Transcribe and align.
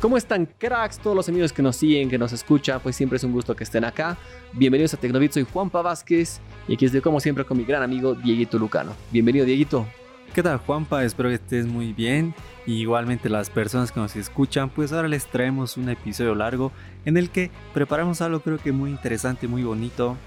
¿Cómo 0.00 0.18
están 0.18 0.44
cracks? 0.44 0.98
Todos 0.98 1.16
los 1.16 1.28
amigos 1.28 1.54
que 1.54 1.62
nos 1.62 1.76
siguen, 1.76 2.10
que 2.10 2.18
nos 2.18 2.30
escuchan, 2.32 2.80
pues 2.82 2.94
siempre 2.94 3.16
es 3.16 3.24
un 3.24 3.32
gusto 3.32 3.56
que 3.56 3.64
estén 3.64 3.82
acá. 3.82 4.18
Bienvenidos 4.52 4.92
a 4.92 4.98
Tecnovit, 4.98 5.32
soy 5.32 5.46
Juanpa 5.50 5.80
Vázquez 5.80 6.38
y 6.68 6.74
aquí 6.74 6.84
estoy 6.84 7.00
como 7.00 7.18
siempre 7.18 7.44
con 7.44 7.56
mi 7.56 7.64
gran 7.64 7.82
amigo 7.82 8.14
Dieguito 8.14 8.58
Lucano. 8.58 8.92
Bienvenido 9.10 9.46
Dieguito. 9.46 9.86
¿Qué 10.34 10.42
tal 10.42 10.58
Juanpa? 10.58 11.02
Espero 11.02 11.30
que 11.30 11.36
estés 11.36 11.66
muy 11.66 11.94
bien. 11.94 12.34
Y 12.66 12.74
igualmente 12.74 13.30
las 13.30 13.48
personas 13.48 13.90
que 13.90 13.98
nos 13.98 14.14
escuchan, 14.16 14.68
pues 14.68 14.92
ahora 14.92 15.08
les 15.08 15.24
traemos 15.26 15.78
un 15.78 15.88
episodio 15.88 16.34
largo 16.34 16.72
en 17.06 17.16
el 17.16 17.30
que 17.30 17.50
preparamos 17.72 18.20
algo 18.20 18.40
creo 18.40 18.58
que 18.58 18.72
muy 18.72 18.90
interesante, 18.90 19.48
muy 19.48 19.62
bonito. 19.62 20.18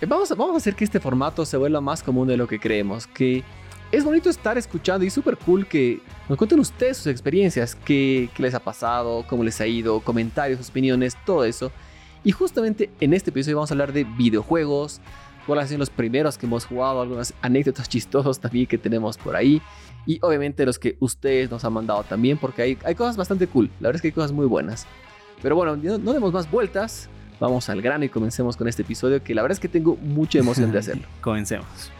Eh, 0.00 0.06
vamos 0.06 0.32
a, 0.32 0.34
vamos 0.34 0.54
a 0.54 0.56
hacer 0.56 0.74
que 0.74 0.84
este 0.84 0.98
formato 0.98 1.44
se 1.44 1.58
vuelva 1.58 1.82
más 1.82 2.02
común 2.02 2.26
de 2.26 2.38
lo 2.38 2.48
que 2.48 2.58
creemos, 2.58 3.06
que 3.06 3.44
es 3.92 4.04
bonito 4.04 4.30
estar 4.30 4.56
escuchando 4.56 5.04
y 5.04 5.10
súper 5.10 5.36
cool 5.36 5.66
que 5.66 6.00
nos 6.28 6.38
cuenten 6.38 6.60
ustedes 6.60 6.98
sus 6.98 7.08
experiencias, 7.08 7.74
qué, 7.74 8.28
qué 8.34 8.42
les 8.42 8.54
ha 8.54 8.60
pasado, 8.60 9.24
cómo 9.28 9.42
les 9.42 9.60
ha 9.60 9.66
ido, 9.66 10.00
comentarios, 10.00 10.68
opiniones, 10.68 11.16
todo 11.24 11.44
eso. 11.44 11.72
Y 12.22 12.32
justamente 12.32 12.90
en 13.00 13.14
este 13.14 13.30
episodio 13.30 13.56
vamos 13.56 13.70
a 13.70 13.74
hablar 13.74 13.92
de 13.92 14.04
videojuegos, 14.04 15.00
cuáles 15.46 15.62
han 15.62 15.68
sido 15.68 15.78
los 15.78 15.90
primeros 15.90 16.38
que 16.38 16.46
hemos 16.46 16.66
jugado, 16.66 17.00
algunas 17.00 17.34
anécdotas 17.42 17.88
chistosas 17.88 18.38
también 18.38 18.66
que 18.66 18.78
tenemos 18.78 19.18
por 19.18 19.34
ahí. 19.34 19.60
Y 20.06 20.18
obviamente 20.22 20.64
los 20.64 20.78
que 20.78 20.96
ustedes 21.00 21.50
nos 21.50 21.64
han 21.64 21.72
mandado 21.72 22.04
también, 22.04 22.38
porque 22.38 22.62
hay, 22.62 22.78
hay 22.84 22.94
cosas 22.94 23.16
bastante 23.16 23.46
cool. 23.46 23.70
La 23.80 23.88
verdad 23.88 23.96
es 23.96 24.02
que 24.02 24.08
hay 24.08 24.12
cosas 24.12 24.32
muy 24.32 24.46
buenas. 24.46 24.86
Pero 25.42 25.56
bueno, 25.56 25.76
no, 25.76 25.98
no 25.98 26.12
demos 26.12 26.32
más 26.32 26.50
vueltas. 26.50 27.08
Vamos 27.40 27.68
al 27.70 27.80
grano 27.80 28.04
y 28.04 28.08
comencemos 28.08 28.56
con 28.56 28.68
este 28.68 28.82
episodio 28.82 29.22
que 29.22 29.34
la 29.34 29.42
verdad 29.42 29.56
es 29.56 29.60
que 29.60 29.68
tengo 29.68 29.96
mucha 29.96 30.38
emoción 30.38 30.70
de 30.72 30.78
hacerlo. 30.80 31.06
Comencemos. 31.20 31.90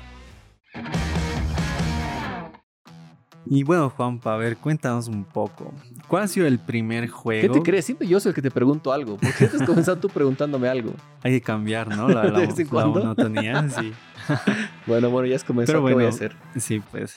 Y 3.47 3.63
bueno, 3.63 3.89
Juanpa, 3.91 4.35
a 4.35 4.37
ver, 4.37 4.57
cuéntanos 4.59 5.09
un 5.09 5.25
poco. 5.25 5.73
¿Cuál 6.09 6.25
ha 6.25 6.29
sido 6.29 6.47
el 6.47 6.59
primer 6.59 7.09
juego? 7.09 7.41
¿Qué 7.41 7.49
te 7.49 7.63
crees? 7.63 7.87
Siempre 7.87 8.07
yo 8.07 8.21
soy 8.21 8.31
el 8.31 8.35
que 8.35 8.43
te 8.43 8.51
pregunto 8.51 8.93
algo. 8.93 9.17
¿Por 9.17 9.33
qué 9.35 9.45
estás 9.47 9.63
comenzando 9.63 10.01
tú 10.01 10.09
preguntándome 10.09 10.69
algo? 10.69 10.93
Hay 11.23 11.33
que 11.33 11.41
cambiar, 11.41 11.89
¿no? 11.97 12.09
La, 12.09 12.25
la, 12.25 12.31
¿De 12.41 12.47
vez 12.47 12.59
en 12.59 12.67
la 12.67 12.71
cuando? 12.71 13.01
monotonía, 13.01 13.69
sí. 13.71 13.93
Bueno, 14.87 15.11
bueno, 15.11 15.27
ya 15.27 15.37
has 15.37 15.45
comenzado. 15.45 15.79
Pero 15.79 15.79
¿Qué 15.81 15.83
voy 15.83 16.05
a 16.05 16.07
bueno, 16.07 16.09
hacer? 16.09 16.37
sí, 16.57 16.81
pues. 16.91 17.17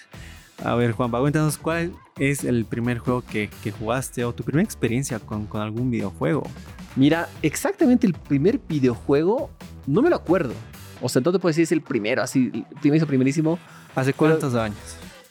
A 0.63 0.75
ver, 0.75 0.93
Juanpa, 0.93 1.19
cuéntanos 1.19 1.57
cuál 1.57 1.91
es 2.17 2.43
el 2.43 2.65
primer 2.65 2.99
juego 2.99 3.21
que, 3.21 3.49
que 3.61 3.71
jugaste 3.71 4.23
o 4.23 4.33
tu 4.33 4.43
primera 4.43 4.63
experiencia 4.63 5.19
con, 5.19 5.45
con 5.45 5.61
algún 5.61 5.91
videojuego. 5.91 6.43
Mira, 6.95 7.27
exactamente 7.41 8.07
el 8.07 8.13
primer 8.13 8.59
videojuego 8.59 9.49
no 9.87 10.01
me 10.01 10.09
lo 10.09 10.15
acuerdo. 10.15 10.53
O 11.01 11.09
sea, 11.09 11.19
entonces 11.19 11.41
puedes 11.41 11.57
decir 11.57 11.63
es 11.63 11.71
el 11.73 11.81
primero, 11.81 12.21
así, 12.21 12.65
primerísimo, 12.79 13.07
primerísimo. 13.07 13.59
¿Hace 13.95 14.13
cuántos 14.13 14.55
años? 14.55 14.77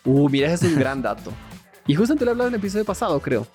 Uh, 0.05 0.29
mira, 0.29 0.53
ese 0.53 0.67
es 0.67 0.73
un 0.73 0.79
gran 0.79 1.03
dato. 1.03 1.33
Y 1.87 1.95
justamente 1.95 2.25
lo 2.25 2.31
he 2.31 2.33
hablado 2.33 2.49
en 2.49 2.55
el 2.55 2.61
episodio 2.61 2.85
pasado, 2.85 3.21
creo. 3.21 3.47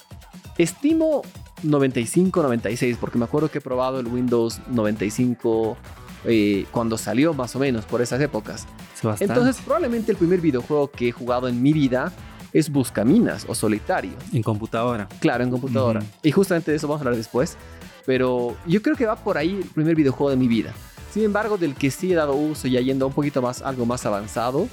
Estimo 0.58 1.22
95, 1.64 2.42
96, 2.42 2.98
porque 3.00 3.18
me 3.18 3.26
acuerdo 3.26 3.50
que 3.50 3.60
he 3.60 3.62
probado 3.62 4.00
el 4.00 4.08
Windows 4.08 4.60
95 4.70 5.78
eh, 6.26 6.66
cuando 6.72 6.98
salió, 6.98 7.34
más 7.34 7.56
o 7.56 7.60
menos, 7.60 7.86
por 7.86 8.02
esas 8.02 8.20
épocas. 8.22 8.66
Bastante. 9.02 9.26
Entonces, 9.26 9.62
probablemente 9.64 10.12
el 10.12 10.18
primer 10.18 10.42
videojuego 10.42 10.90
que 10.90 11.10
he 11.10 11.12
jugado 11.12 11.48
en 11.48 11.62
mi 11.62 11.74
vida 11.74 12.12
es 12.54 12.70
Buscaminas 12.72 13.46
o 13.48 13.56
Solitario. 13.56 14.14
en 14.34 14.42
computadora. 14.42 15.08
Claro, 15.20 15.44
en 15.44 15.52
computadora. 15.52 16.02
Y 16.24 16.32
justamente 16.32 16.72
de 16.72 16.78
eso 16.78 16.88
vamos 16.88 17.02
a 17.02 17.04
hablar 17.04 17.18
después. 17.18 17.58
Pero 18.06 18.56
yo 18.66 18.82
creo 18.82 18.96
que 18.96 19.06
va 19.06 19.16
por 19.16 19.38
ahí 19.38 19.60
el 19.62 19.70
primer 19.70 19.96
videojuego 19.96 20.30
de 20.30 20.38
mi 20.38 20.48
vida. 20.48 20.74
Sin 21.12 21.24
embargo, 21.24 21.58
del 21.58 21.76
que 21.76 21.92
sí 21.92 22.12
he 22.12 22.16
dado 22.16 22.36
uso 22.36 22.68
ya 22.68 22.80
yendo 22.80 23.08
un 23.08 23.14
poquito 23.14 23.42
más, 23.42 23.62
algo 23.62 23.86
más 23.86 24.06
avanzado. 24.06 24.68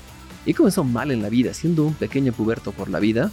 Y 0.46 0.54
comenzó 0.54 0.84
mal 0.84 1.10
en 1.10 1.22
la 1.22 1.28
vida, 1.28 1.54
siendo 1.54 1.84
un 1.84 1.94
pequeño 1.94 2.32
puberto 2.32 2.72
por 2.72 2.88
la 2.90 2.98
vida. 3.00 3.30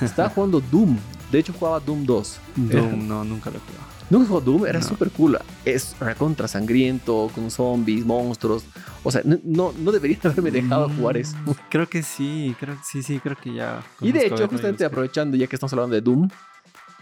Estaba 0.00 0.28
jugando 0.34 0.60
Doom. 0.60 0.96
De 1.32 1.38
hecho, 1.38 1.52
jugaba 1.52 1.80
Doom 1.80 2.04
2. 2.04 2.40
Doom, 2.56 3.08
no, 3.08 3.24
nunca 3.24 3.50
lo 3.50 3.56
he 3.56 3.60
jugado. 3.60 3.90
¿Nunca 4.10 4.26
jugó 4.26 4.40
Doom? 4.40 4.66
Era 4.66 4.80
No. 4.80 4.86
súper 4.86 5.10
cool. 5.10 5.38
Es 5.64 5.94
recontra 6.00 6.48
sangriento, 6.48 7.30
con 7.34 7.50
zombies, 7.50 8.04
monstruos. 8.04 8.64
O 9.04 9.10
sea, 9.10 9.22
no, 9.24 9.72
no, 9.78 9.92
deberían 9.92 10.20
haberme 10.24 10.50
dejado 10.50 10.88
Mm, 10.88 10.96
jugar 10.98 11.16
eso. 11.16 11.36
Creo 11.70 11.88
que 11.88 12.02
sí, 12.02 12.54
creo 12.58 12.76
sí, 12.84 13.02
sí, 13.02 13.20
creo 13.20 13.36
que 13.36 13.54
ya. 13.54 13.82
Y 14.00 14.10
de 14.12 14.26
hecho, 14.26 14.46
justamente 14.48 14.84
aprovechando 14.84 15.36
ya 15.36 15.46
que 15.46 15.54
estamos 15.56 15.72
hablando 15.72 15.94
de 15.94 16.00
Doom, 16.02 16.28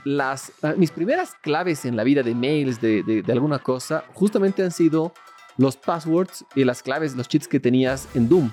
las, 0.04 0.52
ah, 0.62 0.74
mis 0.76 0.90
primeras 0.90 1.32
claves 1.42 1.84
en 1.84 1.96
la 1.96 2.04
vida 2.04 2.22
de 2.22 2.34
mails, 2.34 2.80
de, 2.80 3.02
de- 3.02 3.22
de 3.22 3.32
alguna 3.32 3.58
cosa, 3.58 4.04
justamente 4.14 4.62
han 4.62 4.70
sido 4.70 5.12
los 5.56 5.76
passwords 5.76 6.44
y 6.54 6.64
las 6.64 6.82
claves, 6.82 7.16
los 7.16 7.26
cheats 7.26 7.48
que 7.48 7.58
tenías 7.58 8.06
en 8.14 8.28
Doom. 8.28 8.50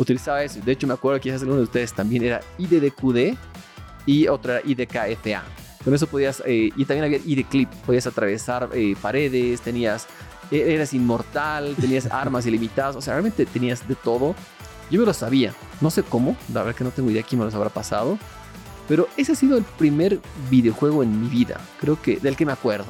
Utilizaba 0.00 0.42
eso. 0.42 0.60
De 0.64 0.72
hecho, 0.72 0.86
me 0.86 0.94
acuerdo 0.94 1.20
que 1.20 1.24
quizás 1.24 1.42
alguno 1.42 1.58
de 1.58 1.64
ustedes 1.64 1.92
también 1.92 2.24
era 2.24 2.40
IDDQD 2.56 3.36
y 4.06 4.28
otra 4.28 4.60
IDKFA. 4.64 5.42
Con 5.84 5.94
eso 5.94 6.06
podías, 6.06 6.42
eh, 6.46 6.70
y 6.74 6.84
también 6.86 7.04
había 7.04 7.18
IDClip, 7.24 7.68
podías 7.86 8.06
atravesar 8.06 8.70
eh, 8.72 8.96
paredes, 9.00 9.60
tenías, 9.60 10.06
e- 10.50 10.74
eras 10.74 10.94
inmortal, 10.94 11.74
tenías 11.80 12.06
armas 12.06 12.46
ilimitadas, 12.46 12.96
o 12.96 13.02
sea, 13.02 13.12
realmente 13.12 13.44
tenías 13.44 13.86
de 13.86 13.94
todo. 13.94 14.34
Yo 14.90 15.00
me 15.00 15.06
lo 15.06 15.12
sabía, 15.12 15.54
no 15.82 15.90
sé 15.90 16.02
cómo, 16.02 16.34
la 16.52 16.62
verdad 16.62 16.76
que 16.76 16.84
no 16.84 16.90
tengo 16.90 17.10
idea 17.10 17.22
quién 17.22 17.38
me 17.38 17.44
los 17.44 17.54
habrá 17.54 17.68
pasado, 17.68 18.18
pero 18.88 19.06
ese 19.18 19.32
ha 19.32 19.34
sido 19.34 19.58
el 19.58 19.64
primer 19.64 20.18
videojuego 20.50 21.02
en 21.02 21.20
mi 21.22 21.28
vida, 21.28 21.60
creo 21.78 22.00
que 22.00 22.16
del 22.16 22.36
que 22.36 22.46
me 22.46 22.52
acuerdo. 22.52 22.86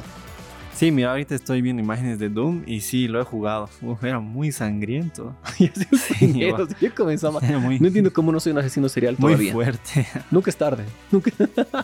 Sí, 0.74 0.90
mira, 0.90 1.10
ahorita 1.10 1.34
estoy 1.34 1.60
viendo 1.60 1.82
imágenes 1.82 2.18
de 2.18 2.28
Doom 2.30 2.62
y 2.66 2.80
sí, 2.80 3.06
lo 3.06 3.20
he 3.20 3.24
jugado. 3.24 3.68
Uf, 3.82 4.02
era 4.02 4.18
muy 4.20 4.50
sangriento. 4.52 5.36
Y 5.58 5.66
ha 5.68 5.74
sido 5.74 5.98
Sí, 5.98 6.50
yo 6.80 6.94
comenzaba. 6.94 7.40
Muy, 7.40 7.78
No 7.80 7.88
entiendo 7.88 8.12
cómo 8.12 8.32
no 8.32 8.40
soy 8.40 8.52
un 8.52 8.58
asesino 8.58 8.88
serial 8.88 9.16
muy 9.18 9.32
todavía. 9.32 9.52
fuerte. 9.52 10.06
Nunca 10.30 10.50
es 10.50 10.56
tarde. 10.56 10.84
Nunca. 11.10 11.30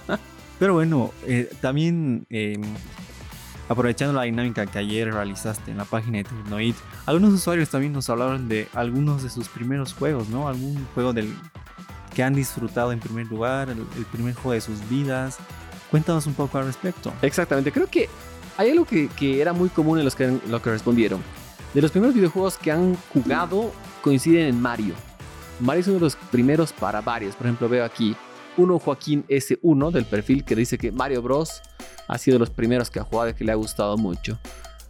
Pero 0.59 0.73
bueno, 0.73 1.13
eh, 1.27 1.51
también 1.61 2.27
eh, 2.31 2.59
aprovechando 3.69 4.15
la 4.15 4.23
dinámica 4.23 4.65
que 4.65 4.79
ayer 4.79 5.13
realizaste 5.13 5.71
en 5.73 5.77
la 5.77 5.85
página 5.85 6.19
de 6.19 6.25
Tecnoid, 6.25 6.75
algunos 7.05 7.35
usuarios 7.35 7.69
también 7.69 7.93
nos 7.93 8.09
hablaron 8.09 8.49
de 8.49 8.67
algunos 8.73 9.23
de 9.23 9.29
sus 9.29 9.49
primeros 9.51 9.93
juegos, 9.93 10.31
¿no? 10.31 10.49
Algún 10.49 10.87
juego 10.95 11.13
del 11.13 11.35
que 12.15 12.23
han 12.23 12.33
disfrutado 12.35 12.93
en 12.93 13.01
primer 13.01 13.27
lugar, 13.27 13.69
el, 13.69 13.81
el 13.99 14.05
primer 14.11 14.35
juego 14.35 14.53
de 14.53 14.63
sus 14.63 14.89
vidas. 14.89 15.37
Cuéntanos 15.91 16.27
un 16.27 16.33
poco 16.33 16.57
al 16.57 16.65
respecto. 16.65 17.13
Exactamente, 17.21 17.71
creo 17.71 17.89
que 17.89 18.09
hay 18.57 18.71
algo 18.71 18.85
que, 18.85 19.41
era 19.41 19.53
muy 19.53 19.69
común 19.69 19.99
en 19.99 20.05
los 20.05 20.15
que, 20.15 20.25
en 20.25 20.41
lo 20.49 20.61
que 20.63 20.71
respondieron. 20.71 21.23
De 21.75 21.83
los 21.83 21.91
primeros 21.91 22.15
videojuegos 22.15 22.57
que 22.57 22.73
han 22.73 22.97
jugado 23.13 23.73
coinciden 24.03 24.47
en 24.47 24.61
Mario. 24.61 24.95
Mario 25.61 25.81
es 25.81 25.87
uno 25.89 25.97
de 25.97 26.03
los 26.03 26.17
primeros 26.17 26.73
para 26.73 27.01
varios. 27.01 27.35
Por 27.37 27.47
ejemplo, 27.47 27.69
veo 27.69 27.85
aquí 27.85 28.17
uno 28.57 28.79
Joaquín 28.79 29.25
S1 29.29 29.91
del 29.91 30.07
perfil 30.07 30.45
que 30.45 30.55
dice 30.55 30.79
que 30.79 30.93
Mario 30.93 31.23
Bros. 31.23 31.61
ha 32.09 32.19
sido 32.19 32.37
de 32.37 32.41
los 32.41 32.51
primeros 32.51 32.91
que 32.91 33.01
ha 33.01 33.05
jugado 33.05 33.31
y 33.31 33.35
que 33.35 33.45
le 33.45 33.53
ha 33.53 33.57
gustado 33.57 33.97
mucho. 33.97 34.39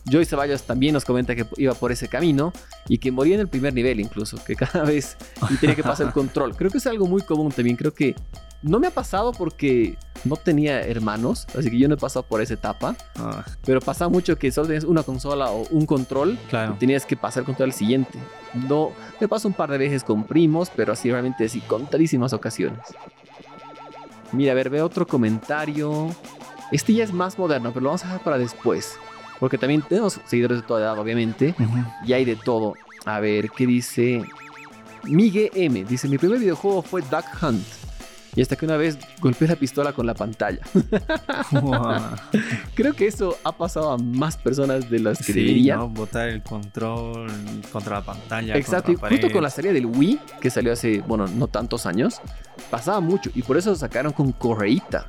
Joy 0.05 0.25
Ceballos 0.25 0.62
también 0.62 0.94
nos 0.94 1.05
comenta 1.05 1.34
que 1.34 1.47
iba 1.56 1.75
por 1.75 1.91
ese 1.91 2.06
camino 2.09 2.53
y 2.88 2.99
que 2.99 3.10
moría 3.10 3.34
en 3.34 3.41
el 3.41 3.49
primer 3.49 3.75
nivel 3.75 3.99
incluso, 3.99 4.38
que 4.44 4.55
cada 4.56 4.84
vez 4.84 5.16
y 5.50 5.56
tenía 5.56 5.75
que 5.75 5.82
pasar 5.82 6.06
el 6.06 6.12
control. 6.12 6.55
Creo 6.55 6.71
que 6.71 6.78
es 6.78 6.87
algo 6.87 7.06
muy 7.06 7.22
común 7.22 7.50
también. 7.50 7.76
Creo 7.76 7.93
que 7.93 8.15
no 8.62 8.78
me 8.81 8.87
ha 8.89 8.91
pasado 8.91 9.33
porque 9.33 9.97
no 10.25 10.37
tenía 10.37 10.81
hermanos, 10.81 11.47
así 11.56 11.71
que 11.71 11.78
yo 11.78 11.89
no 11.89 11.94
he 11.94 11.99
pasado 11.99 12.25
por 12.25 12.41
esa 12.41 12.55
etapa. 12.55 12.97
Ah, 13.17 13.44
Pero 13.65 13.81
pasaba 13.81 14.11
mucho 14.11 14.37
que 14.39 14.50
solo 14.50 14.67
tenías 14.67 14.84
una 14.84 15.03
consola 15.03 15.50
o 15.50 15.67
un 15.71 15.87
control 15.87 16.39
claro. 16.49 16.75
y 16.75 16.78
tenías 16.78 17.06
que 17.06 17.17
pasar 17.17 17.43
el 17.43 17.47
control 17.47 17.71
al 17.71 17.75
siguiente. 17.75 18.19
No, 18.55 18.93
me 19.21 19.28
pasó 19.28 19.47
un 19.49 19.55
par 19.55 19.71
de 19.71 19.78
veces 19.78 20.03
con 20.03 20.25
primos, 20.25 20.71
pero 20.75 20.93
así 20.94 21.11
realmente 21.11 21.44
así, 21.44 21.61
contadísimas 21.61 22.33
ocasiones. 22.33 22.81
Mira, 24.33 24.53
a 24.53 24.55
ver, 24.55 24.71
veo 24.71 24.84
otro 24.84 25.06
comentario. 25.06 26.09
Este 26.73 26.93
ya 26.94 27.05
es 27.05 27.12
más 27.12 27.38
moderno, 27.38 27.71
pero 27.73 27.83
lo 27.84 27.88
vamos 27.91 28.03
a 28.03 28.06
dejar 28.06 28.23
para 28.25 28.38
después. 28.38 28.97
Porque 29.38 29.59
también 29.59 29.83
tenemos 29.83 30.21
seguidores 30.27 30.62
de 30.62 30.67
toda 30.67 30.81
edad, 30.81 30.99
obviamente. 30.99 31.55
Ujú. 31.59 31.84
Y 32.05 32.12
hay 32.15 32.25
de 32.25 32.37
todo. 32.37 32.75
A 33.05 33.21
ver, 33.21 33.50
¿qué 33.50 33.67
dice? 33.67 34.23
Migue 35.05 35.50
M. 35.55 35.84
Dice, 35.84 36.09
mi 36.09 36.19
primer 36.19 36.38
videojuego 36.41 36.83
fue 36.83 37.03
Duck 37.03 37.25
Hunt. 37.41 37.62
Y 38.37 38.43
hasta 38.43 38.55
que 38.55 38.67
una 38.67 38.77
vez 38.77 38.99
golpeé 39.21 39.49
la 39.49 39.56
pistola 39.56 39.93
con 39.93 40.06
la 40.06 40.15
pantalla. 40.15 40.61
Wow. 41.53 42.00
Creo 42.75 42.93
que 42.94 43.06
eso 43.06 43.37
ha 43.44 43.53
pasado 43.53 43.91
a 43.93 43.99
más 43.99 44.37
personas 44.37 44.91
de 44.91 44.99
las 45.00 45.19
que 45.19 45.33
Sí, 45.33 45.33
debería. 45.33 45.77
¿no? 45.77 45.88
Botar 45.88 46.29
el 46.29 46.43
control 46.43 47.27
contra 47.73 47.97
la 48.00 48.05
pantalla. 48.05 48.56
Exacto, 48.56 48.93
y 48.93 48.97
justo 48.97 49.31
con 49.31 49.43
la 49.43 49.50
salida 49.50 49.73
del 49.73 49.87
Wii, 49.87 50.19
que 50.41 50.50
salió 50.50 50.73
hace, 50.73 51.00
bueno, 51.06 51.27
no 51.29 51.49
tantos 51.49 51.87
años, 51.87 52.21
pasaba 52.71 53.00
mucho. 53.00 53.31
Y 53.35 53.43
por 53.43 53.56
eso 53.56 53.75
sacaron 53.77 54.12
con 54.12 54.33
correíta 54.33 55.06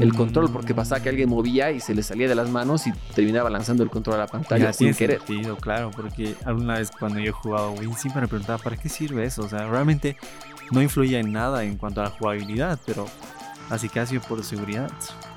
el 0.00 0.12
Mm. 0.12 0.16
control, 0.16 0.50
porque 0.50 0.74
pasaba 0.74 1.00
que 1.02 1.08
alguien 1.08 1.28
movía 1.28 1.70
y 1.70 1.78
se 1.80 1.94
le 1.94 2.02
salía 2.02 2.26
de 2.28 2.34
las 2.34 2.48
manos 2.50 2.86
y 2.88 2.92
terminaba 3.14 3.48
lanzando 3.50 3.82
el 3.84 3.90
control 3.90 4.16
a 4.16 4.18
la 4.20 4.26
pantalla 4.26 4.72
sin 4.72 4.92
querer. 4.94 5.18
sentido, 5.18 5.56
claro, 5.56 5.90
porque 5.94 6.34
alguna 6.44 6.78
vez 6.78 6.90
cuando 6.90 7.20
yo 7.20 7.28
he 7.28 7.32
jugado 7.32 7.72
Wii 7.72 7.94
siempre 7.94 8.22
me 8.22 8.28
preguntaba 8.28 8.58
¿para 8.58 8.76
qué 8.76 8.88
sirve 8.88 9.24
eso? 9.24 9.42
O 9.42 9.48
sea, 9.48 9.68
realmente 9.68 10.16
no 10.70 10.82
influía 10.82 11.20
en 11.20 11.32
nada 11.32 11.64
en 11.64 11.76
cuanto 11.76 12.00
a 12.00 12.04
la 12.04 12.10
jugabilidad, 12.10 12.78
pero 12.86 13.06
así 13.70 13.88
que 13.88 14.00
ha 14.00 14.06
sido 14.06 14.22
por 14.22 14.42
seguridad. 14.44 14.90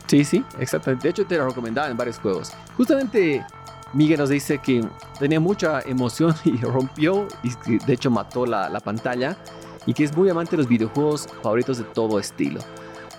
Sí, 0.08 0.24
sí, 0.24 0.44
exactamente. 0.60 1.04
De 1.04 1.10
hecho, 1.12 1.26
te 1.26 1.38
lo 1.38 1.48
recomendaba 1.48 1.90
en 1.90 1.98
varios 1.98 2.20
juegos. 2.20 2.54
Justamente 2.78 3.46
Miguel 3.94 4.20
nos 4.20 4.30
dice 4.30 4.60
que 4.60 4.88
tenía 5.20 5.40
mucha 5.40 5.82
emoción 5.82 6.36
y 6.46 6.58
rompió, 6.58 7.28
y 7.44 7.78
de 7.78 7.94
hecho 7.94 8.12
mató 8.12 8.46
la, 8.46 8.70
la 8.70 8.80
pantalla, 8.80 9.38
y 9.86 9.94
que 9.94 10.04
es 10.04 10.16
muy 10.16 10.30
amante 10.30 10.52
de 10.52 10.58
los 10.58 10.68
videojuegos 10.68 11.28
favoritos 11.42 11.78
de 11.78 11.84
todo 11.86 12.20
estilo. 12.20 12.60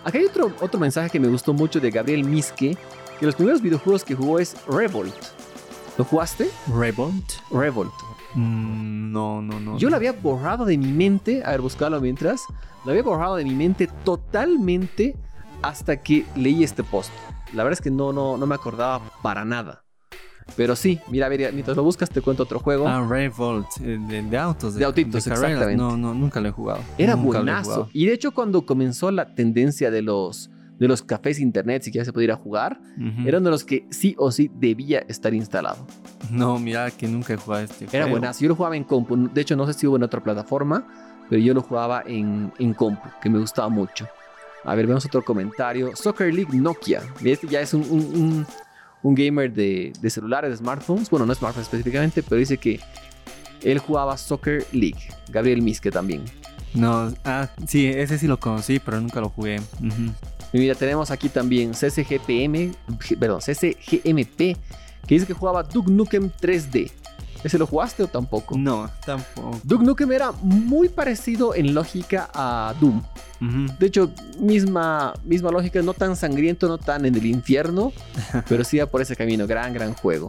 Acá 0.04 0.18
hay 0.18 0.24
otro, 0.24 0.52
otro 0.60 0.78
mensaje 0.78 1.10
que 1.10 1.20
me 1.20 1.28
gustó 1.28 1.52
mucho 1.52 1.80
de 1.80 1.90
Gabriel 1.90 2.24
Miske, 2.24 2.76
que 3.18 3.26
los 3.26 3.34
primeros 3.34 3.60
videojuegos 3.60 4.04
que 4.04 4.14
jugó 4.14 4.38
es 4.38 4.56
Revolt. 4.66 5.14
¿Lo 5.96 6.04
jugaste? 6.04 6.48
Revolt. 6.72 7.32
Revolt. 7.50 8.07
Mm, 8.34 9.12
no, 9.12 9.40
no, 9.42 9.58
no. 9.60 9.78
Yo 9.78 9.90
lo 9.90 9.96
había 9.96 10.12
borrado 10.12 10.64
de 10.64 10.76
mi 10.78 10.92
mente, 10.92 11.42
a 11.44 11.50
ver, 11.52 11.60
buscarlo 11.60 12.00
mientras, 12.00 12.42
lo 12.84 12.90
había 12.90 13.02
borrado 13.02 13.36
de 13.36 13.44
mi 13.44 13.54
mente 13.54 13.88
totalmente 14.04 15.16
hasta 15.62 15.96
que 16.00 16.24
leí 16.36 16.62
este 16.62 16.84
post. 16.84 17.10
La 17.54 17.64
verdad 17.64 17.78
es 17.78 17.82
que 17.82 17.90
no, 17.90 18.12
no, 18.12 18.36
no 18.36 18.46
me 18.46 18.54
acordaba 18.54 19.00
para 19.22 19.44
nada. 19.44 19.82
Pero 20.56 20.76
sí, 20.76 20.98
mira, 21.10 21.26
a 21.26 21.28
ver, 21.28 21.52
mientras 21.52 21.76
lo 21.76 21.82
buscas 21.82 22.08
te 22.08 22.22
cuento 22.22 22.42
otro 22.44 22.58
juego. 22.58 22.88
Ah, 22.88 23.06
Revolt, 23.06 23.66
eh, 23.82 23.98
de, 24.08 24.22
de 24.22 24.38
autos. 24.38 24.74
De 24.74 24.84
autitos, 24.84 25.24
carreras. 25.24 25.50
exactamente. 25.50 25.76
No, 25.82 25.96
no, 25.96 26.14
nunca 26.14 26.40
lo 26.40 26.48
he 26.48 26.52
jugado. 26.52 26.80
Era 26.96 27.16
Nunca 27.16 27.38
buenazo. 27.38 27.64
jugado. 27.64 27.88
Y 27.92 28.06
de 28.06 28.12
hecho, 28.14 28.32
cuando 28.32 28.64
comenzó 28.64 29.10
la 29.10 29.34
tendencia 29.34 29.90
de 29.90 30.00
los, 30.02 30.50
de 30.78 30.88
los 30.88 31.02
cafés 31.02 31.40
internet, 31.40 31.82
si 31.82 31.90
ya 31.90 32.04
se 32.04 32.12
pudiera 32.12 32.36
jugar, 32.36 32.80
Ujú. 32.96 33.26
eran 33.28 33.42
de 33.44 33.50
los 33.50 33.64
que 33.64 33.86
sí 33.90 34.14
o 34.18 34.30
sí 34.30 34.50
debía 34.54 35.00
estar 35.08 35.34
instalado. 35.34 35.86
No, 36.30 36.58
mira 36.58 36.90
que 36.90 37.06
nunca 37.08 37.34
he 37.34 37.36
jugado 37.36 37.64
este 37.64 37.86
Era 37.92 38.06
buenazo. 38.06 38.40
Yo 38.42 38.48
lo 38.48 38.54
jugaba 38.54 38.76
en 38.76 38.84
compu. 38.84 39.16
De 39.32 39.40
hecho, 39.40 39.56
no 39.56 39.66
sé 39.66 39.72
si 39.74 39.86
hubo 39.86 39.96
en 39.96 40.02
otra 40.04 40.22
plataforma, 40.22 40.86
pero 41.28 41.42
yo 41.42 41.52
lo 41.54 41.62
jugaba 41.62 42.02
en, 42.06 42.52
en 42.58 42.74
compu, 42.74 43.08
que 43.20 43.28
me 43.28 43.38
gustaba 43.38 43.68
mucho. 43.68 44.06
A 44.64 44.74
ver, 44.74 44.86
vemos 44.86 45.04
otro 45.06 45.24
comentario. 45.24 45.94
Soccer 45.96 46.32
League 46.34 46.56
Nokia. 46.56 47.02
Este 47.24 47.46
ya 47.48 47.60
es 47.60 47.74
un, 47.74 47.82
un- 47.90 48.20
un- 48.22 48.46
un 49.02 49.14
gamer 49.14 49.52
de, 49.52 49.92
de 50.00 50.10
celulares, 50.10 50.50
de 50.50 50.56
smartphones. 50.56 51.08
Bueno, 51.10 51.24
no 51.26 51.34
smartphones 51.34 51.66
específicamente, 51.66 52.22
pero 52.22 52.36
dice 52.38 52.58
que 52.58 52.80
él 53.62 53.78
jugaba 53.78 54.16
Soccer 54.16 54.64
League. 54.72 54.98
Gabriel 55.30 55.62
Miske 55.62 55.90
también. 55.90 56.24
No, 56.74 57.12
ah, 57.24 57.48
sí, 57.66 57.86
ese 57.86 58.18
sí 58.18 58.26
lo 58.26 58.38
conocí, 58.38 58.78
pero 58.80 59.00
nunca 59.00 59.20
lo 59.20 59.30
jugué. 59.30 59.60
Mira, 60.52 60.74
tenemos 60.74 61.10
aquí 61.10 61.28
también 61.28 61.72
CCGPM, 61.72 62.74
perdón, 63.18 63.40
CCGMP, 63.40 64.36
que 65.06 65.14
dice 65.14 65.26
que 65.26 65.34
jugaba 65.34 65.62
Duke 65.62 65.90
Nukem 65.90 66.30
3D. 66.30 66.90
¿Ese 67.44 67.56
lo 67.56 67.66
jugaste 67.66 68.02
o 68.02 68.08
tampoco? 68.08 68.58
No, 68.58 68.90
tampoco. 69.06 69.60
Duke 69.62 69.84
Nukem 69.84 70.10
era 70.10 70.32
muy 70.32 70.88
parecido 70.88 71.54
en 71.54 71.72
lógica 71.72 72.28
a 72.34 72.74
Doom. 72.80 73.02
De 73.78 73.86
hecho, 73.86 74.10
misma, 74.40 75.14
misma 75.24 75.52
lógica, 75.52 75.80
no 75.80 75.94
tan 75.94 76.16
sangriento, 76.16 76.66
no 76.66 76.78
tan 76.78 77.06
en 77.06 77.14
el 77.14 77.26
infierno, 77.26 77.92
pero 78.48 78.64
sí 78.64 78.78
va 78.78 78.86
por 78.86 79.00
ese 79.00 79.14
camino. 79.14 79.46
Gran, 79.46 79.72
gran 79.72 79.94
juego. 79.94 80.28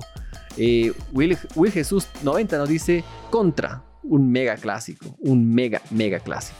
Eh, 0.57 0.93
Will, 1.11 1.37
Will 1.55 1.71
Jesús 1.71 2.07
90 2.21 2.57
nos 2.57 2.69
dice 2.69 3.03
Contra, 3.31 3.83
un 4.03 4.31
mega 4.31 4.55
clásico, 4.57 5.15
un 5.19 5.51
mega, 5.51 5.81
mega 5.89 6.19
clásico. 6.19 6.59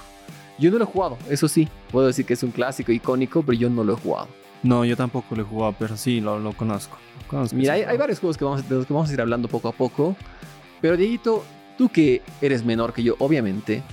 Yo 0.60 0.72
no 0.72 0.78
lo 0.78 0.84
he 0.84 0.88
jugado, 0.88 1.18
eso 1.30 1.48
sí, 1.48 1.68
puedo 1.92 2.08
decir 2.08 2.26
que 2.26 2.34
es 2.34 2.44
un 2.44 2.52
clásico 2.52 2.92
icónico, 2.92 3.42
pero 3.44 3.58
yo 3.58 3.70
no 3.70 3.84
lo 3.84 3.94
he 3.94 3.96
jugado. 3.96 4.28
No, 4.62 4.84
yo 4.84 4.98
tampoco 4.98 5.36
lo 5.36 5.44
he 5.44 5.46
jugado, 5.46 5.76
pero 5.80 5.96
sí, 5.96 6.20
lo, 6.20 6.38
lo 6.38 6.52
conozco. 6.54 6.98
Lo 7.22 7.28
conozco 7.28 7.56
Mira, 7.56 7.74
hay, 7.74 7.98
varios 7.98 8.20
juegos 8.20 8.38
que 8.38 8.44
vamos, 8.44 8.68
de 8.68 8.76
los 8.76 8.86
que 8.86 8.94
vamos 8.94 9.10
a 9.10 9.14
ir 9.14 9.22
hablando 9.22 9.48
poco 9.48 9.70
a 9.70 9.72
poco. 9.72 10.18
Pero 10.82 10.98
Dieguito, 10.98 11.46
tú 11.78 11.88
que 11.90 12.22
eres 12.42 12.66
menor 12.66 12.94
que 12.94 13.04
yo, 13.04 13.16
obviamente, 13.20 13.84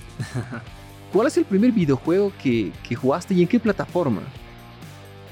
¿cuál 1.13 1.27
es 1.27 1.37
el 1.37 1.45
primer 1.45 1.71
videojuego 1.71 2.33
que, 2.41 2.71
que 2.87 2.95
jugaste 2.95 3.33
y 3.33 3.41
en 3.41 3.47
qué 3.47 3.59
plataforma? 3.59 4.21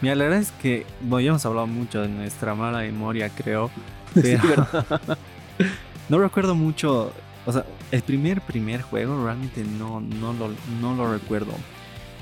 Mira, 0.01 0.15
la 0.15 0.23
verdad 0.25 0.39
es 0.39 0.51
que, 0.51 0.85
bueno, 1.01 1.21
ya 1.21 1.29
hemos 1.29 1.45
hablado 1.45 1.67
mucho 1.67 2.01
de 2.01 2.07
nuestra 2.07 2.55
mala 2.55 2.79
memoria, 2.79 3.29
creo. 3.29 3.69
Sí, 4.13 4.21
Pero 4.21 4.47
¿verdad? 4.47 5.17
no 6.09 6.19
recuerdo 6.19 6.55
mucho. 6.55 7.11
O 7.45 7.51
sea, 7.51 7.65
el 7.91 8.01
primer, 8.01 8.41
primer 8.41 8.81
juego 8.81 9.23
realmente 9.23 9.63
no, 9.63 10.01
no, 10.01 10.33
lo, 10.33 10.49
no 10.81 10.95
lo 10.95 11.11
recuerdo. 11.11 11.53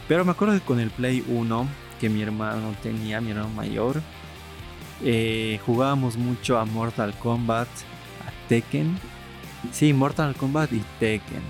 Pero 0.07 0.25
me 0.25 0.31
acuerdo 0.31 0.53
que 0.55 0.61
con 0.61 0.79
el 0.79 0.89
Play 0.89 1.23
1 1.27 1.67
que 1.99 2.09
mi 2.09 2.21
hermano 2.21 2.75
tenía, 2.83 3.21
mi 3.21 3.31
hermano 3.31 3.49
mayor, 3.49 4.01
eh, 5.01 5.59
jugábamos 5.65 6.17
mucho 6.17 6.57
a 6.57 6.65
Mortal 6.65 7.13
Kombat, 7.19 7.67
a 7.67 8.47
Tekken. 8.49 8.97
Sí, 9.71 9.93
Mortal 9.93 10.35
Kombat 10.35 10.73
y 10.73 10.83
Tekken. 10.99 11.41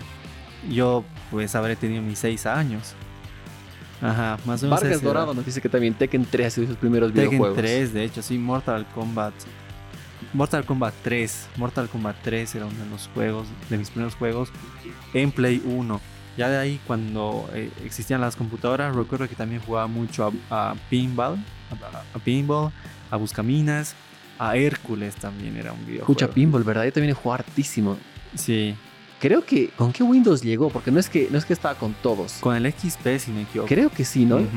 Yo, 0.70 1.04
pues, 1.32 1.56
habré 1.56 1.76
tenido 1.76 2.02
mis 2.02 2.20
6 2.20 2.46
años. 2.46 2.94
Ajá, 4.02 4.38
más 4.46 4.62
o 4.62 4.68
menos. 4.68 4.82
Vargas. 4.82 5.02
Dorado 5.02 5.34
nos 5.34 5.46
dice 5.46 5.62
que 5.62 5.70
también 5.70 5.94
Tekken 5.94 6.26
3 6.26 6.48
ha 6.48 6.50
sido 6.50 6.68
sus 6.68 6.78
primeros 6.78 7.12
Tekken 7.12 7.32
videojuegos. 7.32 7.58
3, 7.58 7.94
de 7.94 8.04
hecho, 8.04 8.22
sí, 8.22 8.38
Mortal 8.38 8.86
Kombat. 8.94 9.34
Mortal 10.34 10.66
Kombat 10.66 10.94
3. 11.04 11.48
Mortal 11.58 11.90
Kombat 11.90 12.16
3 12.24 12.56
era 12.56 12.66
uno 12.66 12.78
de 12.84 12.90
los 12.90 13.10
juegos, 13.14 13.48
de 13.70 13.78
mis 13.78 13.90
primeros 13.90 14.16
juegos 14.16 14.50
en 15.14 15.32
Play 15.32 15.62
1. 15.66 16.02
Ya 16.38 16.50
de 16.50 16.58
ahí, 16.58 16.80
cuando 16.88 17.48
eh, 17.54 17.70
existían 17.86 18.20
las 18.20 18.36
computadoras, 18.36 18.96
recuerdo 18.96 19.28
que 19.30 19.36
también 19.36 19.62
jugaba 19.62 19.88
mucho 19.88 20.34
a, 20.50 20.72
a 20.72 20.76
Pinball, 20.90 21.36
a, 21.36 22.18
a 22.18 22.20
Pinball, 22.20 22.72
a 23.12 23.18
Buscaminas, 23.18 23.94
a 24.40 24.58
Hércules 24.58 25.16
también 25.16 25.56
era 25.58 25.72
un 25.72 25.80
videojuego. 25.86 26.12
Escucha 26.12 26.28
Pinball, 26.28 26.64
¿verdad? 26.64 26.86
Yo 26.86 26.94
también 26.94 27.12
he 27.12 27.14
jugado 27.14 27.44
hartísimo. 27.44 27.98
Sí, 28.36 28.76
Creo 29.24 29.46
que. 29.46 29.70
¿Con 29.70 29.94
qué 29.94 30.04
Windows 30.04 30.42
llegó? 30.42 30.70
Porque 30.70 30.92
no 30.92 31.00
es 31.00 31.08
que, 31.08 31.30
no 31.32 31.38
es 31.38 31.46
que 31.46 31.54
estaba 31.54 31.76
con 31.76 31.94
todos. 31.94 32.34
con 32.42 32.58
el 32.58 32.70
XP, 32.70 33.20
si 33.20 33.32
me 33.32 33.44
equivoco. 33.44 33.70
Creo 33.70 33.90
que 33.90 34.04
sí, 34.04 34.26
¿no? 34.26 34.36
Ujú. 34.36 34.48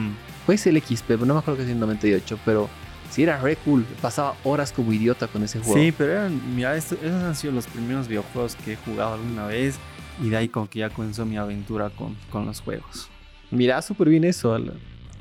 Fue 0.44 0.56
el 0.56 0.82
XP, 0.82 1.06
pero 1.06 1.24
no 1.24 1.34
me 1.34 1.38
acuerdo 1.38 1.58
que 1.58 1.62
es 1.66 1.70
el 1.70 1.78
98, 1.78 2.36
pero 2.44 2.68
sí 3.10 3.22
era 3.22 3.40
re 3.40 3.56
cool. 3.56 3.84
Pasaba 4.00 4.34
horas 4.44 4.72
como 4.72 4.92
idiota 4.92 5.26
con 5.28 5.42
ese 5.42 5.58
juego. 5.60 5.80
Sí, 5.80 5.92
pero 5.96 6.12
eran, 6.12 6.54
mira, 6.54 6.76
esos 6.76 6.98
han 7.02 7.34
sido 7.34 7.52
los 7.52 7.66
primeros 7.66 8.08
videojuegos 8.08 8.56
que 8.56 8.74
he 8.74 8.76
jugado 8.76 9.14
alguna 9.14 9.46
vez. 9.46 9.78
Y 10.22 10.30
de 10.30 10.36
ahí 10.36 10.48
como 10.48 10.68
que 10.68 10.78
ya 10.78 10.90
comenzó 10.90 11.26
mi 11.26 11.36
aventura 11.36 11.90
con, 11.90 12.16
con 12.30 12.46
los 12.46 12.60
juegos. 12.60 13.08
Mira, 13.50 13.80
súper 13.82 14.08
bien 14.08 14.24
eso. 14.24 14.56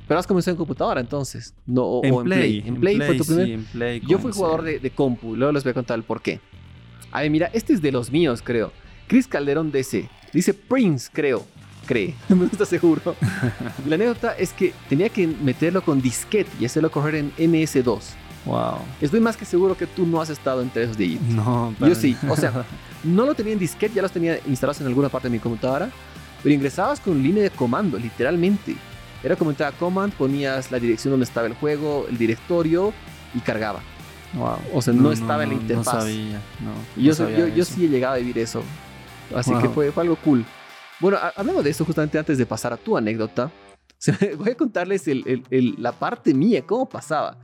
Pero 0.08 0.20
has 0.20 0.28
comenzado 0.28 0.54
en 0.54 0.58
computadora 0.58 1.02
entonces. 1.02 1.54
No, 1.66 1.84
o, 1.84 2.00
o 2.00 2.06
en 2.06 2.24
Play. 2.24 2.64
En 2.66 2.80
Play, 2.80 2.98
fue 2.98 3.16
tu 3.16 3.24
sí, 3.24 3.34
primer. 3.34 3.50
en 3.50 3.66
Play 3.66 4.02
Yo 4.08 4.20
fui 4.20 4.32
jugador 4.32 4.62
de, 4.64 4.80
de 4.80 4.90
compu, 4.92 5.36
luego 5.36 5.52
les 5.52 5.64
voy 5.64 5.72
a 5.72 5.74
contar 5.74 5.98
el 5.98 6.04
por 6.04 6.22
qué. 6.22 6.40
A 7.12 7.22
ver, 7.22 7.32
mira, 7.32 7.50
este 7.54 7.74
es 7.74 7.82
de 7.82 7.92
los 7.92 8.12
míos, 8.12 8.42
creo. 8.44 8.72
Chris 9.08 9.28
Calderón 9.28 9.72
DC. 9.72 10.10
Dice 10.34 10.54
Prince, 10.54 11.10
creo. 11.12 11.46
Cree, 11.86 12.16
no 12.30 12.46
está 12.46 12.66
seguro. 12.66 13.16
La 13.86 13.96
anécdota 13.96 14.34
es 14.34 14.54
que 14.54 14.74
tenía 14.90 15.10
que 15.10 15.28
meterlo 15.28 15.82
con 15.84 16.02
disquete 16.02 16.50
y 16.60 16.66
hacerlo 16.66 16.90
correr 16.92 17.16
en 17.16 17.32
MS2. 17.52 18.00
Wow. 18.46 18.78
Estoy 19.02 19.20
más 19.20 19.38
que 19.38 19.46
seguro 19.46 19.76
que 19.76 19.88
tú 19.88 20.06
no 20.06 20.22
has 20.22 20.30
estado 20.30 20.62
entre 20.62 20.84
esos 20.84 20.98
días. 20.98 21.22
No, 21.24 21.74
Yo 21.80 21.96
sí, 21.96 22.16
o 22.30 22.36
sea, 22.36 22.66
no 23.04 23.26
lo 23.26 23.34
tenía 23.34 23.54
en 23.54 23.60
disquete, 23.60 23.96
ya 23.96 24.02
los 24.04 24.12
tenía 24.12 24.40
instalados 24.48 24.80
en 24.82 24.88
alguna 24.88 25.10
parte 25.10 25.28
de 25.28 25.32
mi 25.32 25.40
computadora, 25.40 25.90
pero 26.44 26.54
ingresabas 26.54 27.00
con 27.00 27.22
línea 27.24 27.42
de 27.44 27.50
comando, 27.50 27.98
literalmente. 27.98 28.76
Era 29.24 29.36
como 29.36 29.50
entrar 29.50 29.74
a 29.74 29.78
command, 29.78 30.14
ponías 30.14 30.70
la 30.72 30.80
dirección 30.80 31.12
donde 31.12 31.24
estaba 31.24 31.48
el 31.48 31.56
juego, 31.56 32.06
el 32.08 32.18
directorio 32.20 32.94
y 33.34 33.40
cargaba. 33.40 33.80
wow. 34.36 34.58
O 34.74 34.82
sea, 34.82 34.94
no, 34.94 35.12
estaba 35.12 35.42
en 35.44 35.50
la 35.50 35.56
interfaz. 35.56 35.96
No 35.96 36.02
sabía, 36.02 36.42
no. 36.62 37.02
Y 37.02 37.06
yo, 37.06 37.16
sabía 37.16 37.40
yo, 37.40 37.48
yo 37.48 37.66
sí 37.66 37.86
he 37.86 37.90
llegado 37.90 38.14
a 38.14 38.18
vivir 38.18 38.38
eso. 38.38 38.62
Así 39.36 39.50
Wow. 39.52 39.62
que 39.64 39.70
fue, 39.70 39.92
fue 39.92 40.04
algo 40.04 40.18
cool. 40.18 40.46
Bueno, 41.00 41.18
hablando 41.36 41.62
de 41.62 41.70
esto, 41.70 41.86
justamente 41.86 42.18
antes 42.18 42.38
de 42.38 42.46
pasar 42.46 42.74
a 42.74 42.78
tu 42.78 42.96
anécdota, 42.98 43.52
voy 44.38 44.52
a 44.52 44.56
contarles 44.56 45.08
el- 45.08 45.24
el- 45.28 45.44
el- 45.50 45.76
la 45.78 45.92
parte 45.92 46.34
mía, 46.34 46.64
cómo 46.66 46.88
pasaba. 46.88 47.38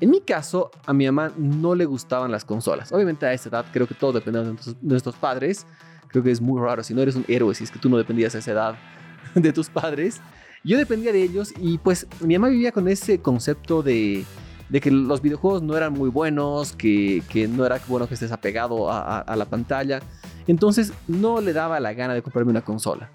En 0.00 0.10
mi 0.10 0.20
caso, 0.20 0.70
a 0.86 0.92
mi 0.92 1.06
mamá 1.06 1.32
no 1.36 1.74
le 1.74 1.84
gustaban 1.86 2.30
las 2.30 2.44
consolas. 2.44 2.92
Obviamente 2.92 3.24
a 3.26 3.32
esa 3.32 3.48
edad 3.48 3.64
creo 3.72 3.86
que 3.86 3.94
todo 3.94 4.12
depende 4.12 4.40
de 4.40 4.46
nuestros, 4.52 4.74
de 4.80 4.88
nuestros 4.88 5.16
padres. 5.16 5.66
Creo 6.08 6.22
que 6.22 6.30
es 6.30 6.40
muy 6.40 6.60
raro 6.60 6.82
si 6.82 6.94
no 6.94 7.00
eres 7.02 7.16
un 7.16 7.24
héroe, 7.28 7.54
si 7.54 7.64
es 7.64 7.70
que 7.70 7.78
tú 7.78 7.88
no 7.88 7.96
dependías 7.96 8.34
a 8.34 8.38
esa 8.38 8.52
edad 8.52 8.74
de 9.34 9.52
tus 9.52 9.68
padres. 9.70 10.20
Yo 10.64 10.76
dependía 10.78 11.12
de 11.12 11.22
ellos 11.22 11.52
y 11.58 11.78
pues 11.78 12.06
mi 12.20 12.34
mamá 12.38 12.48
vivía 12.48 12.72
con 12.72 12.88
ese 12.88 13.20
concepto 13.20 13.82
de, 13.82 14.24
de 14.68 14.80
que 14.80 14.90
los 14.90 15.22
videojuegos 15.22 15.62
no 15.62 15.76
eran 15.76 15.92
muy 15.94 16.10
buenos, 16.10 16.72
que, 16.74 17.22
que 17.30 17.46
no 17.48 17.64
era 17.64 17.80
bueno 17.88 18.06
que 18.08 18.14
estés 18.14 18.32
apegado 18.32 18.90
a, 18.90 19.00
a- 19.00 19.20
a 19.20 19.36
la 19.36 19.44
pantalla. 19.46 20.00
Entonces 20.46 20.92
no 21.08 21.40
le 21.40 21.52
daba 21.52 21.80
la 21.80 21.92
gana 21.92 22.14
de 22.14 22.22
comprarme 22.22 22.50
una 22.50 22.62
consola. 22.62 23.10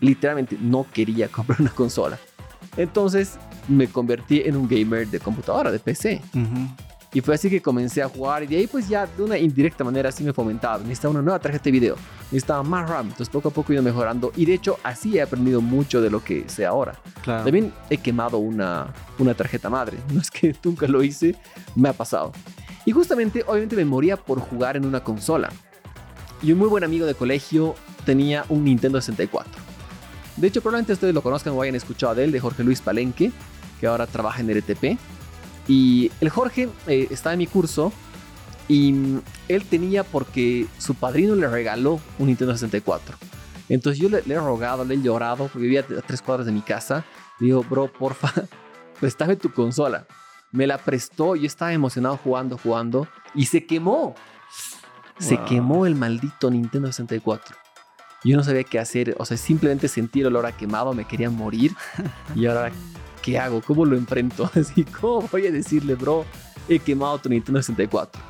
Literalmente 0.00 0.56
no 0.60 0.86
quería 0.92 1.28
comprar 1.32 1.60
una 1.60 1.70
consola. 1.70 2.18
Entonces 2.76 3.38
me 3.68 3.88
convertí 3.88 4.42
en 4.44 4.56
un 4.56 4.68
gamer 4.68 5.08
de 5.08 5.18
computadora, 5.18 5.70
de 5.70 5.78
PC. 5.78 6.20
Ujú. 6.34 6.68
Y 7.12 7.22
fue 7.22 7.34
así 7.34 7.48
que 7.48 7.62
comencé 7.62 8.02
a 8.02 8.08
jugar 8.08 8.42
y 8.42 8.46
de 8.46 8.56
ahí 8.58 8.66
pues 8.66 8.88
ya 8.88 9.06
de 9.06 9.22
una 9.22 9.38
indirecta 9.38 9.82
manera 9.82 10.12
sí 10.12 10.22
me 10.22 10.34
fomentaba. 10.34 10.78
Necesitaba 10.78 11.12
una 11.12 11.22
nueva 11.22 11.38
tarjeta 11.38 11.64
de 11.64 11.70
video, 11.70 11.96
necesitaba 12.24 12.62
más 12.62 12.88
RAM. 12.90 13.06
Entonces 13.06 13.30
poco 13.30 13.48
a 13.48 13.52
poco 13.52 13.72
he 13.72 13.76
ido 13.76 13.82
mejorando 13.82 14.32
y 14.36 14.44
de 14.44 14.54
hecho 14.54 14.78
así 14.82 15.16
he 15.16 15.22
aprendido 15.22 15.62
mucho 15.62 16.02
de 16.02 16.10
lo 16.10 16.22
que 16.22 16.44
sé 16.48 16.66
ahora. 16.66 16.94
Claro. 17.22 17.44
También 17.44 17.72
he 17.88 17.96
quemado 17.96 18.36
una, 18.38 18.92
una 19.18 19.32
tarjeta 19.34 19.70
madre. 19.70 19.98
No 20.12 20.20
es 20.20 20.30
que 20.30 20.54
nunca 20.62 20.86
lo 20.86 21.02
hice, 21.02 21.34
me 21.74 21.88
ha 21.88 21.92
pasado. 21.94 22.32
Y 22.84 22.92
justamente, 22.92 23.42
obviamente 23.46 23.76
me 23.76 23.84
moría 23.84 24.16
por 24.16 24.38
jugar 24.38 24.76
en 24.76 24.84
una 24.84 25.02
consola. 25.02 25.50
Y 26.42 26.52
un 26.52 26.58
muy 26.58 26.68
buen 26.68 26.84
amigo 26.84 27.06
de 27.06 27.14
colegio 27.14 27.74
tenía 28.04 28.44
un 28.48 28.64
Nintendo 28.64 29.00
64. 29.00 29.52
De 30.36 30.46
hecho, 30.46 30.60
probablemente 30.60 30.92
ustedes 30.92 31.14
lo 31.14 31.22
conozcan 31.22 31.54
o 31.54 31.62
hayan 31.62 31.74
escuchado 31.74 32.14
de 32.14 32.24
él, 32.24 32.32
de 32.32 32.40
Jorge 32.40 32.62
Luis 32.62 32.80
Palenque, 32.80 33.32
que 33.80 33.86
ahora 33.86 34.06
trabaja 34.06 34.40
en 34.40 34.54
RTP. 34.54 34.98
Y 35.68 36.10
el 36.20 36.28
Jorge 36.28 36.68
eh, 36.86 37.08
estaba 37.10 37.32
en 37.32 37.38
mi 37.38 37.46
curso 37.46 37.92
y 38.68 38.92
mm, 38.92 39.22
él 39.48 39.64
tenía 39.64 40.04
porque 40.04 40.66
su 40.78 40.94
padrino 40.94 41.34
le 41.34 41.48
regaló 41.48 42.00
un 42.18 42.26
Nintendo 42.26 42.52
64. 42.52 43.16
Entonces 43.68 44.00
yo 44.00 44.08
le, 44.08 44.22
le 44.26 44.34
he 44.34 44.38
rogado, 44.38 44.84
le 44.84 44.94
he 44.94 45.02
llorado, 45.02 45.48
porque 45.48 45.58
vivía 45.58 45.80
a 45.80 46.02
tres 46.02 46.22
cuadras 46.22 46.46
de 46.46 46.52
mi 46.52 46.60
casa. 46.60 47.04
Le 47.40 47.46
digo, 47.46 47.64
bro, 47.68 47.90
porfa, 47.92 48.32
préstame 49.00 49.36
tu 49.36 49.52
consola. 49.52 50.06
Me 50.52 50.66
la 50.66 50.78
prestó, 50.78 51.34
yo 51.34 51.46
estaba 51.46 51.72
emocionado 51.72 52.18
jugando, 52.22 52.58
jugando, 52.58 53.08
y 53.34 53.46
se 53.46 53.66
quemó. 53.66 54.14
Se 55.18 55.36
Wow. 55.36 55.44
quemó 55.46 55.86
el 55.86 55.94
maldito 55.94 56.50
Nintendo 56.50 56.88
64. 56.88 57.56
Yo 58.24 58.36
no 58.36 58.42
sabía 58.42 58.64
qué 58.64 58.78
hacer, 58.78 59.14
o 59.18 59.24
sea, 59.24 59.36
simplemente 59.36 59.88
sentí 59.88 60.20
el 60.20 60.26
olor 60.26 60.46
a 60.46 60.52
quemado, 60.52 60.92
me 60.94 61.04
quería 61.06 61.30
morir. 61.30 61.72
Y 62.34 62.46
ahora, 62.46 62.72
¿qué 63.22 63.38
hago? 63.38 63.60
¿Cómo 63.62 63.84
lo 63.84 63.96
enfrento? 63.96 64.50
Así, 64.60 64.84
¿cómo 64.84 65.28
voy 65.30 65.46
a 65.46 65.52
decirle, 65.52 65.94
bro, 65.94 66.24
he 66.68 66.78
quemado 66.78 67.18
tu 67.18 67.28
Nintendo 67.28 67.60
64? 67.62 68.20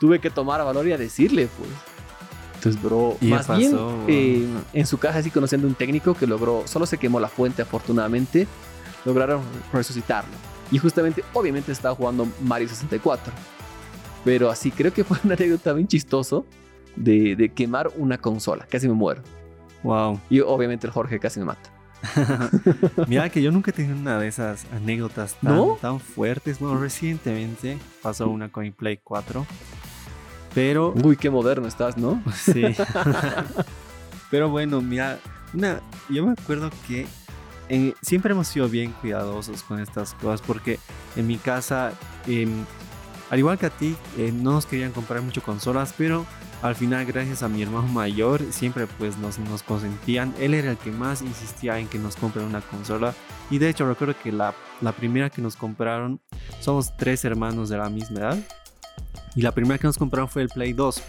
Tuve 0.00 0.18
que 0.20 0.30
tomar 0.30 0.64
valor 0.64 0.86
y 0.86 0.92
a 0.92 0.98
decirle, 0.98 1.48
pues. 1.58 1.70
Entonces, 2.54 2.82
bro, 2.82 3.16
Y 3.20 3.26
más 3.26 3.46
pasó, 3.46 3.58
bien 3.58 3.72
bro. 3.72 4.04
eh, 4.08 4.46
en 4.72 4.86
su 4.86 4.98
casa, 4.98 5.18
así 5.18 5.30
conociendo 5.30 5.66
un 5.68 5.74
técnico 5.74 6.14
que 6.14 6.26
logró, 6.26 6.62
solo 6.66 6.86
se 6.86 6.98
quemó 6.98 7.20
la 7.20 7.28
fuente, 7.28 7.62
afortunadamente, 7.62 8.48
lograron 9.04 9.42
resucitarlo. 9.72 10.32
Y 10.70 10.78
justamente, 10.78 11.22
obviamente, 11.34 11.70
estaba 11.70 11.94
jugando 11.94 12.26
Mario 12.42 12.68
64. 12.68 13.32
Pero 14.28 14.50
así, 14.50 14.70
creo 14.70 14.92
que 14.92 15.04
fue 15.04 15.16
una 15.24 15.32
anécdota 15.32 15.72
bien 15.72 15.88
chistoso 15.88 16.44
de, 16.96 17.34
de 17.34 17.48
quemar 17.48 17.90
una 17.96 18.18
consola. 18.18 18.66
Casi 18.68 18.86
me 18.86 18.92
muero. 18.92 19.22
Wow. 19.82 20.20
Y 20.28 20.40
obviamente 20.40 20.86
el 20.86 20.92
Jorge 20.92 21.18
casi 21.18 21.40
me 21.40 21.46
mata. 21.46 21.70
Mira 23.08 23.30
que 23.30 23.40
yo 23.40 23.50
nunca 23.50 23.70
he 23.70 23.72
tenido 23.72 23.96
una 23.96 24.18
de 24.18 24.28
esas 24.28 24.66
anécdotas 24.70 25.34
tan, 25.40 25.56
¿No? 25.56 25.78
tan 25.80 25.98
fuertes. 25.98 26.58
Bueno, 26.58 26.78
recientemente 26.78 27.78
pasó 28.02 28.28
una 28.28 28.52
con 28.52 28.64
mi 28.64 28.70
Play 28.70 28.98
4. 29.02 29.46
Pero 30.54 30.92
Uy, 31.02 31.16
qué 31.16 31.30
moderno 31.30 31.66
estás, 31.66 31.96
¿no? 31.96 32.22
Sí. 32.34 32.64
Pero 34.30 34.50
bueno, 34.50 34.82
mira, 34.82 35.18
una, 35.54 35.80
yo 36.10 36.26
me 36.26 36.32
acuerdo 36.32 36.68
que 36.86 37.06
eh, 37.70 37.94
siempre 38.02 38.32
hemos 38.32 38.48
sido 38.48 38.68
bien 38.68 38.92
cuidadosos 39.00 39.62
con 39.62 39.80
estas 39.80 40.12
cosas 40.12 40.42
porque 40.42 40.78
en 41.16 41.26
mi 41.26 41.38
casa, 41.38 41.92
em, 42.26 42.66
al 43.30 43.38
igual 43.38 43.58
que 43.58 43.66
a 43.66 43.70
ti, 43.70 43.94
eh, 44.16 44.32
no 44.32 44.52
nos 44.52 44.66
querían 44.66 44.92
comprar 44.92 45.20
mucho 45.22 45.42
consolas, 45.42 45.94
pero 45.96 46.24
al 46.62 46.74
final, 46.74 47.04
gracias 47.06 47.42
a 47.42 47.48
mi 47.48 47.62
hermano 47.62 47.86
mayor, 47.88 48.42
siempre 48.50 48.86
pues 48.86 49.16
nos, 49.18 49.38
nos 49.38 49.62
consentían. 49.62 50.34
Él 50.40 50.54
era 50.54 50.72
el 50.72 50.76
que 50.76 50.90
más 50.90 51.22
insistía 51.22 51.78
en 51.78 51.86
que 51.86 51.98
nos 51.98 52.16
compren 52.16 52.46
una 52.46 52.60
consola. 52.60 53.14
Y 53.50 53.58
de 53.58 53.68
hecho, 53.68 53.86
recuerdo 53.86 54.14
que 54.20 54.32
la, 54.32 54.54
la 54.80 54.92
primera 54.92 55.30
que 55.30 55.40
nos 55.40 55.56
compraron, 55.56 56.20
somos 56.60 56.96
tres 56.96 57.24
hermanos 57.24 57.68
de 57.68 57.76
la 57.78 57.88
misma 57.88 58.20
edad. 58.20 58.38
Y 59.36 59.42
la 59.42 59.52
primera 59.52 59.78
que 59.78 59.86
nos 59.86 59.98
compraron 59.98 60.28
fue 60.28 60.42
el 60.42 60.48
Play 60.48 60.72
2 60.72 61.02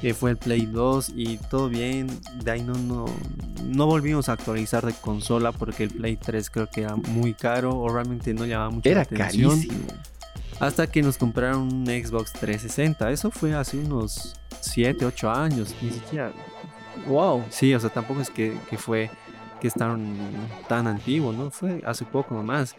que 0.00 0.14
fue 0.14 0.30
el 0.30 0.38
Play 0.38 0.64
2 0.64 1.12
y 1.14 1.36
todo 1.36 1.68
bien. 1.68 2.06
De 2.42 2.50
ahí 2.50 2.62
no, 2.62 2.72
no, 2.72 3.04
no 3.66 3.86
volvimos 3.86 4.28
a 4.28 4.32
actualizar 4.32 4.84
de 4.86 4.94
consola 4.94 5.52
porque 5.52 5.84
el 5.84 5.90
Play 5.90 6.16
3 6.16 6.48
creo 6.48 6.68
que 6.70 6.82
era 6.82 6.96
muy 6.96 7.34
caro 7.34 7.76
o 7.76 7.88
realmente 7.88 8.32
no 8.32 8.46
llamaba 8.46 8.70
mucho 8.70 8.88
Era 8.88 9.00
la 9.00 9.02
atención. 9.02 9.50
carísimo. 9.50 9.86
Hasta 10.60 10.86
que 10.86 11.02
nos 11.02 11.16
compraron 11.16 11.62
un 11.72 11.86
Xbox 11.86 12.32
360. 12.34 13.10
Eso 13.10 13.30
fue 13.30 13.54
hace 13.54 13.78
unos 13.78 14.34
7, 14.60 15.06
8 15.06 15.30
años. 15.30 15.74
Ni 15.80 15.90
siquiera. 15.90 16.32
Wow. 17.06 17.44
Sí, 17.48 17.74
o 17.74 17.80
sea, 17.80 17.88
tampoco 17.90 18.20
es 18.20 18.28
que, 18.30 18.56
que 18.68 18.76
fue 18.76 19.10
que 19.60 19.68
es 19.68 19.74
tan, 19.74 20.16
tan 20.68 20.86
antiguo, 20.86 21.32
¿no? 21.32 21.50
Fue 21.50 21.82
hace 21.86 22.04
poco 22.04 22.34
nomás. 22.34 22.74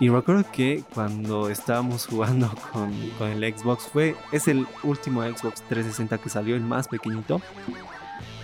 Y 0.00 0.08
recuerdo 0.08 0.44
que 0.50 0.82
cuando 0.94 1.48
estábamos 1.48 2.06
jugando 2.06 2.52
con, 2.72 2.92
con 3.18 3.28
el 3.28 3.54
Xbox, 3.56 3.84
fue, 3.84 4.16
es 4.32 4.48
el 4.48 4.66
último 4.82 5.22
Xbox 5.22 5.62
360 5.68 6.18
que 6.18 6.28
salió, 6.28 6.56
el 6.56 6.62
más 6.62 6.88
pequeñito. 6.88 7.40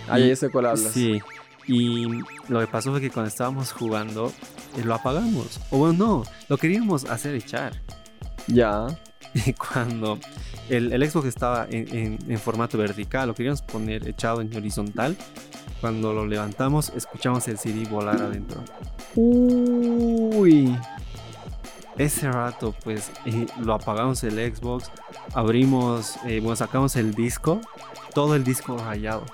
Ah, 0.09 0.19
Y- 0.19 0.29
ya 0.29 0.35
sé 0.35 0.49
cuál 0.49 0.67
hablas. 0.67 0.91
Sí. 0.93 1.19
Y 1.67 2.07
lo 2.47 2.59
que 2.61 2.67
pasó 2.67 2.91
fue 2.91 2.99
que 3.01 3.11
cuando 3.11 3.27
estábamos 3.29 3.71
jugando, 3.73 4.31
eh, 4.77 4.83
lo 4.83 4.95
apagamos. 4.95 5.59
O 5.69 5.77
bueno, 5.79 5.93
no, 6.05 6.23
lo 6.47 6.57
queríamos 6.57 7.05
hacer 7.05 7.35
echar. 7.35 7.73
Ya. 8.49 8.87
Y 9.45 9.53
cuando 9.53 10.17
el, 10.69 10.91
el 10.91 11.07
Xbox 11.07 11.27
estaba 11.27 11.67
en, 11.69 11.95
en- 11.95 12.19
en 12.27 12.39
formato 12.39 12.77
vertical, 12.79 13.27
lo 13.27 13.35
queríamos 13.35 13.61
poner 13.61 14.07
echado 14.07 14.41
en 14.41 14.55
horizontal. 14.55 15.15
Cuando 15.81 16.13
lo 16.13 16.25
levantamos, 16.25 16.91
escuchamos 16.95 17.47
el 17.47 17.57
CD 17.59 17.85
volar 17.87 18.19
adentro. 18.21 18.61
Uy. 19.15 20.75
Ese 21.97 22.31
rato, 22.31 22.73
pues, 22.83 23.11
eh, 23.25 23.45
lo 23.61 23.73
apagamos 23.73 24.23
el 24.23 24.33
Xbox, 24.55 24.89
abrimos, 25.33 26.15
eh, 26.25 26.39
bueno, 26.39 26.55
sacamos 26.55 26.95
el 26.95 27.13
disco, 27.13 27.59
todo 28.13 28.35
el 28.35 28.43
disco 28.43 28.77
rayado. 28.77 29.25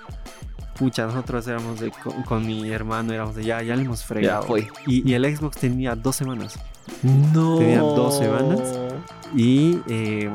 Pucha, 0.78 1.06
nosotros 1.06 1.48
éramos 1.48 1.80
de, 1.80 1.92
con, 1.92 2.24
con 2.24 2.46
mi 2.46 2.70
hermano, 2.70 3.14
éramos 3.14 3.36
de 3.36 3.44
ya, 3.46 3.62
ya 3.62 3.76
le 3.76 3.84
hemos 3.84 4.02
Ya 4.02 4.06
fregado. 4.08 4.44
fue. 4.44 4.68
Y, 4.88 5.10
y 5.10 5.14
el 5.14 5.24
Xbox 5.38 5.58
tenía 5.58 5.96
dos 5.96 6.16
semanas. 6.16 6.60
No. 7.04 7.58
Tenía 7.58 7.80
dos 7.80 8.18
semanas. 8.18 8.60
Y 9.36 9.80
eh, 9.88 10.30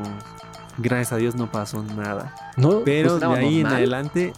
gracias 0.77 1.13
a 1.13 1.17
Dios 1.17 1.35
no 1.35 1.51
pasó 1.51 1.83
nada. 1.83 2.33
No, 2.57 2.81
Pero 2.83 3.15
de 3.15 3.19
funcionaba 3.21 3.37
ahí 3.39 3.59
en 3.61 3.67
adelante, 3.67 4.33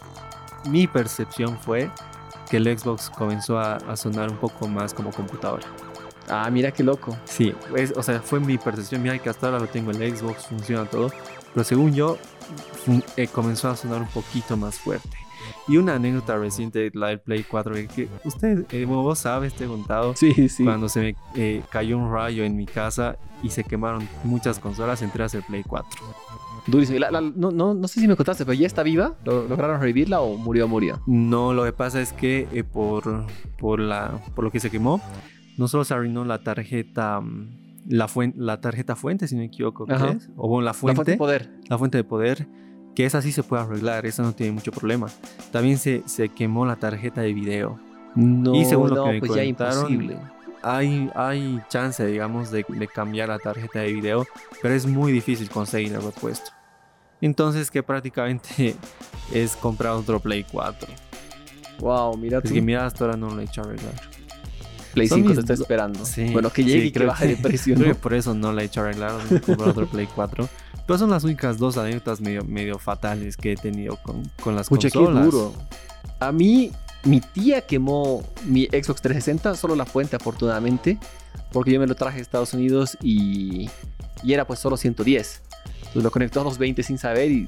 mi 0.66 0.86
percepción 0.86 1.58
fue 1.58 1.90
que 2.50 2.56
el 2.58 2.78
Xbox 2.78 3.10
comenzó 3.10 3.58
a, 3.58 3.74
a 3.76 3.96
sonar 3.96 4.30
un 4.30 4.36
poco 4.36 4.68
más 4.68 4.94
como 4.94 5.10
computadora. 5.10 5.66
Ah, 6.28 6.48
mira 6.50 6.70
qué 6.70 6.82
loco. 6.82 7.16
Sí, 7.24 7.54
es- 7.76 7.92
o 7.96 8.02
sea, 8.02 8.20
fue 8.20 8.40
mi 8.40 8.56
percepción. 8.56 9.02
Mira 9.02 9.18
que 9.18 9.28
hasta 9.28 9.46
ahora 9.46 9.58
lo 9.60 9.66
tengo 9.66 9.90
el 9.90 10.16
Xbox, 10.16 10.46
funciona 10.46 10.86
todo. 10.86 11.10
Pero 11.52 11.64
según 11.64 11.92
yo, 11.92 12.16
fun- 12.84 13.04
eh, 13.16 13.26
comenzó 13.28 13.68
a 13.68 13.76
sonar 13.76 14.00
un 14.00 14.08
poquito 14.08 14.56
más 14.56 14.76
fuerte. 14.78 15.16
Y 15.68 15.78
una 15.78 15.94
anécdota 15.94 16.36
reciente, 16.36 16.90
la 16.94 17.08
del 17.08 17.20
Play 17.20 17.42
4, 17.48 17.74
que- 17.74 17.86
que 17.86 18.08
usted, 18.24 18.66
eh, 18.70 18.84
vos 18.84 19.18
sabes, 19.18 19.54
te 19.54 19.64
he 19.64 19.66
contado, 19.66 20.14
Sí, 20.14 20.48
sí. 20.50 20.62
cuando 20.64 20.88
se 20.90 21.00
me 21.00 21.16
eh, 21.36 21.62
cayó 21.70 21.96
un 21.96 22.12
rayo 22.12 22.44
en 22.44 22.54
mi 22.56 22.66
casa 22.66 23.16
y 23.42 23.48
se 23.50 23.64
quemaron 23.64 24.06
muchas 24.24 24.58
consolas, 24.58 25.00
entré 25.00 25.22
a 25.22 25.26
hacer 25.26 25.42
Play 25.42 25.62
4. 25.66 25.88
Durísimo. 26.66 26.98
La- 26.98 27.10
la- 27.10 27.20
no, 27.20 27.50
no, 27.50 27.74
no 27.74 27.88
sé 27.88 28.00
si 28.00 28.08
me 28.08 28.16
contaste, 28.16 28.44
pero 28.44 28.54
ya 28.54 28.66
está 28.66 28.82
viva. 28.82 29.14
¿Lo- 29.24 29.46
¿Lograron 29.48 29.80
revivirla 29.80 30.20
o 30.20 30.36
murió, 30.36 30.66
murió? 30.68 31.00
No, 31.06 31.52
lo 31.52 31.64
que 31.64 31.72
pasa 31.72 32.00
es 32.00 32.12
que 32.12 32.48
eh, 32.52 32.64
por, 32.64 33.26
por, 33.58 33.80
la, 33.80 34.18
por 34.34 34.44
lo 34.44 34.50
que 34.50 34.60
se 34.60 34.70
quemó, 34.70 35.00
no 35.58 35.68
solo 35.68 35.84
se 35.84 35.92
arruinó 35.94 36.24
la 36.24 36.42
tarjeta, 36.42 37.20
mm, 37.20 37.84
la, 37.88 38.06
fuen- 38.08 38.34
la 38.36 38.60
tarjeta 38.60 38.96
fuente, 38.96 39.28
si 39.28 39.34
no 39.34 39.40
me 39.40 39.46
equivoco, 39.46 39.84
¿qué 39.86 39.94
es? 39.94 40.30
o 40.36 40.48
bueno, 40.48 40.62
la 40.62 40.70
La 40.70 40.74
fuente, 40.74 40.96
fuente 40.96 41.10
de 41.12 41.16
poder. 41.18 41.50
la 41.68 41.78
fuente 41.78 41.98
de 41.98 42.04
poder, 42.04 42.48
que 42.94 43.04
esa 43.06 43.20
sí 43.22 43.32
se 43.32 43.42
puede 43.42 43.62
arreglar, 43.62 44.06
esa 44.06 44.22
no 44.22 44.32
tiene 44.32 44.52
mucho 44.52 44.70
problema. 44.72 45.08
También 45.50 45.78
se, 45.78 46.02
se 46.06 46.28
quemó 46.28 46.64
la 46.66 46.76
tarjeta 46.76 47.20
de 47.22 47.32
video. 47.32 47.78
No, 48.14 48.54
Y 48.54 48.64
según 48.64 48.90
lo 48.90 48.96
no, 48.96 49.04
que 49.06 49.10
me 49.12 49.18
pues 49.20 49.34
ya 49.34 49.42
imposible. 49.44 50.16
Hay, 50.62 51.10
hay 51.14 51.60
chance, 51.68 52.06
digamos, 52.06 52.50
de, 52.50 52.64
de 52.68 52.88
cambiar 52.88 53.28
la 53.28 53.38
tarjeta 53.38 53.80
de 53.80 53.92
video, 53.92 54.26
pero 54.62 54.72
es 54.74 54.86
muy 54.86 55.12
difícil 55.12 55.50
conseguir 55.50 55.92
el 55.92 56.02
repuesto. 56.02 56.50
Entonces, 57.20 57.70
que 57.70 57.82
prácticamente 57.82 58.74
es 59.32 59.56
comprar 59.56 59.92
otro 59.92 60.20
Play 60.20 60.44
4. 60.50 60.88
Wow, 61.80 62.16
mira 62.16 62.38
Es 62.38 62.44
tú. 62.44 62.54
que 62.54 62.62
mira, 62.62 62.86
hasta 62.86 63.04
ahora 63.04 63.16
no 63.16 63.28
lo 63.30 63.40
he 63.40 63.44
hecho 63.44 63.62
arreglar. 63.62 63.92
Play 64.94 65.08
son 65.08 65.18
5 65.18 65.28
mis 65.30 65.36
te 65.36 65.40
está 65.40 65.54
do- 65.56 65.62
esperando. 65.62 66.04
Sí, 66.06 66.30
bueno, 66.32 66.50
que 66.50 66.62
llegue 66.62 66.80
sí, 66.82 66.86
y 66.86 66.90
que 66.92 66.98
creo 67.00 67.08
baje 67.08 67.26
de 67.26 67.36
precio. 67.36 67.74
Creo 67.76 67.88
¿no? 67.88 67.94
que 67.94 68.00
por 68.00 68.14
eso 68.14 68.32
no 68.32 68.52
la 68.52 68.62
he 68.62 68.66
hecho 68.66 68.80
arreglar, 68.82 69.12
comprar 69.44 69.70
otro 69.70 69.86
Play 69.88 70.06
4. 70.14 70.48
Pero 70.86 70.98
son 70.98 71.10
las 71.10 71.24
únicas 71.24 71.58
dos 71.58 71.76
anécdotas 71.78 72.20
medio, 72.20 72.44
medio 72.44 72.78
fatales 72.78 73.36
que 73.36 73.52
he 73.52 73.56
tenido 73.56 73.96
con, 74.02 74.22
con 74.42 74.54
las 74.54 74.68
qué 74.68 74.76
consolas. 74.76 75.24
duro. 75.24 75.54
A 76.20 76.30
mí, 76.30 76.72
mi 77.04 77.20
tía 77.20 77.62
quemó 77.62 78.22
mi 78.44 78.66
Xbox 78.66 79.00
360, 79.02 79.54
solo 79.56 79.76
la 79.76 79.86
fuente, 79.86 80.16
afortunadamente, 80.16 80.98
porque 81.52 81.72
yo 81.72 81.80
me 81.80 81.86
lo 81.86 81.94
traje 81.94 82.18
a 82.18 82.22
Estados 82.22 82.52
Unidos 82.52 82.98
y, 83.02 83.70
y 84.22 84.32
era 84.32 84.46
pues 84.46 84.58
solo 84.60 84.76
110. 84.76 85.42
Entonces 85.78 86.02
lo 86.02 86.10
conectó 86.10 86.40
a 86.40 86.44
220 86.44 86.82
sin 86.82 86.98
saber 86.98 87.30
y 87.30 87.46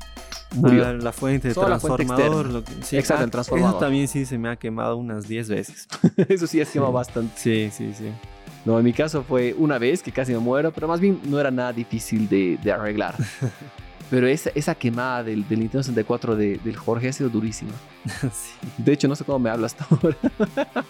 murió. 0.55 0.87
Ah, 0.87 0.93
la 0.93 1.12
fuente 1.12 1.49
de 1.49 1.55
Solo 1.55 1.69
la 1.69 1.81
fuente 1.81 2.05
transformador. 2.07 2.47
externa. 2.47 2.52
lo 2.61 2.64
que- 2.64 2.87
sí, 2.87 2.97
Exacto, 2.97 3.23
ah, 3.23 3.25
el 3.25 3.31
transformador. 3.33 3.71
Eso 3.73 3.78
también 3.81 4.09
sí 4.09 4.25
se 4.25 4.38
me 4.38 4.49
ha 4.49 4.57
quemado 4.57 4.97
unas 4.97 5.26
10 5.28 5.49
veces. 5.49 5.88
Eso 6.28 6.47
sí 6.47 6.61
es 6.61 6.71
quemado 6.71 6.93
Sí. 6.93 6.95
bastante. 6.95 7.33
Sí, 7.37 7.71
sí, 7.76 7.93
sí. 7.93 8.11
No, 8.67 8.79
en 8.79 8.85
mi 8.85 8.93
caso 8.93 9.23
fue 9.23 9.55
una 9.57 9.79
vez 9.79 10.03
que 10.03 10.13
casi 10.13 10.33
me 10.33 10.39
muero, 10.39 10.73
pero 10.73 10.87
más 10.89 11.01
bien 11.01 11.19
no 11.25 11.39
era 11.41 11.51
nada 11.51 11.73
difícil 11.73 12.29
de, 12.29 12.59
de 12.63 12.73
arreglar. 12.73 13.15
Pero 14.09 14.29
esa, 14.29 14.51
esa 14.55 14.73
quemada 14.77 15.25
del, 15.25 15.49
del 15.49 15.59
Nintendo 15.59 15.83
64 15.83 16.37
de- 16.37 16.59
del 16.63 16.77
Jorge 16.77 17.09
ha 17.09 17.13
sido 17.13 17.29
durísima. 17.29 17.73
Sí. 18.33 18.53
De 18.79 18.93
hecho, 18.93 19.09
no 19.09 19.17
sé 19.17 19.25
cómo 19.25 19.41
me 19.41 19.51
habla 19.51 19.67
hasta 19.67 19.85
ahora. 19.91 20.17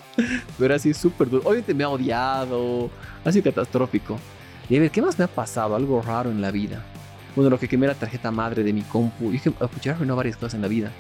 Pero 0.59 0.75
ha 0.75 0.79
sido 0.79 0.95
súper 0.95 1.31
duro. 1.31 1.43
Obviamente 1.47 1.73
me 1.73 1.83
ha 1.85 1.89
odiado. 1.89 2.91
Ha 3.25 3.33
sido 3.33 3.45
catastrófico. 3.45 4.19
Y 4.69 4.77
a 4.77 4.81
ver, 4.81 4.91
¿qué 4.91 5.01
más 5.01 5.19
me 5.19 5.25
ha 5.25 5.29
pasado? 5.29 5.75
Algo 5.75 6.03
raro 6.03 6.31
en 6.31 6.43
la 6.43 6.51
vida. 6.51 6.83
Bueno, 7.35 7.49
lo 7.49 7.59
que 7.59 7.69
quemé 7.69 7.87
la 7.87 7.95
tarjeta 7.95 8.31
madre 8.31 8.63
de 8.63 8.75
mi 8.75 8.83
compu. 8.83 9.33
Y 9.33 9.37
es 9.37 9.43
que 9.43 9.49
escuché 9.49 9.91
arruinó 9.91 10.15
varias 10.15 10.37
cosas 10.37 10.53
en 10.55 10.61
la 10.61 10.69
vida. 10.69 10.91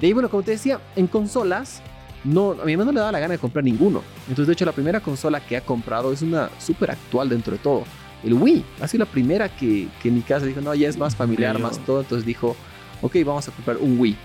De 0.00 0.08
ahí, 0.08 0.12
bueno, 0.12 0.28
como 0.28 0.42
te 0.42 0.50
decía, 0.50 0.80
en 0.96 1.06
consolas, 1.06 1.80
no, 2.24 2.52
a 2.52 2.64
mi 2.64 2.72
hermano 2.72 2.90
no 2.90 2.94
le 2.94 3.00
daba 3.00 3.12
la 3.12 3.20
gana 3.20 3.32
de 3.32 3.38
comprar 3.38 3.64
ninguno. 3.64 4.02
Entonces, 4.28 4.46
de 4.46 4.52
hecho, 4.54 4.64
la 4.64 4.72
primera 4.72 5.00
consola 5.00 5.40
que 5.40 5.56
ha 5.56 5.60
comprado 5.60 6.12
es 6.12 6.22
una 6.22 6.50
súper 6.58 6.90
actual 6.90 7.28
dentro 7.28 7.52
de 7.52 7.58
todo. 7.58 7.84
El 8.22 8.34
Wii. 8.34 8.64
Ha 8.80 8.88
sido 8.88 9.04
la 9.04 9.10
primera 9.10 9.48
que, 9.54 9.88
que 10.02 10.08
en 10.08 10.14
mi 10.14 10.22
casa 10.22 10.46
dijo, 10.46 10.60
no, 10.60 10.74
ya 10.74 10.88
es 10.88 10.96
más 10.96 11.14
familiar, 11.14 11.58
más 11.58 11.78
todo. 11.80 12.00
Entonces 12.00 12.24
dijo, 12.26 12.56
ok, 13.02 13.16
vamos 13.24 13.46
a 13.48 13.52
comprar 13.52 13.76
un 13.76 14.00
Wii. 14.00 14.16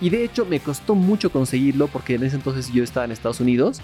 Y 0.00 0.10
de 0.10 0.24
hecho 0.24 0.44
me 0.44 0.60
costó 0.60 0.94
mucho 0.94 1.30
conseguirlo 1.30 1.88
porque 1.88 2.16
en 2.16 2.24
ese 2.24 2.36
entonces 2.36 2.70
yo 2.72 2.84
estaba 2.84 3.06
en 3.06 3.12
Estados 3.12 3.40
Unidos 3.40 3.80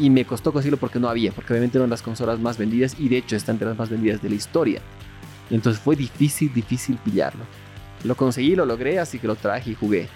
y 0.00 0.10
me 0.10 0.24
costó 0.24 0.52
conseguirlo 0.52 0.78
porque 0.78 0.98
no 0.98 1.08
había, 1.08 1.30
porque 1.30 1.52
obviamente 1.52 1.78
eran 1.78 1.88
las 1.88 2.02
consolas 2.02 2.40
más 2.40 2.58
vendidas 2.58 2.96
y 2.98 3.08
de 3.08 3.18
hecho 3.18 3.36
están 3.36 3.54
entre 3.54 3.68
las 3.68 3.78
más 3.78 3.88
vendidas 3.88 4.20
de 4.20 4.28
la 4.28 4.34
historia. 4.34 4.82
Entonces 5.48 5.80
fue 5.80 5.94
difícil, 5.94 6.52
difícil 6.52 6.96
pillarlo. 6.96 7.44
Lo 8.02 8.16
conseguí, 8.16 8.56
lo 8.56 8.66
logré, 8.66 8.98
así 8.98 9.18
que 9.18 9.28
lo 9.28 9.36
traje 9.36 9.70
y 9.70 9.74
jugué. 9.74 10.08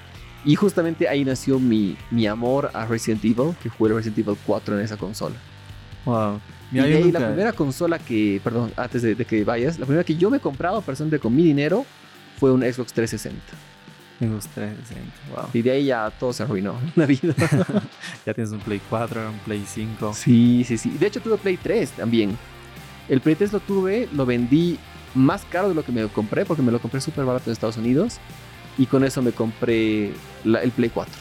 Y 0.44 0.56
justamente 0.56 1.08
ahí 1.08 1.24
nació 1.24 1.58
mi, 1.58 1.96
mi 2.10 2.26
amor 2.26 2.70
a 2.74 2.84
Resident 2.86 3.24
Evil, 3.24 3.54
que 3.62 3.68
jugué 3.70 3.94
Resident 3.94 4.18
Evil 4.18 4.36
4 4.46 4.78
en 4.78 4.84
esa 4.84 4.96
consola. 4.96 5.36
Wow. 6.04 6.40
Y 6.70 6.74
Mira, 6.76 6.84
ahí 6.86 6.92
la 7.12 7.20
nunca- 7.20 7.26
primera 7.28 7.52
consola 7.52 7.98
que, 7.98 8.40
perdón, 8.44 8.72
antes 8.76 9.02
de, 9.02 9.14
de 9.14 9.24
que 9.24 9.42
vayas, 9.44 9.78
la 9.78 9.86
primera 9.86 10.04
que 10.04 10.16
yo 10.16 10.28
me 10.30 10.36
he 10.36 10.40
comprado 10.40 10.82
personalmente 10.82 11.20
con 11.22 11.34
mi 11.34 11.44
dinero 11.44 11.86
fue 12.38 12.52
un 12.52 12.60
Xbox 12.62 12.92
360. 12.92 13.40
Tengo 14.18 14.38
360. 14.38 15.02
Wow. 15.34 15.50
Y 15.54 15.62
de 15.62 15.70
ahí 15.70 15.84
ya 15.86 16.10
todo 16.10 16.32
se 16.32 16.42
arruinó 16.42 16.78
la 16.94 17.06
vida. 17.06 17.34
Ya 18.26 18.34
tienes 18.34 18.52
un 18.52 18.60
Play 18.60 18.80
4, 18.90 19.30
un 19.30 19.38
Play 19.40 19.64
5. 19.66 20.14
Sí, 20.14 20.64
sí, 20.66 20.76
sí. 20.78 20.90
De 20.90 21.06
hecho 21.06 21.20
tuve 21.20 21.36
Play 21.38 21.56
3 21.56 21.90
también. 21.92 22.36
El 23.08 23.20
Play 23.20 23.34
3 23.34 23.52
lo 23.52 23.60
tuve, 23.60 24.08
lo 24.12 24.24
vendí 24.26 24.78
más 25.14 25.44
caro 25.44 25.68
de 25.68 25.74
lo 25.74 25.84
que 25.84 25.92
me 25.92 26.02
lo 26.02 26.08
compré, 26.10 26.44
porque 26.44 26.62
me 26.62 26.72
lo 26.72 26.80
compré 26.80 27.00
súper 27.00 27.24
barato 27.24 27.44
en 27.50 27.52
Estados 27.52 27.76
Unidos. 27.76 28.18
Y 28.78 28.86
con 28.86 29.04
eso 29.04 29.22
me 29.22 29.32
compré 29.32 30.12
la- 30.44 30.62
el 30.62 30.70
Play 30.72 30.90
4. 30.90 31.12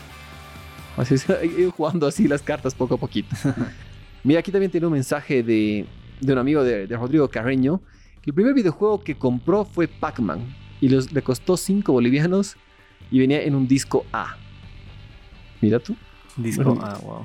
Así 0.97 1.15
es, 1.15 1.25
jugando 1.77 2.07
así 2.07 2.27
las 2.27 2.41
cartas 2.41 2.73
poco 2.75 2.95
a 2.95 2.97
poquito. 2.97 3.35
Mira, 4.23 4.39
aquí 4.39 4.51
también 4.51 4.71
tiene 4.71 4.87
un 4.87 4.93
mensaje 4.93 5.43
de, 5.43 5.85
de 6.21 6.33
un 6.33 6.39
amigo 6.39 6.63
de, 6.63 6.87
de 6.87 6.97
Rodrigo 6.97 7.29
Carreño. 7.29 7.81
Que 8.21 8.29
el 8.29 8.33
primer 8.33 8.53
videojuego 8.53 9.03
que 9.03 9.15
compró 9.15 9.65
fue 9.65 9.87
Pac-Man. 9.87 10.39
Y 10.81 10.89
los- 10.89 11.11
le 11.11 11.21
costó 11.21 11.57
5 11.57 11.91
bolivianos 11.91 12.55
y 13.11 13.19
venía 13.19 13.41
en 13.43 13.53
un 13.55 13.67
disco 13.67 14.05
A. 14.13 14.37
Mira 15.61 15.79
tú. 15.79 15.95
Disco. 16.37 16.63
Bueno. 16.63 16.81
Ah, 16.83 16.97
wow. 17.03 17.23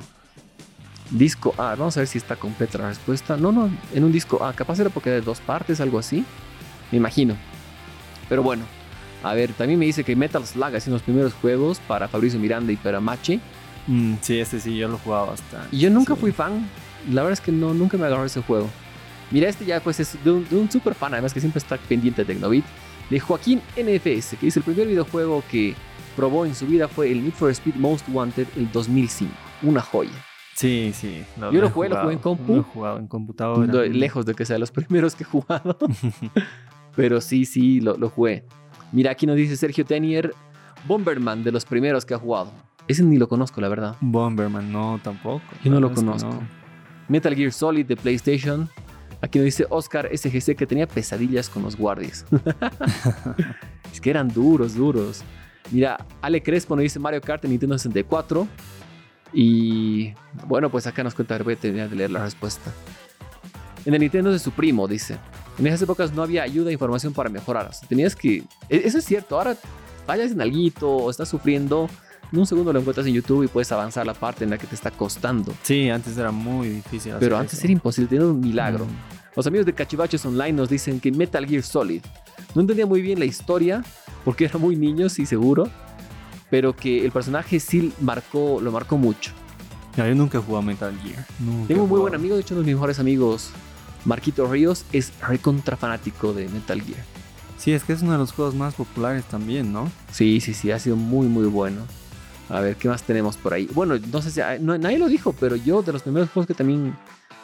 Disco 1.10 1.54
A, 1.56 1.74
vamos 1.74 1.96
a 1.96 2.00
ver 2.00 2.06
si 2.06 2.18
está 2.18 2.36
completa 2.36 2.76
la 2.78 2.88
respuesta. 2.90 3.36
No, 3.38 3.50
no, 3.50 3.70
en 3.94 4.04
un 4.04 4.12
disco 4.12 4.44
A, 4.44 4.52
capaz 4.52 4.78
era 4.78 4.90
porque 4.90 5.08
era 5.08 5.18
de 5.20 5.24
dos 5.24 5.40
partes, 5.40 5.80
algo 5.80 5.98
así. 5.98 6.24
Me 6.92 6.98
imagino. 6.98 7.34
Pero 8.28 8.42
bueno, 8.42 8.64
a 9.22 9.34
ver, 9.34 9.52
también 9.52 9.78
me 9.78 9.86
dice 9.86 10.04
que 10.04 10.14
Metal 10.14 10.44
Slug 10.46 10.76
ha 10.76 10.80
sido 10.80 10.94
los 10.94 11.02
primeros 11.02 11.34
juegos 11.34 11.80
para 11.80 12.08
Fabricio 12.08 12.38
Miranda 12.38 12.72
y 12.72 12.76
para 12.76 13.00
Machi. 13.00 13.40
Mm, 13.86 14.14
sí, 14.20 14.38
este 14.38 14.60
sí, 14.60 14.76
yo 14.76 14.88
lo 14.88 14.98
jugaba 14.98 15.30
bastante. 15.30 15.74
Y 15.74 15.80
yo 15.80 15.90
nunca 15.90 16.14
sí. 16.14 16.20
fui 16.20 16.32
fan. 16.32 16.68
La 17.10 17.22
verdad 17.22 17.32
es 17.32 17.40
que 17.40 17.52
no, 17.52 17.74
nunca 17.74 17.96
me 17.96 18.06
agarró 18.06 18.24
ese 18.24 18.42
juego. 18.42 18.68
Mira, 19.30 19.48
este 19.48 19.64
ya 19.64 19.80
pues 19.80 20.00
es 20.00 20.22
de 20.24 20.30
un, 20.30 20.48
de 20.48 20.56
un 20.56 20.70
super 20.70 20.94
fan, 20.94 21.12
además 21.12 21.34
que 21.34 21.40
siempre 21.40 21.58
está 21.58 21.76
pendiente 21.76 22.24
de 22.24 22.32
Tecnobit. 22.32 22.64
De 23.10 23.18
Joaquín 23.18 23.62
NFS, 23.76 24.36
que 24.38 24.46
dice 24.46 24.58
el 24.58 24.64
primer 24.64 24.86
videojuego 24.86 25.42
que 25.50 25.74
probó 26.14 26.44
en 26.44 26.54
su 26.54 26.66
vida 26.66 26.88
fue 26.88 27.10
el 27.10 27.22
Need 27.22 27.32
for 27.32 27.50
Speed 27.50 27.76
Most 27.76 28.06
Wanted 28.10 28.46
el 28.56 28.70
2005. 28.70 29.32
Una 29.62 29.80
joya. 29.80 30.10
Sí, 30.54 30.92
sí. 30.92 31.24
Yo 31.36 31.60
lo 31.60 31.70
jugué, 31.70 31.88
lo 31.88 32.00
jugué 32.00 32.14
en 32.14 32.18
compu. 32.18 32.54
Lo 32.54 32.60
he 32.60 32.64
jugado 32.64 32.98
en 32.98 33.06
computadora. 33.06 33.86
Lejos 33.86 34.26
de 34.26 34.34
que 34.34 34.44
sea 34.44 34.58
los 34.58 34.70
primeros 34.72 35.14
que 35.14 35.22
he 35.22 35.26
jugado. 35.26 35.78
Pero 36.96 37.20
sí, 37.20 37.44
sí, 37.44 37.80
lo, 37.80 37.96
lo 37.96 38.10
jugué. 38.10 38.44
Mira, 38.92 39.12
aquí 39.12 39.26
nos 39.26 39.36
dice 39.36 39.56
Sergio 39.56 39.84
Tenier, 39.84 40.34
Bomberman, 40.86 41.44
de 41.44 41.52
los 41.52 41.64
primeros 41.64 42.04
que 42.04 42.14
ha 42.14 42.18
jugado. 42.18 42.52
Ese 42.86 43.02
ni 43.02 43.18
lo 43.18 43.28
conozco, 43.28 43.60
la 43.60 43.68
verdad. 43.68 43.96
Bomberman, 44.00 44.72
no, 44.72 44.98
tampoco. 45.02 45.42
Yo 45.62 45.70
no 45.70 45.80
lo 45.80 45.90
que 45.90 45.96
conozco. 45.96 46.40
Metal 47.08 47.34
Gear 47.34 47.52
Solid 47.52 47.86
de 47.86 47.96
PlayStation. 47.96 48.68
Aquí 49.20 49.38
nos 49.38 49.46
dice 49.46 49.66
Oscar 49.68 50.08
SGC 50.16 50.56
que 50.56 50.66
tenía 50.66 50.86
pesadillas 50.86 51.50
con 51.50 51.62
los 51.62 51.76
guardias. 51.76 52.24
es 53.92 54.00
que 54.00 54.10
eran 54.10 54.28
duros, 54.28 54.74
duros. 54.74 55.22
Mira, 55.70 56.06
Ale 56.22 56.42
Crespo 56.42 56.76
nos 56.76 56.84
dice 56.84 56.98
Mario 56.98 57.20
Kart 57.20 57.44
en 57.44 57.50
Nintendo 57.50 57.76
64. 57.76 58.48
Y 59.32 60.14
bueno, 60.46 60.70
pues 60.70 60.86
acá 60.86 61.02
nos 61.02 61.14
cuenta, 61.14 61.36
voy 61.38 61.54
a 61.54 61.56
terminar 61.56 61.90
de 61.90 61.96
leer 61.96 62.10
la 62.10 62.22
respuesta. 62.22 62.72
En 63.84 63.94
el 63.94 64.00
Nintendo 64.00 64.32
de 64.32 64.38
su 64.38 64.52
primo, 64.52 64.88
dice. 64.88 65.18
En 65.58 65.66
esas 65.66 65.82
épocas 65.82 66.12
no 66.12 66.22
había 66.22 66.42
ayuda 66.42 66.70
e 66.70 66.72
información 66.72 67.12
para 67.12 67.28
mejorar. 67.30 67.66
O 67.68 67.72
sea, 67.72 67.88
tenías 67.88 68.14
que... 68.14 68.44
e- 68.68 68.82
Eso 68.84 68.98
es 68.98 69.04
cierto. 69.04 69.36
Ahora 69.36 69.56
fallas 70.06 70.30
en 70.32 70.40
alguito 70.40 70.88
o 70.88 71.10
estás 71.10 71.28
sufriendo. 71.28 71.88
En 72.32 72.38
un 72.38 72.46
segundo 72.46 72.72
lo 72.72 72.78
encuentras 72.80 73.06
en 73.06 73.14
YouTube 73.14 73.44
y 73.44 73.48
puedes 73.48 73.70
avanzar 73.72 74.06
la 74.06 74.14
parte 74.14 74.44
en 74.44 74.50
la 74.50 74.58
que 74.58 74.66
te 74.66 74.74
está 74.74 74.90
costando. 74.90 75.52
Sí, 75.62 75.88
antes 75.90 76.16
era 76.16 76.30
muy 76.30 76.68
difícil. 76.68 77.14
Pero 77.18 77.36
antes 77.38 77.54
eso. 77.54 77.64
era 77.64 77.72
imposible, 77.72 78.08
tenía 78.08 78.26
un 78.26 78.40
milagro. 78.40 78.84
Mm. 78.84 78.88
Los 79.34 79.46
amigos 79.46 79.66
de 79.66 79.72
Cachivaches 79.72 80.24
Online 80.26 80.52
nos 80.52 80.68
dicen 80.68 81.00
que 81.00 81.10
Metal 81.12 81.46
Gear 81.46 81.62
Solid 81.62 82.02
no 82.54 82.60
entendía 82.60 82.86
muy 82.86 83.00
bien 83.02 83.18
la 83.18 83.24
historia 83.24 83.82
porque 84.24 84.44
era 84.44 84.58
muy 84.58 84.76
niño, 84.76 85.08
sí, 85.08 85.26
seguro. 85.26 85.68
Pero 86.50 86.74
que 86.74 87.04
el 87.04 87.12
personaje 87.12 87.60
sí 87.60 87.92
marcó, 88.00 88.60
lo 88.60 88.72
marcó 88.72 88.96
mucho. 88.96 89.32
Yo 89.96 90.14
nunca 90.14 90.38
he 90.38 90.40
jugado 90.40 90.62
Metal 90.62 90.94
Gear. 91.02 91.26
Nunca 91.40 91.68
Tengo 91.68 91.82
un 91.84 91.88
muy 91.88 92.00
buen 92.00 92.14
amigo, 92.14 92.36
de 92.36 92.42
hecho, 92.42 92.54
uno 92.54 92.62
de 92.62 92.66
mis 92.66 92.74
mejores 92.76 92.98
amigos, 93.00 93.50
Marquito 94.08 94.50
Ríos, 94.50 94.84
es 94.92 95.12
recontra 95.20 95.76
fanático 95.76 96.32
de 96.32 96.48
Metal 96.48 96.80
Gear. 96.82 97.04
Sí, 97.58 97.72
es 97.72 97.84
que 97.84 97.92
es 97.92 98.02
uno 98.02 98.12
de 98.12 98.18
los 98.18 98.32
juegos 98.32 98.54
más 98.54 98.74
populares 98.74 99.24
también, 99.24 99.72
¿no? 99.72 99.90
Sí, 100.10 100.40
sí, 100.40 100.54
sí, 100.54 100.70
ha 100.70 100.78
sido 100.78 100.96
muy, 100.96 101.26
muy 101.26 101.46
bueno. 101.46 101.82
A 102.48 102.60
ver, 102.60 102.76
¿qué 102.76 102.88
más 102.88 103.02
tenemos 103.02 103.36
por 103.36 103.52
ahí? 103.52 103.68
Bueno, 103.74 103.96
no 104.10 104.22
sé 104.22 104.30
si 104.30 104.40
no- 104.60 104.78
nadie 104.78 104.98
lo 104.98 105.08
dijo, 105.08 105.34
pero 105.38 105.56
yo 105.56 105.82
de 105.82 105.92
los 105.92 106.02
primeros 106.02 106.30
juegos 106.30 106.46
que 106.46 106.54
también 106.54 106.96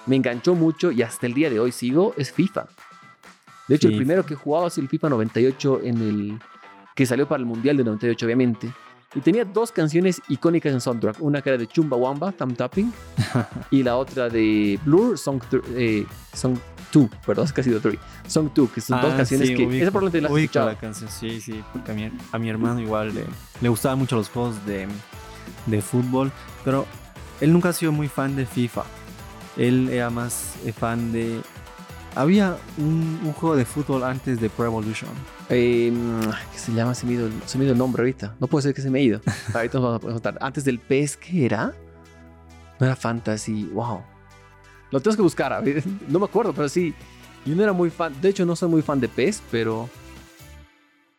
me 0.07 0.17
enganchó 0.17 0.55
mucho 0.55 0.91
y 0.91 1.03
hasta 1.03 1.27
el 1.27 1.35
día 1.35 1.51
de 1.51 1.61
hoy 1.61 1.71
sigo 1.73 2.15
es 2.17 2.33
FIFA. 2.33 2.67
De 3.69 3.75
hecho, 3.75 3.89
el 3.89 3.97
primero 3.97 4.25
que 4.25 4.33
he 4.35 4.37
jugado 4.37 4.67
es 4.69 4.79
el 4.79 4.89
FIFA 4.89 5.11
98 5.11 5.81
en 5.85 5.99
el 6.01 6.39
que 6.95 7.05
salió 7.07 7.29
para 7.29 7.41
el 7.41 7.47
Mundial 7.47 7.77
de 7.77 7.85
98, 7.85 8.25
obviamente. 8.25 8.73
Y 9.15 9.21
tenía 9.21 9.45
dos 9.45 9.71
canciones 9.71 10.21
icónicas 10.29 10.73
en 10.73 10.81
soundtrack. 10.81 11.21
Una 11.21 11.41
que 11.41 11.51
era 11.51 11.59
de 11.59 11.67
Chumbawamba, 11.69 12.33
Tam 12.33 12.55
Tapping, 12.55 12.93
y 13.71 13.83
la 13.83 13.97
otra 13.97 14.29
de 14.29 14.79
Blur, 14.85 15.17
Song 15.17 15.41
2, 15.51 15.63
eh, 15.77 16.05
Song 16.33 16.57
2, 16.93 17.09
perdón, 17.25 17.45
es 17.45 17.53
casi 17.55 17.71
de 17.71 17.79
3. 17.81 17.97
Song 18.27 18.49
2, 18.55 18.71
que 18.71 18.81
son 18.81 19.01
dos 19.01 19.13
Ah, 19.13 19.17
canciones 19.19 19.49
sí, 19.49 19.55
que... 19.55 19.67
ubico- 19.69 19.83
esa 19.83 19.91
probablemente 19.93 20.21
la 20.21 20.29
has 20.35 20.37
escuchado. 20.43 20.67
la 20.67 20.79
canción, 20.79 21.09
sí, 21.11 21.41
sí, 21.41 21.63
porque 21.73 21.93
a 21.93 21.95
mi, 21.95 22.11
a 22.33 22.39
mi 22.39 22.49
hermano 22.49 22.81
igual 22.81 23.15
le, 23.15 23.25
le 23.61 23.69
gustaban 23.69 23.99
mucho 23.99 24.17
los 24.17 24.29
juegos 24.29 24.65
de, 24.67 24.89
de 25.67 25.81
fútbol, 25.83 26.33
pero 26.65 26.85
él 27.41 27.53
nunca 27.53 27.69
ha 27.69 27.73
sido 27.73 27.93
muy 27.93 28.09
fan 28.09 28.35
de 28.35 28.47
FIFA. 28.47 28.83
Él 29.57 29.89
era 29.91 30.11
más 30.11 30.55
eh, 30.65 30.73
fan 30.73 31.13
de... 31.13 31.41
Había 32.17 32.57
un, 32.79 33.21
un 33.25 33.33
juego 33.33 33.57
de 33.57 33.65
fútbol 33.65 34.05
antes 34.05 34.41
de 34.41 34.49
Pro 34.49 34.67
Evolution. 34.67 35.11
Eh, 35.49 35.93
¿Qué 36.53 36.59
se 36.59 36.73
llama? 36.73 36.95
Se 36.95 37.07
me, 37.07 37.15
ido, 37.15 37.29
se 37.45 37.59
me 37.59 37.65
ido 37.65 37.73
el 37.73 37.79
nombre 37.79 38.03
ahorita. 38.03 38.37
No 38.39 38.47
puede 38.47 38.63
ser 38.63 38.75
que 38.75 38.83
se 38.83 38.91
me 38.91 39.01
ha 39.01 39.03
ido. 39.03 39.21
ahorita 39.55 39.79
nos 39.79 39.85
vamos 39.85 39.97
a 39.97 40.01
preguntar. 40.01 40.39
Antes 40.41 40.65
del 40.65 40.79
PES, 40.79 41.17
¿qué 41.17 41.47
era? 41.47 41.75
No 42.79 42.87
era 42.87 42.95
Fantasy. 42.95 43.65
Wow. 43.73 44.03
Lo 44.93 45.01
tengo 45.01 45.17
que 45.17 45.23
buscar. 45.23 45.63
No 46.09 46.19
me 46.21 46.27
acuerdo, 46.27 46.53
pero 46.53 46.69
sí. 46.69 46.95
Yo 47.45 47.55
no 47.57 47.63
era 47.63 47.73
muy 47.73 47.91
fan. 47.91 48.15
De 48.21 48.29
hecho, 48.29 48.47
no 48.47 48.55
soy 48.55 48.69
muy 48.69 48.83
fan 48.83 49.01
de 49.01 49.09
PES, 49.09 49.43
pero. 49.51 49.89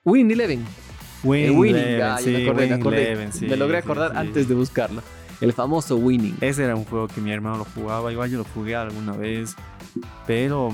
Winning 0.06 0.32
Eleven. 0.32 0.66
Winning, 1.24 1.58
Winning. 1.58 1.76
Eleven, 1.84 2.02
ah, 2.04 2.18
sí, 2.20 2.30
me 2.30 2.44
acordé, 2.44 2.54
me 2.54 2.62
Winning 2.62 2.80
acordé. 2.80 3.12
Eleven, 3.12 3.34
sí, 3.34 3.46
me 3.48 3.58
logré 3.58 3.78
acordar 3.80 4.12
sí. 4.12 4.18
antes 4.18 4.48
de 4.48 4.56
buscarlo. 4.56 5.02
El 5.42 5.52
famoso 5.52 5.98
Winning. 5.98 6.38
Ese 6.40 6.64
era 6.64 6.76
un 6.76 6.86
juego 6.86 7.08
que 7.08 7.20
mi 7.20 7.32
hermano 7.32 7.58
lo 7.58 7.66
jugaba, 7.66 8.12
igual 8.12 8.30
yo 8.30 8.38
lo 8.38 8.46
jugué 8.46 8.76
alguna 8.76 9.12
vez, 9.14 9.56
pero 10.26 10.72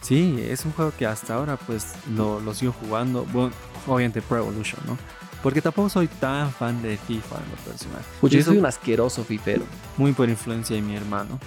sí, 0.00 0.44
es 0.48 0.64
un 0.64 0.72
juego 0.72 0.92
que 0.96 1.06
hasta 1.06 1.34
ahora 1.34 1.56
pues 1.56 1.94
lo, 2.14 2.40
lo 2.40 2.54
sigo 2.54 2.72
jugando, 2.72 3.24
bueno, 3.32 3.52
obviamente 3.86 4.22
Pro 4.22 4.38
Evolution, 4.38 4.80
¿no? 4.86 4.98
Porque 5.42 5.62
tampoco 5.62 5.88
soy 5.88 6.08
tan 6.08 6.50
fan 6.50 6.82
de 6.82 6.96
FIFA 6.96 7.36
en 7.36 7.50
lo 7.50 7.56
personal. 7.64 8.02
Y 8.22 8.28
yo 8.28 8.42
soy 8.42 8.58
un 8.58 8.66
asqueroso 8.66 9.22
fifero. 9.24 9.62
muy 9.96 10.12
por 10.12 10.28
influencia 10.28 10.74
de 10.74 10.82
mi 10.82 10.96
hermano. 10.96 11.38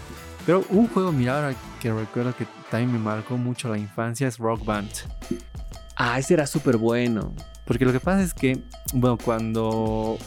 Pero 0.45 0.63
un 0.69 0.87
juego, 0.87 1.11
mira, 1.11 1.35
ahora 1.35 1.55
que 1.79 1.91
recuerdo 1.91 2.35
que 2.35 2.47
también 2.69 2.93
me 2.93 2.99
marcó 2.99 3.37
mucho 3.37 3.69
la 3.69 3.77
infancia 3.77 4.27
es 4.27 4.37
Rock 4.37 4.65
Band. 4.65 4.89
Ah, 5.95 6.17
ese 6.17 6.33
era 6.33 6.47
súper 6.47 6.77
bueno. 6.77 7.33
Porque 7.65 7.85
lo 7.85 7.91
que 7.91 7.99
pasa 7.99 8.23
es 8.23 8.33
que, 8.33 8.59
bueno, 8.93 9.17
cuando. 9.23 10.17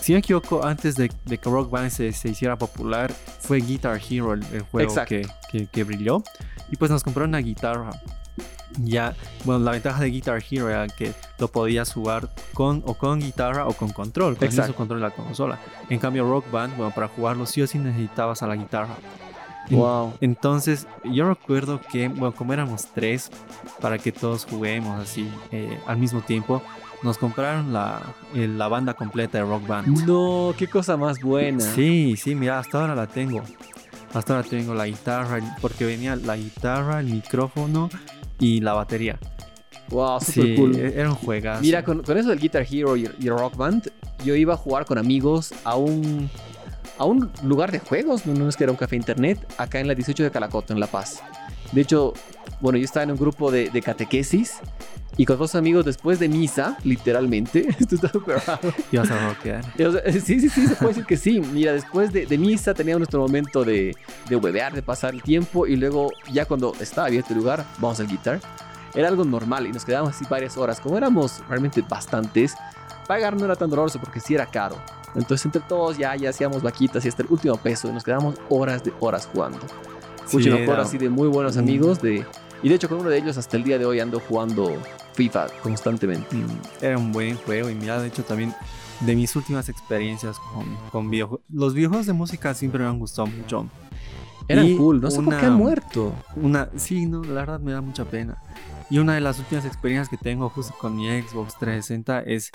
Si 0.00 0.12
no 0.12 0.16
me 0.16 0.20
equivoco, 0.20 0.64
antes 0.64 0.96
de, 0.96 1.10
de 1.26 1.38
que 1.38 1.50
Rock 1.50 1.70
Band 1.70 1.90
se, 1.90 2.12
se 2.12 2.28
hiciera 2.30 2.56
popular, 2.56 3.12
fue 3.40 3.58
Guitar 3.60 4.00
Hero 4.08 4.32
el, 4.32 4.42
el 4.52 4.62
juego 4.62 4.94
que, 5.06 5.26
que- 5.50 5.66
que 5.66 5.84
brilló. 5.84 6.22
Y 6.70 6.76
pues 6.76 6.90
nos 6.90 7.02
compraron 7.02 7.30
una 7.30 7.38
guitarra. 7.38 7.90
Ya, 8.78 9.14
bueno, 9.44 9.64
la 9.64 9.72
ventaja 9.72 10.00
de 10.00 10.10
Guitar 10.10 10.40
Hero 10.48 10.70
era 10.70 10.86
que 10.86 11.12
lo 11.38 11.48
podías 11.48 11.92
jugar 11.92 12.30
con 12.54 12.82
o 12.86 12.94
con 12.94 13.18
guitarra 13.18 13.66
o 13.66 13.72
con 13.72 13.90
control, 13.90 14.36
con 14.36 14.46
Exacto. 14.46 14.74
control 14.76 15.00
de 15.00 15.08
la 15.08 15.14
consola. 15.14 15.58
En 15.88 15.98
cambio, 15.98 16.24
Rock 16.28 16.48
Band, 16.52 16.76
bueno, 16.76 16.94
para 16.94 17.08
jugarlo 17.08 17.46
sí 17.46 17.60
o 17.62 17.66
sí 17.66 17.78
necesitabas 17.78 18.42
a 18.42 18.46
la 18.46 18.54
guitarra. 18.56 18.94
Wow. 19.70 20.14
entonces, 20.20 20.88
yo 21.04 21.28
recuerdo 21.28 21.80
que, 21.92 22.08
bueno, 22.08 22.32
como 22.34 22.52
éramos 22.52 22.86
tres, 22.92 23.30
para 23.80 23.98
que 23.98 24.10
todos 24.10 24.44
juguemos 24.44 25.00
así 25.00 25.30
eh, 25.52 25.78
al 25.86 25.96
mismo 25.96 26.22
tiempo, 26.22 26.60
nos 27.02 27.18
compraron 27.18 27.72
la, 27.72 28.00
eh, 28.34 28.46
la 28.48 28.68
banda 28.68 28.94
completa 28.94 29.38
de 29.38 29.44
Rock 29.44 29.66
Band. 29.66 30.06
No, 30.06 30.54
qué 30.56 30.66
cosa 30.66 30.96
más 30.96 31.20
buena. 31.20 31.60
Sí, 31.60 32.14
sí, 32.16 32.34
mira, 32.34 32.58
hasta 32.58 32.80
ahora 32.80 32.94
la 32.94 33.06
tengo. 33.06 33.42
Hasta 34.12 34.36
ahora 34.36 34.48
tengo 34.48 34.74
la 34.74 34.86
guitarra, 34.86 35.38
porque 35.60 35.84
venía 35.86 36.16
la 36.16 36.36
guitarra, 36.36 37.00
el 37.00 37.06
micrófono 37.06 37.88
y 38.38 38.60
la 38.60 38.72
batería. 38.74 39.18
Wow, 39.88 40.20
súper 40.20 40.44
Sí, 40.44 40.54
cool. 40.56 40.76
e- 40.76 41.00
era 41.00 41.08
un 41.08 41.14
juegazo. 41.16 41.62
Mira, 41.62 41.84
con, 41.84 42.02
con 42.02 42.16
eso 42.18 42.28
del 42.28 42.38
Guitar 42.38 42.66
Hero 42.70 42.96
y, 42.96 43.08
y 43.18 43.28
Rock 43.28 43.56
Band, 43.56 43.90
yo 44.24 44.34
iba 44.34 44.54
a 44.54 44.56
jugar 44.56 44.84
con 44.84 44.98
amigos 44.98 45.52
a 45.64 45.76
un, 45.76 46.28
a 46.98 47.04
un 47.04 47.30
lugar 47.42 47.72
de 47.72 47.78
juegos, 47.80 48.26
no, 48.26 48.34
no 48.34 48.48
es 48.48 48.56
que 48.56 48.64
era 48.64 48.72
un 48.72 48.76
café 48.78 48.96
internet, 48.96 49.38
acá 49.58 49.80
en 49.80 49.88
la 49.88 49.94
18 49.94 50.22
de 50.24 50.30
Calacoto, 50.30 50.72
en 50.72 50.80
La 50.80 50.86
Paz. 50.86 51.22
De 51.72 51.80
hecho, 51.80 52.14
bueno, 52.60 52.78
yo 52.78 52.84
estaba 52.84 53.04
en 53.04 53.12
un 53.12 53.16
grupo 53.16 53.50
de, 53.50 53.70
de 53.70 53.82
catequesis 53.82 54.60
y 55.16 55.26
con 55.26 55.38
dos 55.38 55.54
amigos 55.54 55.84
después 55.84 56.18
de 56.18 56.28
misa, 56.28 56.78
literalmente, 56.84 57.68
esto 57.78 57.94
está 57.94 58.08
súper 58.08 58.38
raro. 58.46 58.72
Ibas 58.90 59.10
a 59.10 59.28
rockear. 59.28 59.64
O 59.86 59.92
sea, 59.92 60.12
sí, 60.12 60.40
sí, 60.40 60.48
sí, 60.48 60.66
se 60.66 60.74
puede 60.76 60.88
decir 60.88 61.04
que 61.04 61.16
sí. 61.16 61.40
Mira, 61.40 61.72
después 61.72 62.12
de, 62.12 62.26
de 62.26 62.38
misa 62.38 62.74
teníamos 62.74 63.00
nuestro 63.00 63.20
momento 63.20 63.64
de, 63.64 63.94
de 64.28 64.36
huevear, 64.36 64.72
de 64.72 64.82
pasar 64.82 65.14
el 65.14 65.22
tiempo 65.22 65.66
y 65.66 65.76
luego 65.76 66.10
ya 66.32 66.46
cuando 66.46 66.74
estaba 66.80 67.08
abierto 67.08 67.34
el 67.34 67.40
lugar, 67.40 67.64
vamos 67.78 68.00
al 68.00 68.06
guitar. 68.06 68.40
Era 68.94 69.08
algo 69.08 69.24
normal 69.24 69.66
y 69.66 69.72
nos 69.72 69.84
quedábamos 69.84 70.16
así 70.16 70.24
varias 70.28 70.56
horas. 70.56 70.80
Como 70.80 70.96
éramos 70.96 71.46
realmente 71.48 71.82
bastantes, 71.82 72.54
pagar 73.06 73.36
no 73.36 73.44
era 73.44 73.56
tan 73.56 73.68
doloroso 73.68 73.98
porque 74.00 74.20
sí 74.20 74.34
era 74.34 74.46
caro. 74.46 74.76
Entonces 75.14 75.44
entre 75.44 75.60
todos 75.62 75.98
ya, 75.98 76.14
ya 76.16 76.30
hacíamos 76.30 76.62
vaquitas 76.62 77.04
y 77.04 77.08
hasta 77.08 77.22
el 77.22 77.28
último 77.30 77.56
peso 77.56 77.88
y 77.88 77.92
nos 77.92 78.04
quedábamos 78.04 78.36
horas 78.48 78.82
de 78.84 78.92
horas 79.00 79.28
jugando. 79.30 79.58
Pucha, 80.30 80.50
Sí, 80.56 80.62
era- 80.62 80.82
así 80.82 80.98
de 80.98 81.08
muy 81.08 81.28
buenos 81.28 81.56
Mm. 81.56 81.60
amigos 81.60 82.00
de... 82.02 82.24
Y 82.62 82.68
de 82.68 82.74
hecho 82.74 82.88
con 82.88 82.98
uno 83.00 83.08
de 83.08 83.18
ellos 83.18 83.36
hasta 83.38 83.56
el 83.56 83.64
día 83.64 83.78
de 83.78 83.86
hoy 83.86 84.00
ando 84.00 84.20
jugando 84.20 84.76
FIFA 85.14 85.46
constantemente. 85.62 86.36
Mm, 86.36 86.46
Era 86.82 86.98
un 86.98 87.10
buen 87.10 87.36
juego 87.36 87.70
y 87.70 87.74
mira, 87.74 88.00
de 88.00 88.08
hecho 88.08 88.22
también 88.22 88.54
de 89.00 89.16
mis 89.16 89.34
últimas 89.34 89.68
experiencias 89.70 90.38
con, 90.38 90.66
con 90.92 91.10
videojuegos. 91.10 91.44
Los 91.50 91.72
videojuegos 91.72 92.06
de 92.06 92.12
música 92.12 92.52
siempre 92.54 92.82
me 92.82 92.88
han 92.90 92.98
gustado 92.98 93.26
mucho. 93.28 93.66
Eran 94.46 94.66
Y 94.66 94.76
cool, 94.76 95.00
no 95.00 95.10
sé 95.10 95.16
por 95.16 95.28
una- 95.28 95.40
qué 95.40 95.46
han 95.46 95.54
muerto. 95.54 96.12
Una, 96.36 96.68
sí, 96.76 97.06
no, 97.06 97.22
la 97.24 97.32
verdad 97.40 97.60
me 97.60 97.72
da 97.72 97.80
mucha 97.80 98.04
pena. 98.04 98.36
Y 98.90 98.98
una 98.98 99.14
de 99.14 99.20
las 99.20 99.38
últimas 99.38 99.64
experiencias 99.64 100.08
que 100.08 100.16
tengo 100.16 100.48
justo 100.50 100.74
con 100.78 100.96
mi 100.96 101.06
Xbox 101.22 101.56
360 101.58 102.20
es, 102.22 102.50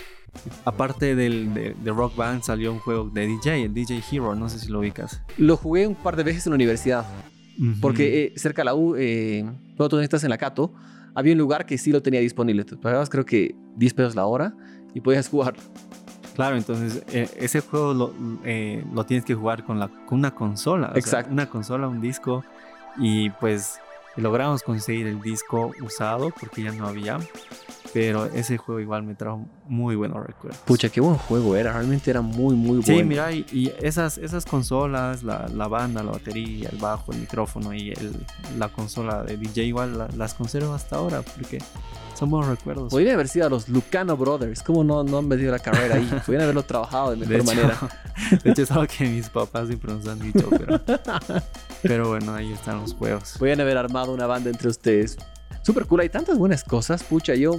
aparte 0.66 1.16
del, 1.16 1.54
de, 1.54 1.76
de 1.82 1.92
Rock 1.92 2.16
Band, 2.16 2.44
salió 2.44 2.74
un 2.74 2.80
juego 2.80 3.10
de 3.10 3.26
DJ, 3.26 3.64
el 3.64 3.74
DJ 3.74 4.04
Hero, 4.12 4.36
no 4.36 4.50
sé 4.50 4.60
si 4.60 4.68
lo 4.68 4.80
ubicas. 4.80 5.22
Lo 5.38 5.56
jugué 5.58 5.88
un 5.88 5.96
par 5.96 6.16
de 6.18 6.24
veces 6.24 6.46
en 6.46 6.52
la 6.52 6.56
universidad. 6.56 7.06
Porque 7.82 8.26
eh, 8.26 8.34
cerca 8.36 8.62
de 8.62 8.66
la 8.66 8.76
U, 8.76 8.96
eh, 8.98 9.44
cuando 9.78 9.90
tú 9.90 10.00
estás 10.00 10.24
en 10.24 10.30
la 10.30 10.38
Cato, 10.38 10.74
había 11.14 11.34
un 11.34 11.40
lugar 11.40 11.66
que 11.66 11.78
sí 11.78 11.92
lo 11.92 12.02
tenía 12.02 12.20
disponible. 12.20 12.66
Tú 12.66 12.80
pagabas 12.80 13.10
creo 13.10 13.26
que 13.26 13.56
10 13.78 13.94
pesos 13.94 14.16
la 14.16 14.26
hora 14.26 14.54
y 14.94 15.02
podías 15.02 15.30
jugar. 15.30 15.56
Claro, 16.36 16.58
entonces 16.58 17.04
eh, 17.14 17.30
ese 17.38 17.62
juego 17.62 17.94
lo, 17.94 18.14
eh, 18.44 18.84
lo 18.94 19.06
tienes 19.06 19.26
que 19.26 19.34
jugar 19.34 19.64
con, 19.64 19.80
la, 19.80 19.88
con 19.88 20.20
una 20.20 20.36
consola. 20.36 20.90
sea, 20.90 20.98
Exacto. 20.98 21.32
una 21.32 21.50
consola, 21.50 21.88
un 21.88 22.02
disco. 22.02 22.44
Y 22.98 23.30
pues 23.30 23.80
logramos 24.18 24.62
conseguir 24.62 25.08
el 25.08 25.22
disco 25.22 25.72
usado 25.82 26.32
porque 26.38 26.64
ya 26.64 26.72
no 26.72 26.88
había. 26.88 27.20
Pero 27.96 28.26
ese 28.26 28.58
juego 28.58 28.82
igual 28.82 29.04
me 29.04 29.16
trajo 29.16 29.46
muy 29.70 29.96
buenos 29.96 30.26
recuerdos. 30.28 30.60
Pucha, 30.66 30.90
qué 30.90 31.00
buen 31.00 31.16
juego 31.16 31.56
era. 31.56 31.72
Realmente 31.72 32.12
era 32.12 32.20
muy, 32.22 32.54
muy 32.54 32.84
Sí, 32.84 32.92
bueno. 32.92 33.08
mira, 33.08 33.32
y, 33.32 33.46
y 33.54 33.72
esas, 33.82 34.18
esas 34.18 34.46
consolas, 34.46 35.24
la, 35.24 35.48
la 35.48 35.68
banda, 35.70 36.04
la 36.04 36.12
batería, 36.12 36.68
el 36.72 36.78
bajo, 36.78 37.14
el 37.14 37.20
micrófono 37.20 37.74
y 37.74 37.92
el, 37.92 38.12
la 38.60 38.68
consola 38.68 39.24
de 39.24 39.38
DJ 39.38 39.64
igual 39.64 39.98
la- 39.98 40.10
las 40.18 40.34
conservo 40.34 40.74
hasta 40.74 40.98
ahora 40.98 41.22
porque 41.22 41.60
son 42.16 42.30
buenos 42.30 42.50
recuerdos. 42.50 42.92
Podrían 42.92 43.14
haber 43.16 43.30
sido 43.30 43.48
a 43.48 43.50
los 43.50 43.70
Lucano 43.70 44.18
Brothers. 44.18 44.62
¿Cómo 44.62 44.84
no, 44.84 45.04
no 45.06 45.20
han 45.20 45.30
vendido 45.30 45.54
la 45.54 45.60
carrera 45.60 45.96
ahí? 45.96 46.10
Podrían 46.26 46.44
haberlo 46.44 46.64
trabajado 46.64 47.12
de 47.12 47.16
mejor 47.18 47.30
de 47.30 47.36
hecho, 47.38 47.46
manera. 47.46 47.78
de 48.44 48.52
hecho, 48.52 48.62
es 48.64 48.72
algo 48.72 48.88
que 48.88 49.08
mis 49.08 49.30
papás 49.30 49.68
siempre 49.68 49.94
nos 49.94 50.06
han 50.06 50.20
dicho, 50.20 50.50
pero, 50.50 50.82
pero 51.82 52.10
bueno, 52.10 52.34
ahí 52.34 52.52
están 52.52 52.82
los 52.82 52.94
juegos. 52.94 53.36
Podrían 53.38 53.62
haber 53.62 53.78
armado 53.78 54.14
una 54.14 54.28
banda 54.28 54.50
entre 54.50 54.68
ustedes. 54.70 55.18
Súper 55.66 55.86
cool. 55.88 56.02
Hay 56.02 56.10
tantas 56.10 56.38
buenas 56.38 56.64
cosas. 56.64 57.04
Pucha, 57.04 57.34
yo... 57.34 57.54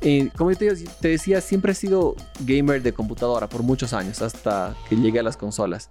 eh, 0.00 0.30
como 0.36 0.52
yo 0.52 0.56
te, 0.56 0.74
te 0.74 1.08
decía, 1.08 1.40
siempre 1.40 1.72
he 1.72 1.74
sido 1.74 2.14
gamer 2.40 2.80
de 2.80 2.92
computadora 2.92 3.48
por 3.48 3.62
muchos 3.64 3.92
años, 3.92 4.22
hasta 4.22 4.76
que 4.88 4.94
llegué 4.94 5.18
a 5.18 5.22
las 5.24 5.36
consolas. 5.36 5.90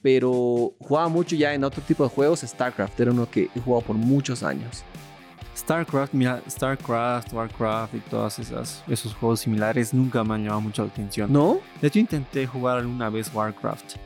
Pero 0.00 0.72
jugaba 0.78 1.08
mucho 1.08 1.36
ya 1.36 1.52
en 1.52 1.64
otro 1.64 1.82
tipo 1.82 2.04
de 2.04 2.08
juegos. 2.08 2.40
StarCraft 2.40 2.98
era 2.98 3.10
uno 3.10 3.28
que 3.30 3.50
he 3.54 3.60
jugado 3.60 3.82
por 3.84 3.96
muchos 3.96 4.42
años. 4.42 4.84
StarCraft, 5.54 6.14
mira, 6.14 6.40
StarCraft, 6.48 7.32
Warcraft 7.34 7.94
y 7.94 7.98
todos 7.98 8.38
esas, 8.38 8.82
esos 8.88 9.12
juegos 9.14 9.40
similares 9.40 9.92
nunca 9.92 10.24
me 10.24 10.34
han 10.34 10.44
llamado 10.44 10.62
mucho 10.62 10.82
la 10.84 10.88
atención. 10.90 11.30
¿No? 11.30 11.60
De 11.82 11.88
hecho, 11.88 11.98
intenté 11.98 12.46
jugar 12.46 12.78
alguna 12.78 13.10
vez 13.10 13.30
Warcraft, 13.34 13.96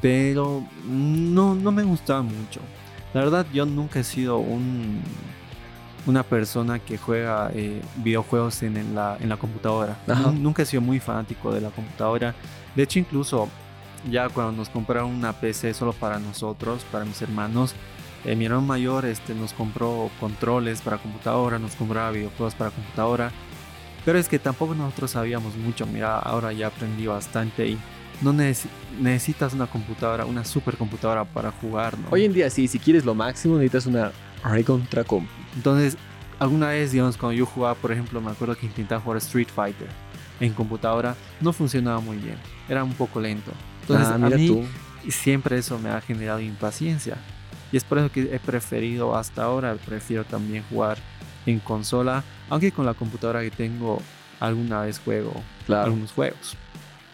pero 0.00 0.64
no, 0.86 1.56
no 1.56 1.72
me 1.72 1.82
gustaba 1.82 2.22
mucho. 2.22 2.60
La 3.14 3.22
verdad, 3.22 3.46
yo 3.52 3.66
nunca 3.66 4.00
he 4.00 4.04
sido 4.04 4.38
un, 4.38 5.00
una 6.06 6.22
persona 6.22 6.78
que 6.78 6.98
juega 6.98 7.50
eh, 7.54 7.80
videojuegos 7.96 8.62
en, 8.62 8.76
en 8.76 8.94
la, 8.94 9.16
en 9.20 9.28
la 9.28 9.36
computadora. 9.36 9.96
Ajá. 10.06 10.22
Nun- 10.30 10.42
Nunca 10.42 10.62
he 10.62 10.66
sido 10.66 10.80
muy 10.82 11.00
fanático 11.00 11.52
de 11.52 11.60
la 11.60 11.70
computadora. 11.70 12.34
De 12.74 12.82
hecho, 12.82 12.98
incluso 12.98 13.48
ya 14.10 14.28
cuando 14.28 14.52
nos 14.52 14.68
compraron 14.68 15.10
una 15.10 15.32
PC 15.32 15.72
solo 15.72 15.92
para 15.92 16.18
nosotros, 16.18 16.84
para 16.92 17.04
mis 17.06 17.22
hermanos, 17.22 17.74
eh, 18.24 18.36
mi 18.36 18.44
hermano 18.44 18.62
mayor 18.62 19.06
este, 19.06 19.34
nos 19.34 19.52
compró 19.54 20.10
controles 20.20 20.80
para 20.82 20.98
computadora, 20.98 21.58
nos 21.58 21.74
compraba 21.74 22.10
videojuegos 22.10 22.54
para 22.54 22.70
computadora. 22.70 23.30
Pero 24.04 24.18
es 24.18 24.28
que 24.28 24.38
tampoco 24.38 24.74
nosotros 24.74 25.12
sabíamos 25.12 25.56
mucho. 25.56 25.86
Mira, 25.86 26.18
ahora 26.18 26.52
ya 26.52 26.66
aprendí 26.66 27.06
bastante 27.06 27.66
y 27.68 27.78
no 28.20 28.34
necesi- 28.34 28.68
necesitas 29.00 29.54
una 29.54 29.66
computadora, 29.66 30.26
una 30.26 30.44
supercomputadora 30.44 31.24
para 31.24 31.50
jugar, 31.50 31.98
¿no? 31.98 32.08
Hoy 32.10 32.26
en 32.26 32.32
día 32.34 32.50
sí, 32.50 32.68
si 32.68 32.78
quieres 32.78 33.06
lo 33.06 33.14
máximo 33.14 33.54
necesitas 33.56 33.86
una 33.86 34.12
recontra 34.44 35.04
compu. 35.04 35.30
Entonces, 35.56 35.96
alguna 36.38 36.68
vez, 36.68 36.92
digamos, 36.92 37.16
cuando 37.16 37.36
yo 37.36 37.46
jugaba, 37.46 37.74
por 37.74 37.92
ejemplo, 37.92 38.20
me 38.20 38.30
acuerdo 38.30 38.56
que 38.56 38.66
intentaba 38.66 39.00
jugar 39.00 39.18
Street 39.18 39.48
Fighter 39.54 39.88
en 40.40 40.52
computadora, 40.52 41.14
no 41.40 41.52
funcionaba 41.52 42.00
muy 42.00 42.16
bien, 42.18 42.36
era 42.68 42.82
un 42.84 42.92
poco 42.94 43.20
lento. 43.20 43.52
Entonces, 43.82 44.08
ah, 44.08 44.14
a 44.14 44.18
mira 44.18 44.36
mí 44.36 44.48
tú. 44.48 44.64
siempre 45.10 45.58
eso 45.58 45.78
me 45.78 45.90
ha 45.90 46.00
generado 46.00 46.40
impaciencia. 46.40 47.16
Y 47.72 47.76
es 47.76 47.84
por 47.84 47.98
eso 47.98 48.10
que 48.10 48.22
he 48.34 48.38
preferido 48.38 49.16
hasta 49.16 49.44
ahora, 49.44 49.74
prefiero 49.84 50.24
también 50.24 50.62
jugar 50.70 50.98
en 51.46 51.58
consola, 51.60 52.22
aunque 52.48 52.72
con 52.72 52.86
la 52.86 52.94
computadora 52.94 53.42
que 53.42 53.50
tengo 53.50 54.00
alguna 54.40 54.82
vez 54.82 54.98
juego 55.00 55.32
Claro. 55.66 55.84
algunos 55.86 56.12
juegos. 56.12 56.56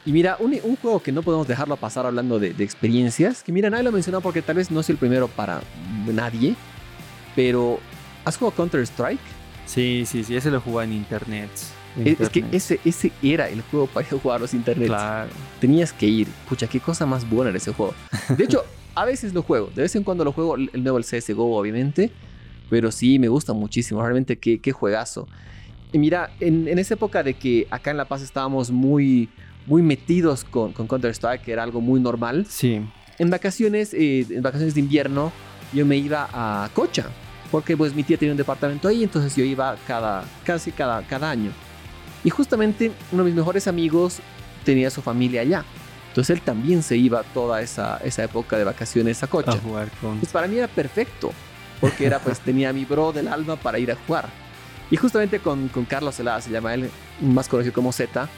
Y 0.06 0.12
mira, 0.12 0.36
un, 0.38 0.56
un 0.64 0.76
juego 0.76 1.00
que 1.02 1.12
no 1.12 1.22
podemos 1.22 1.46
dejarlo 1.46 1.76
pasar 1.76 2.06
hablando 2.06 2.38
de, 2.38 2.52
de 2.54 2.64
experiencias, 2.64 3.42
que 3.42 3.52
mira, 3.52 3.68
nadie 3.70 3.84
lo 3.84 3.92
mencionó 3.92 4.20
porque 4.20 4.40
tal 4.42 4.56
vez 4.56 4.70
no 4.70 4.80
es 4.80 4.88
el 4.90 4.96
primero 4.96 5.28
para 5.28 5.60
nadie, 6.06 6.54
pero 7.34 7.78
¿has 8.24 8.36
jugado 8.36 8.56
Counter-Strike? 8.56 9.20
Sí, 9.66 10.04
sí, 10.06 10.24
sí, 10.24 10.36
ese 10.36 10.50
lo 10.50 10.60
jugaba 10.60 10.84
en 10.84 10.92
internet. 10.92 11.50
Es, 12.04 12.28
que 12.28 12.44
ese, 12.52 12.78
ese 12.84 13.10
era 13.22 13.48
el 13.48 13.62
juego 13.62 13.86
para 13.86 14.06
jugar 14.22 14.40
los 14.40 14.54
internet. 14.54 14.88
Claro. 14.88 15.30
Tenías 15.60 15.92
que 15.92 16.06
ir. 16.06 16.28
Pucha, 16.48 16.66
qué 16.66 16.80
cosa 16.80 17.06
más 17.06 17.28
buena 17.28 17.50
era 17.50 17.58
ese 17.58 17.72
juego. 17.72 17.94
De 18.36 18.44
hecho, 18.44 18.64
a 18.94 19.04
veces 19.04 19.34
lo 19.34 19.42
juego. 19.42 19.70
De 19.74 19.82
vez 19.82 19.94
en 19.96 20.04
cuando 20.04 20.24
lo 20.24 20.32
juego 20.32 20.56
el 20.56 20.70
el 20.72 20.82
nuevo 20.82 20.98
el 20.98 21.04
CSGO, 21.04 21.56
obviamente. 21.56 22.10
Pero 22.68 22.92
sí, 22.92 23.18
me 23.18 23.28
gusta 23.28 23.52
muchísimo. 23.52 24.00
Realmente, 24.00 24.38
qué, 24.38 24.60
qué 24.60 24.70
juegazo. 24.70 25.26
Y 25.92 25.98
mira, 25.98 26.30
en, 26.38 26.68
en 26.68 26.78
esa 26.78 26.94
época 26.94 27.22
de 27.22 27.34
que 27.34 27.66
acá 27.70 27.90
en 27.90 27.96
La 27.96 28.04
Paz 28.04 28.22
estábamos 28.22 28.70
muy, 28.70 29.28
muy 29.66 29.82
metidos 29.82 30.44
con, 30.44 30.72
con 30.72 30.86
Counter-Strike, 30.86 31.42
que 31.42 31.52
era 31.52 31.62
algo 31.62 31.80
muy 31.80 32.00
normal. 32.00 32.46
Sí, 32.48 32.80
En 33.18 33.30
vacaciones, 33.30 33.92
eh, 33.94 34.26
en 34.30 34.42
vacaciones 34.42 34.74
de 34.74 34.80
invierno, 34.80 35.32
yo 35.72 35.87
me 35.87 35.96
iba 35.96 36.28
a 36.33 36.68
Cocha. 36.74 37.06
Porque 37.50 37.76
pues 37.76 37.94
mi 37.94 38.04
tía 38.04 38.16
tenía 38.16 38.33
un 38.33 38.38
departamento 38.38 38.87
ahí, 38.87 39.02
entonces 39.02 39.35
yo 39.35 39.44
iba 39.44 39.76
cada, 39.87 40.24
casi 40.44 40.70
cada, 40.70 41.02
cada 41.02 41.30
año. 41.30 41.50
Y 42.22 42.30
justamente 42.30 42.92
uno 43.11 43.24
de 43.24 43.30
mis 43.30 43.37
mejores 43.37 43.66
amigos 43.66 44.18
tenía 44.64 44.90
su 44.90 45.02
familia 45.02 45.40
allá. 45.40 45.64
Entonces 46.09 46.37
él 46.37 46.42
también 46.42 46.83
se 46.83 46.96
iba 46.96 47.22
toda 47.22 47.61
esa, 47.61 47.98
esa 48.04 48.24
época 48.24 48.56
de 48.56 48.64
vacaciones 48.64 49.22
a 49.22 49.26
Cocha. 49.26 49.52
a 49.52 49.59
jugar 49.59 49.90
con... 50.00 50.18
Pues 50.18 50.33
para 50.33 50.46
mí 50.46 50.59
era 50.59 50.68
perfecto, 50.68 51.33
porque 51.80 52.06
era 52.06 52.18
pues 52.20 52.38
tenía 52.44 52.70
a 52.70 52.72
mi 52.72 52.85
bro 52.85 53.12
del 53.12 53.28
alma 53.28 53.56
para 53.56 53.78
ir 53.78 53.90
a 53.90 53.96
jugar. 54.06 54.28
Y 54.90 54.96
justamente 54.96 55.38
con, 55.38 55.68
con 55.68 55.85
Carlos 55.85 56.16
Celada, 56.16 56.40
se 56.40 56.50
llama 56.50 56.74
él, 56.74 56.90
más 57.20 57.48
conocido 57.48 57.72
como 57.72 57.92
Z, 57.92 58.28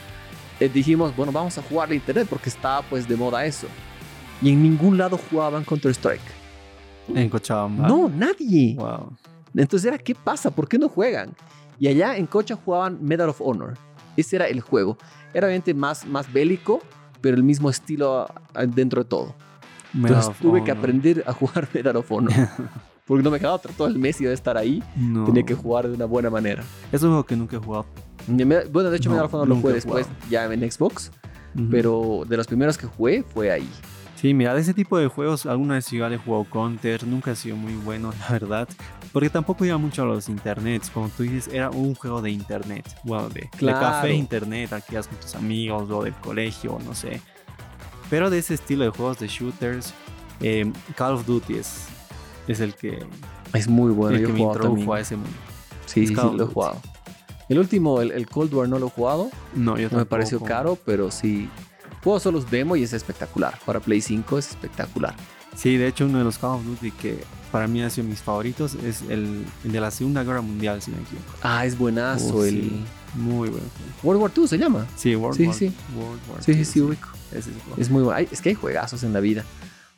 eh, 0.59 0.69
dijimos, 0.69 1.15
bueno, 1.15 1.31
vamos 1.31 1.57
a 1.57 1.61
jugar 1.63 1.89
a 1.89 1.95
internet 1.95 2.27
porque 2.29 2.49
estaba 2.49 2.83
pues 2.83 3.07
de 3.07 3.15
moda 3.15 3.45
eso. 3.45 3.67
Y 4.41 4.51
en 4.51 4.61
ningún 4.61 4.97
lado 4.97 5.17
jugaban 5.17 5.63
Counter-Strike. 5.63 6.42
En 7.13 7.29
Cochabamba. 7.29 7.87
No, 7.87 8.09
nadie. 8.09 8.75
Wow. 8.75 9.13
Entonces 9.55 9.87
era, 9.87 9.97
¿qué 9.97 10.15
pasa? 10.15 10.51
¿Por 10.51 10.67
qué 10.67 10.77
no 10.77 10.89
juegan? 10.89 11.31
Y 11.79 11.87
allá 11.87 12.17
en 12.17 12.27
Cocha 12.27 12.55
jugaban 12.55 13.03
Medal 13.03 13.29
of 13.29 13.41
Honor. 13.41 13.73
Ese 14.17 14.35
era 14.37 14.47
el 14.47 14.61
juego. 14.61 14.97
Era 15.33 15.47
obviamente 15.47 15.73
más, 15.73 16.05
más 16.05 16.31
bélico, 16.31 16.81
pero 17.21 17.35
el 17.35 17.43
mismo 17.43 17.69
estilo 17.69 18.27
dentro 18.69 19.03
de 19.03 19.09
todo. 19.09 19.35
Medal 19.93 20.09
Entonces 20.17 20.29
of 20.29 20.39
tuve 20.39 20.63
que 20.63 20.71
aprender 20.71 21.23
a 21.27 21.33
jugar 21.33 21.67
Medal 21.73 21.97
of 21.97 22.11
Honor. 22.11 22.33
Porque 23.05 23.23
no 23.23 23.31
me 23.31 23.39
quedaba. 23.39 23.59
Todo 23.59 23.87
el 23.87 23.99
mes 23.99 24.21
iba 24.21 24.31
a 24.31 24.33
estar 24.33 24.57
ahí. 24.57 24.81
No. 24.95 25.25
Tenía 25.25 25.43
que 25.43 25.55
jugar 25.55 25.87
de 25.87 25.95
una 25.95 26.05
buena 26.05 26.29
manera. 26.29 26.63
Es 26.91 27.03
un 27.03 27.09
juego 27.09 27.25
que 27.25 27.35
nunca 27.35 27.57
he 27.57 27.59
jugado. 27.59 27.85
Bueno, 28.27 28.89
de 28.89 28.97
hecho, 28.97 29.09
No, 29.09 29.15
Medal 29.15 29.25
of 29.25 29.33
Honor 29.33 29.47
lo 29.49 29.55
jugué 29.57 29.73
después 29.73 30.07
ya 30.29 30.45
en 30.45 30.71
Xbox. 30.71 31.11
Ujú. 31.55 31.67
Pero 31.69 32.23
de 32.27 32.37
los 32.37 32.47
primeros 32.47 32.77
que 32.77 32.87
jugué 32.87 33.23
fue 33.23 33.51
ahí. 33.51 33.69
Sí, 34.23 34.33
mira, 34.33 34.53
de 34.53 34.61
ese 34.61 34.73
tipo 34.73 34.97
de 34.97 35.07
juegos 35.07 35.45
alguna 35.45 35.73
vez 35.73 35.91
igual 35.91 36.13
he 36.13 36.17
jugado 36.17 36.45
Counter, 36.45 37.05
nunca 37.05 37.31
ha 37.31 37.35
sido 37.35 37.57
muy 37.57 37.73
bueno, 37.73 38.13
la 38.21 38.29
verdad. 38.29 38.69
Porque 39.11 39.29
tampoco 39.29 39.65
iba 39.65 39.77
mucho 39.77 40.03
a 40.03 40.05
los 40.05 40.29
internets, 40.29 40.89
como 40.89 41.09
tú 41.09 41.23
dices, 41.23 41.53
era 41.53 41.69
un 41.69 41.93
juego 41.93 42.21
de 42.21 42.31
internet. 42.31 42.85
Bueno, 43.03 43.27
de, 43.27 43.41
de 43.41 43.49
Claro. 43.49 43.79
café 43.81 44.13
internet, 44.13 44.71
aquí 44.71 44.95
con 44.95 45.17
tus 45.19 45.35
amigos 45.35 45.91
o 45.91 46.03
del 46.05 46.13
colegio, 46.13 46.79
no 46.85 46.95
sé. 46.95 47.19
Pero 48.09 48.29
de 48.29 48.37
ese 48.37 48.53
estilo 48.53 48.85
de 48.85 48.91
juegos 48.91 49.19
de 49.19 49.27
shooters, 49.27 49.93
eh, 50.39 50.71
Call 50.95 51.15
of 51.15 51.25
Duty 51.25 51.55
es, 51.55 51.87
es 52.47 52.61
el 52.61 52.75
que, 52.75 53.05
Es 53.51 53.67
muy 53.67 53.91
bueno. 53.91 54.15
el 54.15 54.25
que 54.25 54.31
me 54.31 54.39
introdujo 54.39 54.93
a 54.93 55.01
ese 55.01 55.17
mundo. 55.17 55.35
Sí, 55.85 56.03
es 56.03 56.09
sí, 56.11 56.15
lo 56.15 56.45
he 56.45 56.47
jugado. 56.47 56.81
El 57.49 57.59
último, 57.59 57.99
el, 57.99 58.11
el 58.11 58.25
Cold 58.29 58.53
War, 58.53 58.69
no 58.69 58.79
lo 58.79 58.87
he 58.87 58.89
jugado. 58.89 59.29
No, 59.53 59.77
yo 59.77 59.89
No 59.91 59.97
me 59.97 60.05
pareció 60.05 60.39
caro, 60.39 60.77
pero 60.85 61.11
sí. 61.11 61.49
Juego 62.03 62.19
solo 62.19 62.39
los 62.39 62.49
demo 62.51 62.75
y 62.75 62.83
es 62.83 62.93
espectacular. 62.93 63.57
Para 63.65 63.79
Play 63.79 64.01
5 64.01 64.37
es 64.37 64.49
espectacular. 64.49 65.15
Sí, 65.55 65.77
de 65.77 65.87
hecho 65.87 66.05
uno 66.05 66.17
de 66.17 66.23
los 66.23 66.37
Call 66.37 66.51
of 66.57 66.65
Duty 66.65 66.91
que 66.91 67.23
para 67.51 67.67
mí 67.67 67.81
ha 67.83 67.89
sido 67.89 68.07
mis 68.07 68.21
favoritos 68.21 68.73
es 68.75 69.03
el, 69.09 69.45
el 69.63 69.71
de 69.71 69.79
la 69.79 69.91
Segunda 69.91 70.23
Guerra 70.23 70.41
Mundial, 70.41 70.81
si 70.81 70.91
me 70.91 70.97
equivoco. 70.97 71.31
Ah, 71.43 71.65
es 71.65 71.77
buenazo. 71.77 72.35
Oh, 72.37 72.43
el 72.43 72.61
sí, 72.61 72.85
Muy 73.15 73.49
bueno. 73.49 73.65
World 74.01 74.21
War 74.21 74.31
2 74.33 74.49
se 74.49 74.57
llama. 74.57 74.85
Sí, 74.95 75.15
World 75.15 75.37
Sí, 75.37 75.45
War, 75.45 75.55
sí. 75.55 75.73
World 75.95 76.21
War 76.29 76.43
Sí, 76.43 76.53
sí, 76.53 76.59
II, 76.59 76.65
sí, 76.65 76.81
ubico. 76.81 77.09
Es. 77.31 77.45
Es 77.77 77.89
muy 77.91 78.01
bueno. 78.03 78.27
Es 78.31 78.41
que 78.41 78.49
hay 78.49 78.55
juegazos 78.55 79.03
en 79.03 79.13
la 79.13 79.19
vida. 79.19 79.43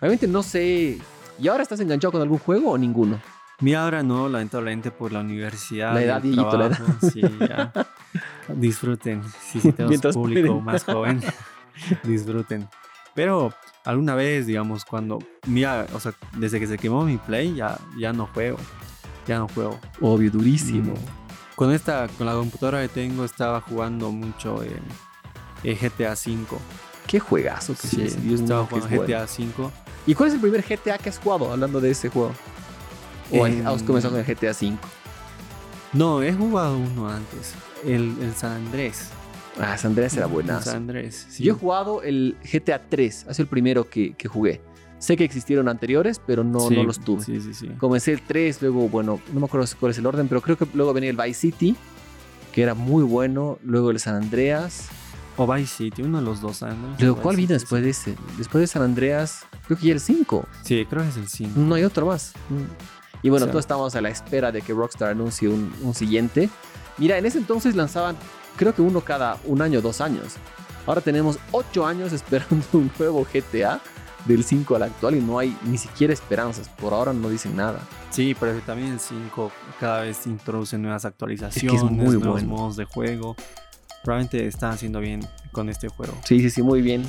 Realmente 0.01 0.27
no 0.27 0.43
sé. 0.43 0.99
¿Y 1.39 1.47
ahora 1.47 1.63
estás 1.63 1.79
enganchado 1.79 2.11
con 2.11 2.21
algún 2.21 2.37
juego 2.39 2.71
o 2.71 2.77
ninguno? 2.77 3.21
Mi 3.61 3.73
ahora 3.73 4.03
no, 4.03 4.27
lamentablemente 4.27 4.91
por 4.91 5.13
la 5.13 5.21
universidad. 5.21 5.93
La 5.93 6.03
edad, 6.03 6.21
Dieguito, 6.21 6.57
la 6.57 6.69
trabajo, 6.69 7.09
Sí, 7.13 7.21
ya. 7.39 7.71
Disfruten. 8.53 9.23
Si 9.49 9.61
sí, 9.61 9.71
tenemos 9.71 9.89
Mientras 9.89 10.15
público 10.15 10.47
pueden. 10.47 10.63
más 10.65 10.83
joven, 10.83 11.21
disfruten. 12.03 12.67
Pero 13.13 13.53
alguna 13.85 14.15
vez, 14.15 14.45
digamos, 14.45 14.85
cuando. 14.85 15.19
Mira, 15.47 15.87
o 15.93 15.99
sea, 15.99 16.13
desde 16.37 16.59
que 16.59 16.67
se 16.67 16.77
quemó 16.77 17.03
mi 17.05 17.17
Play, 17.17 17.55
ya, 17.55 17.79
ya 17.97 18.11
no 18.13 18.27
juego. 18.27 18.57
Ya 19.27 19.39
no 19.39 19.47
juego. 19.47 19.79
Obvio, 20.01 20.29
durísimo. 20.31 20.93
Mm. 20.93 21.55
Con 21.55 21.71
esta, 21.71 22.07
con 22.17 22.27
la 22.27 22.33
computadora 22.33 22.81
que 22.81 22.89
tengo, 22.89 23.23
estaba 23.23 23.61
jugando 23.61 24.11
mucho 24.11 24.61
en, 24.61 24.81
en 25.63 25.77
GTA 25.77 26.11
V. 26.11 26.45
Qué 27.07 27.19
juegazo 27.19 27.73
que 27.73 27.87
Sí, 27.87 28.01
es. 28.01 28.21
Dios 28.21 28.41
estaba 28.41 28.63
es 28.63 28.69
jugando 28.69 28.89
bueno. 28.89 29.05
GTA 29.05 29.23
V. 29.23 29.71
¿Y 30.07 30.13
cuál 30.13 30.29
es 30.29 30.35
el 30.35 30.41
primer 30.41 30.61
GTA 30.61 30.97
que 30.97 31.09
has 31.09 31.17
jugado 31.17 31.51
hablando 31.51 31.79
de 31.79 31.91
ese 31.91 32.09
juego? 32.09 32.33
¿O 33.31 33.45
has 33.45 33.81
comenzado 33.83 34.15
con 34.15 34.23
el 34.23 34.25
GTA 34.25 34.53
5? 34.53 34.77
No, 35.93 36.21
he 36.21 36.33
jugado 36.33 36.77
uno 36.77 37.09
antes. 37.09 37.53
El, 37.83 38.15
el 38.21 38.35
San 38.35 38.51
Andrés. 38.51 39.09
Ah, 39.59 39.77
San 39.77 39.91
Andreas 39.91 40.15
era 40.17 40.25
buenazo. 40.25 40.65
San 40.71 40.77
Andrés. 40.77 41.27
sí. 41.29 41.43
Yo 41.43 41.53
he 41.53 41.55
jugado 41.57 42.01
el 42.03 42.35
GTA 42.43 42.81
3, 42.89 43.25
ha 43.29 43.33
sido 43.33 43.43
el 43.43 43.49
primero 43.49 43.89
que, 43.89 44.13
que 44.13 44.27
jugué. 44.27 44.61
Sé 44.99 45.15
que 45.17 45.23
existieron 45.23 45.67
anteriores, 45.69 46.19
pero 46.25 46.43
no, 46.43 46.59
Sí, 46.61 46.75
no 46.75 46.83
los 46.83 46.99
tuve. 46.99 47.23
Sí, 47.23 47.39
sí, 47.41 47.53
sí. 47.53 47.67
Comencé 47.77 48.13
el 48.13 48.21
3, 48.21 48.61
luego, 48.61 48.89
bueno, 48.89 49.19
no 49.33 49.39
me 49.39 49.45
acuerdo 49.45 49.67
cuál 49.79 49.91
es 49.91 49.97
el 49.97 50.05
orden, 50.05 50.27
pero 50.27 50.41
creo 50.41 50.57
que 50.57 50.65
luego 50.73 50.93
venía 50.93 51.09
el 51.09 51.17
Vice 51.17 51.33
City, 51.41 51.75
que 52.53 52.63
era 52.63 52.73
muy 52.73 53.03
bueno. 53.03 53.59
Luego 53.63 53.91
el 53.91 53.99
San 53.99 54.15
Andreas. 54.15 54.87
O 55.37 55.45
Vice 55.53 55.67
City, 55.75 56.01
uno 56.01 56.19
de 56.19 56.23
los 56.25 56.39
dos 56.41 56.57
San 56.57 56.71
Andreas. 56.71 57.01
Luego, 57.01 57.19
o 57.19 57.21
¿cuál 57.21 57.35
vino 57.35 57.49
después 57.53 57.83
de 57.83 57.89
ese? 57.89 58.15
Después 58.37 58.61
de 58.61 58.67
San 58.67 58.81
Andreas, 58.81 59.45
creo 59.67 59.77
que 59.77 59.87
ya 59.87 59.93
el 59.93 59.99
5. 59.99 60.47
Sí, 60.63 60.79
Sí, 60.79 60.85
creo 60.89 61.03
que 61.03 61.09
es 61.09 61.17
el 61.17 61.27
5. 61.27 61.59
No 61.59 61.75
hay 61.75 61.83
otro 61.83 62.05
más. 62.07 62.33
Y 63.21 63.29
bueno, 63.29 63.43
O 63.43 63.47
sea- 63.47 63.51
todos 63.51 63.63
estamos 63.63 63.95
a 63.95 64.01
la 64.01 64.09
espera 64.09 64.51
de 64.53 64.61
que 64.61 64.73
Rockstar 64.73 65.09
anuncie 65.11 65.49
un, 65.49 65.73
un 65.81 65.93
siguiente. 65.93 66.49
Mira, 66.97 67.17
en 67.17 67.25
ese 67.25 67.37
entonces 67.37 67.75
lanzaban, 67.75 68.15
creo 68.55 68.73
que 68.73 68.81
uno 68.81 69.01
cada 69.01 69.37
un 69.45 69.61
año, 69.61 69.81
dos 69.81 70.01
años. 70.01 70.33
Ahora 70.85 71.01
tenemos 71.01 71.39
ocho 71.51 71.85
años 71.85 72.13
esperando 72.13 72.65
un 72.73 72.91
nuevo 72.97 73.25
GTA 73.31 73.79
del 74.25 74.43
5 74.43 74.75
al 74.75 74.83
actual 74.83 75.15
y 75.15 75.21
no 75.21 75.37
hay 75.37 75.55
ni 75.63 75.77
siquiera 75.77 76.13
esperanzas. 76.13 76.69
Por 76.69 76.93
ahora 76.93 77.13
no 77.13 77.29
dicen 77.29 77.55
nada. 77.55 77.79
Sí, 78.09 78.35
pero 78.39 78.57
también 78.59 78.93
el 78.93 78.99
5 78.99 79.51
cada 79.79 80.01
vez 80.01 80.25
introduce 80.25 80.77
nuevas 80.77 81.05
actualizaciones, 81.05 81.63
Es 81.63 81.69
que 81.69 81.75
es 81.75 81.91
muy 81.91 82.05
nuevos 82.17 82.43
bueno. 82.43 82.47
modos 82.47 82.75
de 82.75 82.85
juego. 82.85 83.35
Realmente 84.05 84.45
están 84.47 84.71
haciendo 84.71 84.99
bien 84.99 85.21
con 85.51 85.69
este 85.69 85.87
juego. 85.89 86.13
Sí, 86.25 86.39
sí, 86.41 86.49
sí, 86.49 86.61
muy 86.61 86.81
bien. 86.81 87.03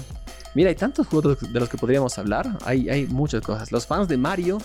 Mira, 0.55 0.71
hay 0.71 0.75
tantos 0.75 1.07
juegos 1.07 1.39
de 1.53 1.61
los 1.61 1.69
que 1.69 1.77
podríamos 1.77 2.17
hablar. 2.17 2.57
Hay, 2.65 2.89
hay 2.89 3.07
muchas 3.07 3.43
cosas. 3.43 3.71
Los 3.73 3.87
fans 3.87 4.09
de 4.09 4.17
Mario, 4.17 4.57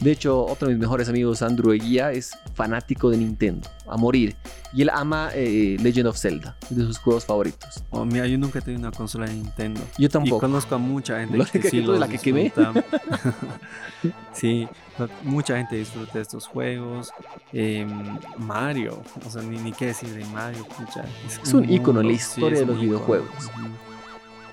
de 0.00 0.10
hecho, 0.10 0.44
otro 0.44 0.66
de 0.66 0.74
mis 0.74 0.80
mejores 0.80 1.08
amigos, 1.08 1.40
Andrew 1.40 1.70
Eguía, 1.72 2.10
es 2.10 2.32
fanático 2.54 3.10
de 3.10 3.18
Nintendo, 3.18 3.68
a 3.86 3.96
morir. 3.96 4.34
Y 4.72 4.82
él 4.82 4.90
ama 4.92 5.30
eh, 5.34 5.76
Legend 5.80 6.08
of 6.08 6.18
Zelda, 6.18 6.56
de 6.68 6.82
sus 6.84 6.98
juegos 6.98 7.24
favoritos. 7.26 7.84
Oh, 7.90 8.04
mira, 8.04 8.26
yo 8.26 8.36
nunca 8.38 8.58
he 8.58 8.62
tenido 8.62 8.80
una 8.88 8.90
consola 8.96 9.26
de 9.26 9.34
Nintendo. 9.34 9.80
Yo 9.96 10.06
Y 10.06 10.08
tampoco. 10.08 10.40
conozco 10.40 10.74
a 10.74 10.78
mucha 10.78 11.20
gente 11.20 11.38
La 11.38 11.44
que 11.44 11.62
sí 11.62 11.70
que 11.70 11.80
los 11.82 12.00
la 12.00 12.08
que 12.08 12.18
quemé. 12.18 12.52
sí, 14.32 14.68
mucha 15.22 15.56
gente 15.56 15.76
disfruta 15.76 16.12
de 16.14 16.20
estos 16.20 16.46
juegos. 16.46 17.10
Em, 17.52 18.18
Mario, 18.38 19.02
o 19.26 19.30
sea, 19.30 19.42
ni, 19.42 19.58
ni 19.58 19.72
qué 19.72 19.86
decir 19.86 20.08
de 20.10 20.24
Mario. 20.26 20.64
pucha, 20.64 21.04
Es 21.42 21.52
un 21.52 21.70
ícono 21.70 22.00
en 22.00 22.08
la 22.08 22.12
historia 22.12 22.60
de 22.60 22.66
los 22.66 22.80
videojuegos. 22.80 23.50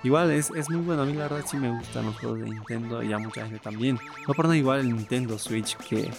Igual 0.03 0.31
es, 0.31 0.51
es 0.51 0.69
muy 0.69 0.81
bueno, 0.81 1.03
a 1.03 1.05
mí 1.05 1.13
la 1.13 1.29
verdad 1.29 1.45
sí 1.49 1.55
me 1.55 1.69
gustan 1.69 2.05
los 2.05 2.17
juegos 2.17 2.39
de 2.39 2.49
Nintendo 2.49 3.01
y 3.01 3.13
a 3.13 3.17
mucha 3.17 3.43
gente 3.43 3.59
también. 3.59 3.97
No 4.27 4.33
por 4.33 4.45
nada 4.45 4.57
igual 4.57 4.81
el 4.81 4.93
Nintendo 4.93 5.39
Switch, 5.39 5.77
que, 5.77 6.09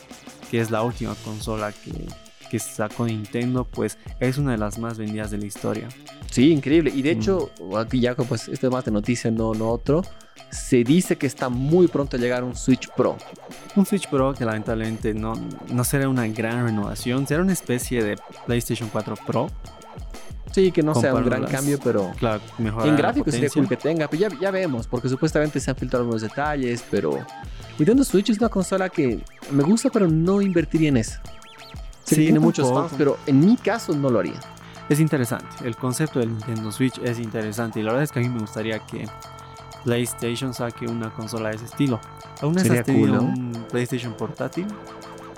que 0.51 0.61
es 0.61 0.71
la 0.71 0.83
última 0.83 1.15
consola 1.17 1.71
que, 1.71 1.93
que 2.51 2.59
sacó 2.59 3.05
Nintendo, 3.05 3.65
pues 3.65 3.99
es 4.21 4.39
una 4.39 4.53
de 4.53 4.59
las 4.59 4.79
más 4.79 4.97
vendidas 4.97 5.31
de 5.31 5.39
la 5.39 5.45
historia. 5.45 5.89
Sí, 6.31 6.51
increíble. 6.51 6.93
Y 6.95 7.03
de 7.03 7.11
hecho, 7.11 7.51
aquí 7.77 8.01
ya 8.01 8.15
pues 8.15 8.49
esto 8.49 8.69
es 8.69 8.73
más 8.73 8.87
de 8.87 8.91
noticia, 8.91 9.31
no, 9.31 9.53
no 9.53 9.69
otro. 9.69 10.03
Se 10.51 10.85
dice 10.85 11.17
que 11.17 11.27
está 11.27 11.49
muy 11.49 11.89
pronto 11.89 12.17
a 12.17 12.21
llegar 12.21 12.45
un 12.45 12.55
Switch 12.55 12.89
Pro. 12.97 13.17
Un 13.77 13.85
Switch 13.87 14.09
Pro 14.09 14.35
que 14.35 14.45
lamentablemente 14.45 15.13
no, 15.15 15.35
no 15.69 15.85
será 15.85 16.09
una 16.09 16.27
gran 16.29 16.65
renovación, 16.65 17.27
será 17.27 17.43
una 17.43 17.53
especie 17.53 18.03
de 18.03 18.17
PlayStation 18.47 18.89
4 18.89 19.17
Pro. 19.27 19.51
Sí, 20.53 20.71
que 20.71 20.85
no 20.85 20.95
sea 20.95 21.13
un 21.15 21.25
gran 21.25 21.45
cambio, 21.47 21.81
pero 21.83 22.13
Claro, 22.17 22.41
en 22.59 22.97
gráficos 22.97 23.35
sería 23.35 23.51
cool 23.51 23.69
que 23.69 23.77
tenga. 23.77 24.07
Pero 24.07 24.29
ya, 24.29 24.41
ya 24.41 24.51
vemos, 24.53 24.87
porque 24.87 25.09
supuestamente 25.09 25.59
se 25.59 25.71
han 25.71 25.77
filtrado 25.77 26.03
algunos 26.05 26.23
detalles, 26.23 26.85
pero 26.89 27.19
Nintendo 27.77 28.05
Switch 28.05 28.31
es 28.31 28.39
una 28.39 28.49
consola 28.49 28.89
que 28.89 29.21
me 29.51 29.63
gusta, 29.65 29.91
pero 29.91 30.07
no 30.09 30.41
invertiría 30.41 30.91
en. 30.91 31.03
Sé 31.03 31.19
que 32.07 32.15
Sí, 32.15 32.23
tiene 32.23 32.39
muchos 32.39 32.67
tampoco. 32.67 32.89
fans, 32.89 32.99
pero 32.99 33.19
en 33.27 33.41
mi 33.45 33.57
caso 33.57 33.95
no 33.97 34.11
lo 34.11 34.21
haría. 34.21 34.39
Es 34.89 35.01
interesante. 35.01 35.49
El 35.65 35.75
concepto 35.75 36.21
del 36.21 36.29
Nintendo 36.31 36.71
Switch 36.71 36.99
es 37.03 37.19
interesante. 37.19 37.81
Y 37.81 37.83
la 37.83 37.91
verdad 37.91 38.05
es 38.05 38.13
que 38.13 38.21
a 38.21 38.23
mí 38.23 38.29
me 38.29 38.39
gustaría 38.41 38.79
que 38.79 39.09
PlayStation 39.85 40.55
saque 40.55 40.87
una 40.87 41.11
consola 41.11 41.51
de 41.51 41.57
ese 41.57 41.67
estilo. 41.67 42.01
¿Alguna 42.41 42.57
vez 42.63 42.67
Sería 42.67 42.81
has 42.81 42.87
tenido 42.87 43.19
cool, 43.19 43.27
¿no? 43.27 43.33
un 43.33 43.67
PlayStation 43.71 44.15
portátil? 44.15 44.67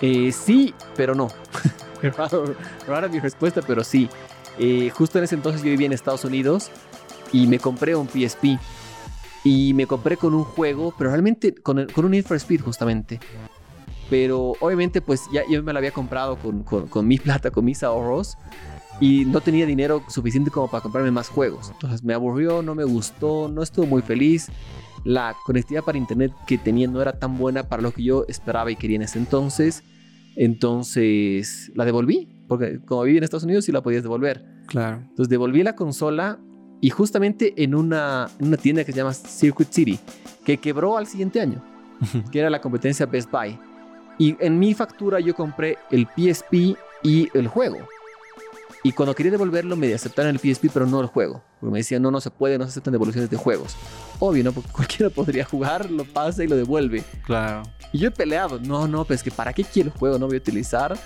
Eh, 0.00 0.32
sí, 0.32 0.74
pero 0.96 1.14
no. 1.14 1.28
raro, 2.16 2.54
rara 2.86 3.08
mi 3.08 3.18
respuesta, 3.20 3.60
pero 3.66 3.82
sí. 3.84 4.08
Eh, 4.58 4.90
justo 4.90 5.18
en 5.18 5.24
ese 5.24 5.34
entonces 5.34 5.62
yo 5.62 5.70
vivía 5.70 5.86
en 5.86 5.92
Estados 5.92 6.24
Unidos 6.24 6.70
y 7.32 7.46
me 7.46 7.58
compré 7.58 7.94
un 7.96 8.08
PSP. 8.08 8.58
Y 9.44 9.74
me 9.74 9.86
compré 9.86 10.16
con 10.16 10.34
un 10.34 10.44
juego, 10.44 10.92
pero 10.98 11.10
realmente 11.10 11.54
con, 11.54 11.78
el- 11.78 11.92
con 11.92 12.04
un 12.04 12.10
Need 12.12 12.24
for 12.26 12.36
Speed 12.36 12.62
justamente. 12.62 13.20
Pero 14.10 14.52
obviamente 14.60 15.00
pues 15.00 15.22
ya 15.32 15.42
yo 15.48 15.62
me 15.62 15.72
lo 15.72 15.78
había 15.78 15.90
comprado 15.92 16.36
con, 16.36 16.62
con- 16.62 16.86
con 16.88 17.06
mi 17.06 17.18
plata, 17.18 17.50
con 17.50 17.64
mis 17.64 17.82
ahorros. 17.82 18.36
Y 19.00 19.24
no 19.26 19.40
tenía 19.40 19.66
dinero 19.66 20.02
suficiente 20.08 20.50
como 20.50 20.70
para 20.70 20.82
comprarme 20.82 21.10
más 21.10 21.28
juegos. 21.28 21.70
Entonces 21.70 22.02
me 22.02 22.14
aburrió, 22.14 22.62
no 22.62 22.74
me 22.74 22.84
gustó, 22.84 23.48
no 23.48 23.62
estuve 23.62 23.86
muy 23.86 24.02
feliz. 24.02 24.48
La 25.04 25.36
conectividad 25.44 25.84
para 25.84 25.98
internet 25.98 26.32
que 26.46 26.58
tenía 26.58 26.88
no 26.88 27.00
era 27.00 27.12
tan 27.18 27.36
buena 27.36 27.64
para 27.64 27.82
lo 27.82 27.92
que 27.92 28.02
yo 28.02 28.24
esperaba 28.28 28.70
y 28.70 28.76
quería 28.76 28.96
en 28.96 29.02
ese 29.02 29.18
entonces. 29.18 29.82
Entonces 30.34 31.70
la 31.74 31.84
devolví, 31.84 32.28
porque 32.48 32.80
como 32.84 33.02
viví 33.02 33.18
en 33.18 33.24
Estados 33.24 33.44
Unidos 33.44 33.64
sí 33.64 33.72
la 33.72 33.82
podías 33.82 34.02
devolver. 34.02 34.44
Claro. 34.66 34.98
Entonces 34.98 35.28
devolví 35.28 35.62
la 35.62 35.76
consola 35.76 36.38
y 36.80 36.90
justamente 36.90 37.54
en 37.56 37.74
una, 37.74 38.28
en 38.38 38.48
una 38.48 38.56
tienda 38.56 38.84
que 38.84 38.92
se 38.92 38.98
llama 38.98 39.12
Circuit 39.12 39.70
City, 39.70 39.98
que 40.44 40.58
quebró 40.58 40.96
al 40.98 41.06
siguiente 41.06 41.40
año, 41.40 41.62
que 42.30 42.40
era 42.40 42.50
la 42.50 42.60
competencia 42.60 43.06
Best 43.06 43.30
Buy. 43.30 43.58
Y 44.18 44.36
en 44.40 44.58
mi 44.58 44.74
factura 44.74 45.20
yo 45.20 45.34
compré 45.34 45.76
el 45.90 46.06
PSP 46.16 46.76
y 47.02 47.28
el 47.34 47.48
juego. 47.48 47.78
Y 48.86 48.92
cuando 48.92 49.16
quería 49.16 49.32
devolverlo 49.32 49.74
me 49.74 49.92
aceptaron 49.92 50.30
el 50.30 50.38
PSP, 50.38 50.70
pero 50.72 50.86
no 50.86 51.00
el 51.00 51.08
juego. 51.08 51.42
Porque 51.58 51.72
me 51.72 51.78
decían, 51.80 52.00
no, 52.02 52.12
no 52.12 52.20
se 52.20 52.30
puede, 52.30 52.56
no 52.56 52.62
se 52.66 52.70
aceptan 52.70 52.92
devoluciones 52.92 53.28
de 53.28 53.36
juegos. 53.36 53.74
Obvio, 54.20 54.44
¿no? 54.44 54.52
Porque 54.52 54.70
cualquiera 54.72 55.10
podría 55.10 55.44
jugar, 55.44 55.90
lo 55.90 56.04
pasa 56.04 56.44
y 56.44 56.46
lo 56.46 56.54
devuelve. 56.54 57.02
Claro. 57.24 57.64
Y 57.92 57.98
yo 57.98 58.06
he 58.06 58.10
peleado, 58.12 58.60
no, 58.60 58.86
no, 58.86 59.04
pues 59.04 59.24
que 59.24 59.32
para 59.32 59.52
qué 59.52 59.64
quiero 59.64 59.90
el 59.90 59.98
juego, 59.98 60.20
no 60.20 60.28
voy 60.28 60.36
a 60.36 60.38
utilizar. 60.38 60.96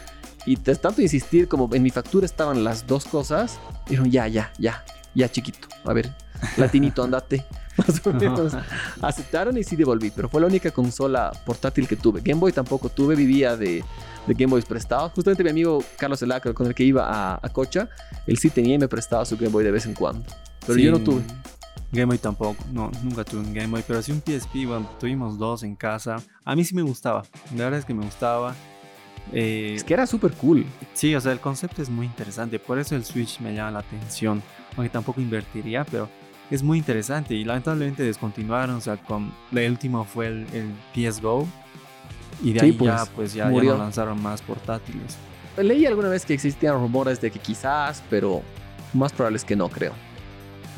Y 0.44 0.56
tanto 0.56 1.00
insistir, 1.00 1.48
como 1.48 1.74
en 1.74 1.82
mi 1.82 1.88
factura 1.88 2.26
estaban 2.26 2.64
las 2.64 2.86
dos 2.86 3.06
cosas, 3.06 3.58
dijeron, 3.88 4.10
ya, 4.10 4.28
ya, 4.28 4.52
ya, 4.58 4.84
ya, 5.14 5.30
chiquito. 5.30 5.66
A 5.84 5.94
ver, 5.94 6.14
latinito, 6.58 7.02
andate. 7.02 7.46
Más 7.86 8.06
o 8.06 8.12
menos. 8.12 8.52
Aceptaron 9.00 9.56
y 9.56 9.64
sí 9.64 9.76
devolví, 9.76 10.10
pero 10.10 10.28
fue 10.28 10.40
la 10.40 10.46
única 10.46 10.70
consola 10.70 11.30
portátil 11.44 11.86
que 11.88 11.96
tuve. 11.96 12.20
Game 12.20 12.40
Boy 12.40 12.52
tampoco 12.52 12.88
tuve, 12.88 13.14
vivía 13.14 13.56
de, 13.56 13.84
de 14.26 14.34
Game 14.34 14.50
Boys 14.50 14.64
prestados. 14.64 15.12
Justamente 15.12 15.42
mi 15.44 15.50
amigo 15.50 15.82
Carlos 15.98 16.20
Elaca, 16.22 16.52
con 16.52 16.66
el 16.66 16.74
que 16.74 16.84
iba 16.84 17.08
a, 17.08 17.40
a 17.42 17.48
Cocha, 17.50 17.88
él 18.26 18.38
sí 18.38 18.50
tenía 18.50 18.74
y 18.74 18.78
me 18.78 18.88
prestaba 18.88 19.24
su 19.24 19.36
Game 19.36 19.50
Boy 19.50 19.64
de 19.64 19.70
vez 19.70 19.86
en 19.86 19.94
cuando. 19.94 20.24
Pero 20.66 20.74
Sí, 20.74 20.82
yo 20.82 20.92
no 20.92 21.00
tuve. 21.00 21.22
Game 21.92 22.04
Boy 22.06 22.18
tampoco, 22.18 22.62
no, 22.72 22.88
nunca 23.02 23.24
tuve 23.24 23.40
un 23.40 23.52
Game 23.52 23.66
Boy, 23.66 23.82
pero 23.84 24.00
sí 24.00 24.12
un 24.12 24.20
PSP, 24.20 24.64
bueno, 24.66 24.88
tuvimos 25.00 25.36
dos 25.38 25.64
en 25.64 25.74
casa. 25.74 26.18
A 26.44 26.54
mí 26.54 26.64
sí 26.64 26.72
me 26.74 26.82
gustaba, 26.82 27.24
la 27.56 27.64
verdad 27.64 27.80
es 27.80 27.84
que 27.84 27.94
me 27.94 28.04
gustaba. 28.04 28.54
Eh, 29.32 29.74
Es 29.76 29.82
que 29.84 29.94
era 29.94 30.06
súper 30.06 30.32
cool. 30.34 30.64
Sí, 30.94 31.14
o 31.16 31.20
sea, 31.20 31.32
el 31.32 31.40
concepto 31.40 31.82
es 31.82 31.88
muy 31.90 32.06
interesante, 32.06 32.60
por 32.60 32.78
eso 32.78 32.94
el 32.94 33.04
Switch 33.04 33.40
me 33.40 33.54
llama 33.54 33.72
la 33.72 33.78
atención, 33.80 34.40
aunque 34.76 34.88
tampoco 34.88 35.20
invertiría, 35.20 35.84
pero 35.84 36.08
es 36.50 36.62
muy 36.62 36.78
interesante 36.78 37.34
y 37.34 37.44
lamentablemente 37.44 38.02
descontinuaron, 38.02 38.76
o 38.76 38.80
sea, 38.80 38.96
con 38.96 39.32
el 39.52 39.70
último 39.70 40.04
fue 40.04 40.26
el, 40.28 40.46
el 40.52 40.72
PSGO 40.94 41.46
y 42.42 42.52
de 42.52 42.60
Sí, 42.60 42.66
ahí 42.66 42.72
pues, 42.72 42.90
ya 42.94 43.06
pues 43.06 43.34
ya, 43.34 43.44
ya 43.44 43.50
murió. 43.50 43.72
no 43.72 43.78
lanzaron 43.84 44.20
más 44.22 44.42
portátiles. 44.42 45.16
Leí 45.56 45.84
alguna 45.86 46.08
vez 46.08 46.24
que 46.24 46.34
existían 46.34 46.74
rumores 46.74 47.20
de 47.20 47.30
que 47.30 47.38
quizás, 47.38 48.02
pero 48.08 48.42
más 48.94 49.12
probable 49.12 49.36
es 49.36 49.44
que 49.44 49.56
no, 49.56 49.68
creo. 49.68 49.92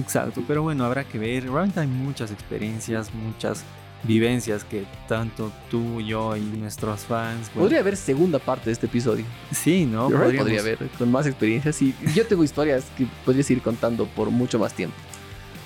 Exacto, 0.00 0.42
pero 0.48 0.62
bueno, 0.62 0.84
habrá 0.84 1.04
que 1.04 1.18
ver. 1.18 1.44
Realmente 1.44 1.80
hay 1.80 1.86
muchas 1.86 2.30
experiencias, 2.32 3.12
muchas 3.14 3.62
vivencias 4.04 4.64
que 4.64 4.84
tanto 5.06 5.52
tú, 5.70 6.00
yo 6.00 6.36
y 6.36 6.40
nuestros 6.40 7.00
fans. 7.02 7.48
bueno, 7.54 7.60
Podría 7.62 7.80
haber 7.80 7.96
segunda 7.96 8.38
parte 8.38 8.66
de 8.66 8.72
este 8.72 8.86
episodio. 8.86 9.24
Sí, 9.52 9.84
¿no? 9.84 10.10
Yo 10.10 10.18
podría 10.18 10.60
haber, 10.60 10.78
con 10.98 11.12
más 11.12 11.26
experiencias. 11.26 11.80
Y 11.82 11.94
yo 12.14 12.26
tengo 12.26 12.42
historias 12.42 12.84
que 12.98 13.06
podrías 13.24 13.48
ir 13.50 13.62
contando 13.62 14.06
por 14.06 14.30
mucho 14.30 14.58
más 14.58 14.72
tiempo. 14.72 14.96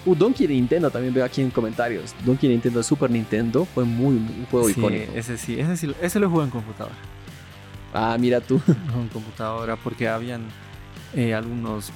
Uh, 0.07 0.15
Donkey 0.15 0.47
de 0.47 0.55
Nintendo 0.55 0.91
también 0.91 1.13
veo 1.13 1.25
aquí 1.25 1.43
en 1.43 1.51
comentarios. 1.51 2.15
Donkey 2.25 2.49
de 2.49 2.55
Nintendo 2.55 2.79
de 2.79 2.85
Super 2.85 3.11
Nintendo 3.11 3.65
fue 3.67 3.85
muy 3.85 4.15
un 4.15 4.47
juego 4.51 4.69
Sí, 4.69 4.75
icónico. 4.79 5.13
ese 5.15 5.37
sí, 5.37 5.59
ese 5.61 5.77
sí, 5.77 5.93
ese 6.01 6.21
lo 6.21 6.31
jugué 6.31 6.45
en 6.45 6.51
computadora. 6.51 6.95
Ah, 7.93 8.17
mira 8.19 8.41
tú. 8.41 8.61
en 8.95 9.09
computadora 9.09 9.77
porque 9.77 10.09
habían 10.09 10.43
eh, 11.15 11.35
algunos 11.35 11.91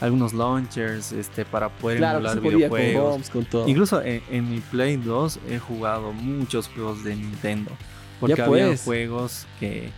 algunos 0.00 0.32
launchers 0.32 1.12
este 1.12 1.44
para 1.44 1.68
poder 1.68 1.98
claro, 1.98 2.18
emular 2.18 2.40
con 2.40 2.54
videojuegos. 2.54 3.12
ROMs, 3.14 3.30
con 3.30 3.44
todo. 3.44 3.68
Incluso 3.68 4.02
en, 4.02 4.22
en 4.30 4.50
mi 4.50 4.60
Play 4.60 4.96
2 4.96 5.40
he 5.50 5.58
jugado 5.58 6.12
muchos 6.12 6.68
juegos 6.68 7.04
de 7.04 7.16
Nintendo. 7.16 7.70
Porque 8.18 8.36
Ya 8.36 8.46
había 8.46 8.66
pues. 8.68 8.82
juegos 8.82 9.46
que, 9.58 9.90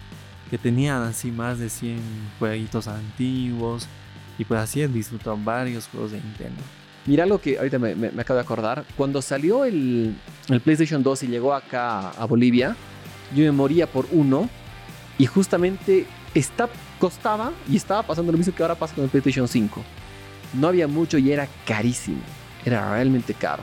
que 0.51 0.59
tenían 0.59 1.03
así 1.03 1.31
más 1.31 1.59
de 1.61 1.69
100 1.71 2.01
jueguitos 2.41 2.89
antiguos. 2.89 3.87
Y 4.39 4.45
pues 4.45 4.61
así 4.61 4.83
he 4.83 4.89
disfrutado 4.89 5.37
varios 5.37 5.87
juegos 5.87 6.11
de 6.13 6.21
Nintendo. 6.21 6.63
Mira 7.07 7.27
lo 7.27 7.41
que 7.41 7.59
ahorita 7.59 7.79
me, 7.79 7.95
me- 7.95 8.11
me 8.13 8.23
acabo 8.23 8.37
de 8.39 8.45
acordar. 8.45 8.85
Cuando 8.97 9.21
salió 9.23 9.65
el, 9.65 10.15
el 10.49 10.61
PlayStation 10.61 11.03
2 11.03 11.25
y 11.25 11.27
llegó 11.29 11.53
acá 11.55 12.11
a 12.11 12.25
Bolivia, 12.27 12.77
yo 13.35 13.43
me 13.45 13.53
moría 13.53 13.87
por 13.87 14.07
uno. 14.13 14.49
Y 15.19 15.27
justamente 15.27 16.07
está, 16.35 16.69
costaba 16.99 17.53
y 17.69 17.77
estaba 17.77 18.03
pasando 18.03 18.33
lo 18.33 18.39
mismo 18.39 18.55
que 18.55 18.63
ahora 18.63 18.75
pasa 18.75 18.95
con 18.95 19.05
el 19.05 19.11
PlayStation 19.11 19.47
5. 19.49 19.83
No 20.55 20.69
había 20.69 20.87
mucho 20.89 21.19
y 21.19 21.33
era 21.33 21.49
carísimo. 21.67 22.21
Era 22.65 22.91
realmente 22.93 23.35
caro. 23.35 23.63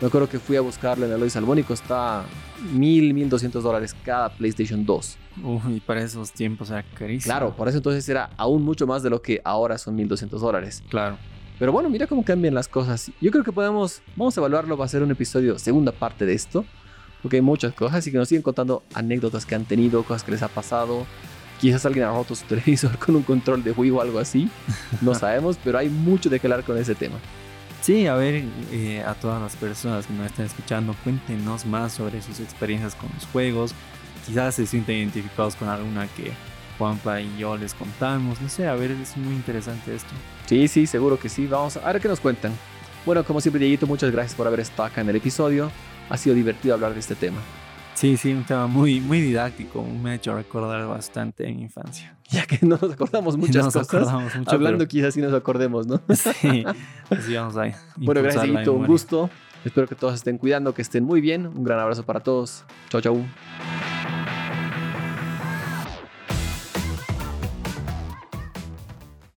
Me 0.00 0.06
acuerdo 0.08 0.28
que 0.28 0.38
fui 0.38 0.56
a 0.56 0.60
buscarlo 0.62 1.06
en 1.06 1.12
Eloy 1.12 1.28
Salmón 1.30 1.58
y 1.58 1.62
costaba 1.62 2.24
mil, 2.72 3.12
mil 3.14 3.28
doscientos 3.28 3.62
dólares 3.62 3.94
cada 4.04 4.30
PlayStation 4.30 4.84
2. 4.84 5.16
Uy, 5.44 5.80
para 5.80 6.02
esos 6.02 6.32
tiempos 6.32 6.70
era 6.70 6.82
carísimo. 6.82 7.32
Claro, 7.32 7.54
por 7.54 7.68
eso 7.68 7.76
entonces 7.78 8.08
era 8.08 8.30
aún 8.36 8.62
mucho 8.62 8.86
más 8.86 9.02
de 9.02 9.10
lo 9.10 9.20
que 9.22 9.40
ahora 9.44 9.76
son 9.78 9.94
1200 9.96 10.40
dólares. 10.40 10.82
Claro. 10.88 11.16
Pero 11.60 11.72
bueno, 11.72 11.90
mira 11.90 12.06
cómo 12.06 12.24
cambian 12.24 12.54
las 12.54 12.68
cosas. 12.68 13.10
Yo 13.20 13.30
creo 13.30 13.44
que 13.44 13.52
podemos, 13.52 14.00
vamos 14.16 14.34
a 14.36 14.40
evaluarlo, 14.40 14.78
va 14.78 14.86
a 14.86 14.88
ser 14.88 15.02
un 15.02 15.10
episodio, 15.10 15.58
segunda 15.58 15.92
parte 15.92 16.24
de 16.24 16.32
esto, 16.32 16.64
porque 17.20 17.36
hay 17.36 17.42
muchas 17.42 17.74
cosas 17.74 18.04
y 18.06 18.10
que 18.10 18.16
nos 18.16 18.28
siguen 18.28 18.40
contando 18.40 18.82
anécdotas 18.94 19.44
que 19.44 19.54
han 19.54 19.66
tenido, 19.66 20.02
cosas 20.02 20.24
que 20.24 20.30
les 20.30 20.42
ha 20.42 20.48
pasado. 20.48 21.06
Quizás 21.60 21.84
alguien 21.84 22.06
ha 22.06 22.12
roto 22.12 22.34
su 22.34 22.46
televisor 22.46 22.96
con 23.04 23.14
un 23.14 23.22
control 23.22 23.62
de 23.62 23.72
Wii 23.72 23.90
o 23.90 24.00
algo 24.00 24.18
así, 24.18 24.48
no 25.02 25.14
sabemos, 25.18 25.58
pero 25.62 25.76
hay 25.76 25.90
mucho 25.90 26.30
de 26.30 26.40
que 26.40 26.46
hablar 26.46 26.64
con 26.64 26.78
ese 26.78 26.94
tema. 26.94 27.16
Sí, 27.82 28.06
a 28.06 28.14
ver, 28.14 28.42
eh, 28.72 29.04
a 29.06 29.12
todas 29.12 29.42
las 29.42 29.54
personas 29.56 30.06
que 30.06 30.14
nos 30.14 30.26
están 30.26 30.46
escuchando, 30.46 30.96
cuéntenos 31.04 31.66
más 31.66 31.92
sobre 31.92 32.22
sus 32.22 32.40
experiencias 32.40 32.94
con 32.94 33.10
los 33.12 33.26
juegos. 33.26 33.74
Quizás 34.26 34.54
se 34.54 34.66
sienten 34.66 34.96
identificados 34.96 35.56
con 35.56 35.68
alguna 35.68 36.06
que 36.06 36.32
Juanpa 36.78 37.20
y 37.20 37.36
yo 37.36 37.58
les 37.58 37.74
contamos. 37.74 38.40
No 38.40 38.48
sé, 38.48 38.66
a 38.66 38.74
ver, 38.74 38.92
es 38.92 39.14
muy 39.18 39.34
interesante 39.34 39.94
esto. 39.94 40.14
Sí, 40.50 40.66
sí, 40.66 40.84
seguro 40.88 41.16
que 41.16 41.28
sí. 41.28 41.46
Vamos 41.46 41.76
a 41.76 41.92
ver 41.92 42.02
qué 42.02 42.08
nos 42.08 42.18
cuentan. 42.18 42.50
Bueno, 43.06 43.22
como 43.22 43.40
siempre, 43.40 43.60
Dieguito, 43.60 43.86
muchas 43.86 44.10
gracias 44.10 44.34
por 44.34 44.48
haber 44.48 44.58
estado 44.58 44.82
acá 44.88 45.00
en 45.00 45.08
el 45.08 45.14
episodio. 45.14 45.70
Ha 46.08 46.16
sido 46.16 46.34
divertido 46.34 46.74
hablar 46.74 46.92
de 46.92 46.98
este 46.98 47.14
tema. 47.14 47.38
Sí, 47.94 48.16
sí, 48.16 48.32
un 48.32 48.42
tema 48.42 48.66
muy, 48.66 49.00
muy 49.00 49.20
didáctico. 49.20 49.84
Me 49.84 50.10
ha 50.10 50.14
hecho 50.16 50.34
recordar 50.34 50.88
bastante 50.88 51.46
en 51.48 51.56
mi 51.58 51.62
infancia. 51.62 52.16
Ya 52.32 52.46
que 52.46 52.58
no 52.62 52.78
nos 52.82 52.92
acordamos 52.92 53.36
muchas 53.38 53.56
No 53.58 53.62
nos 53.66 53.74
cosas. 53.74 53.88
acordamos 53.94 54.34
mucho, 54.36 54.50
hablando 54.50 54.78
pero- 54.78 54.88
quizás 54.88 55.14
sí 55.14 55.20
nos 55.20 55.32
acordemos, 55.34 55.86
¿no? 55.86 56.00
Sí, 56.16 56.64
así 57.10 57.34
vamos 57.34 57.56
a 57.56 57.72
Bueno, 57.96 58.20
gracias, 58.20 58.42
Dieguito. 58.42 58.72
Un 58.72 58.86
gusto. 58.88 59.30
Espero 59.64 59.86
que 59.86 59.94
todos 59.94 60.14
estén 60.14 60.36
cuidando, 60.36 60.74
que 60.74 60.82
estén 60.82 61.04
muy 61.04 61.20
bien. 61.20 61.46
Un 61.46 61.62
gran 61.62 61.78
abrazo 61.78 62.02
para 62.02 62.18
todos. 62.18 62.64
Chao, 62.88 63.00
chao. 63.00 63.24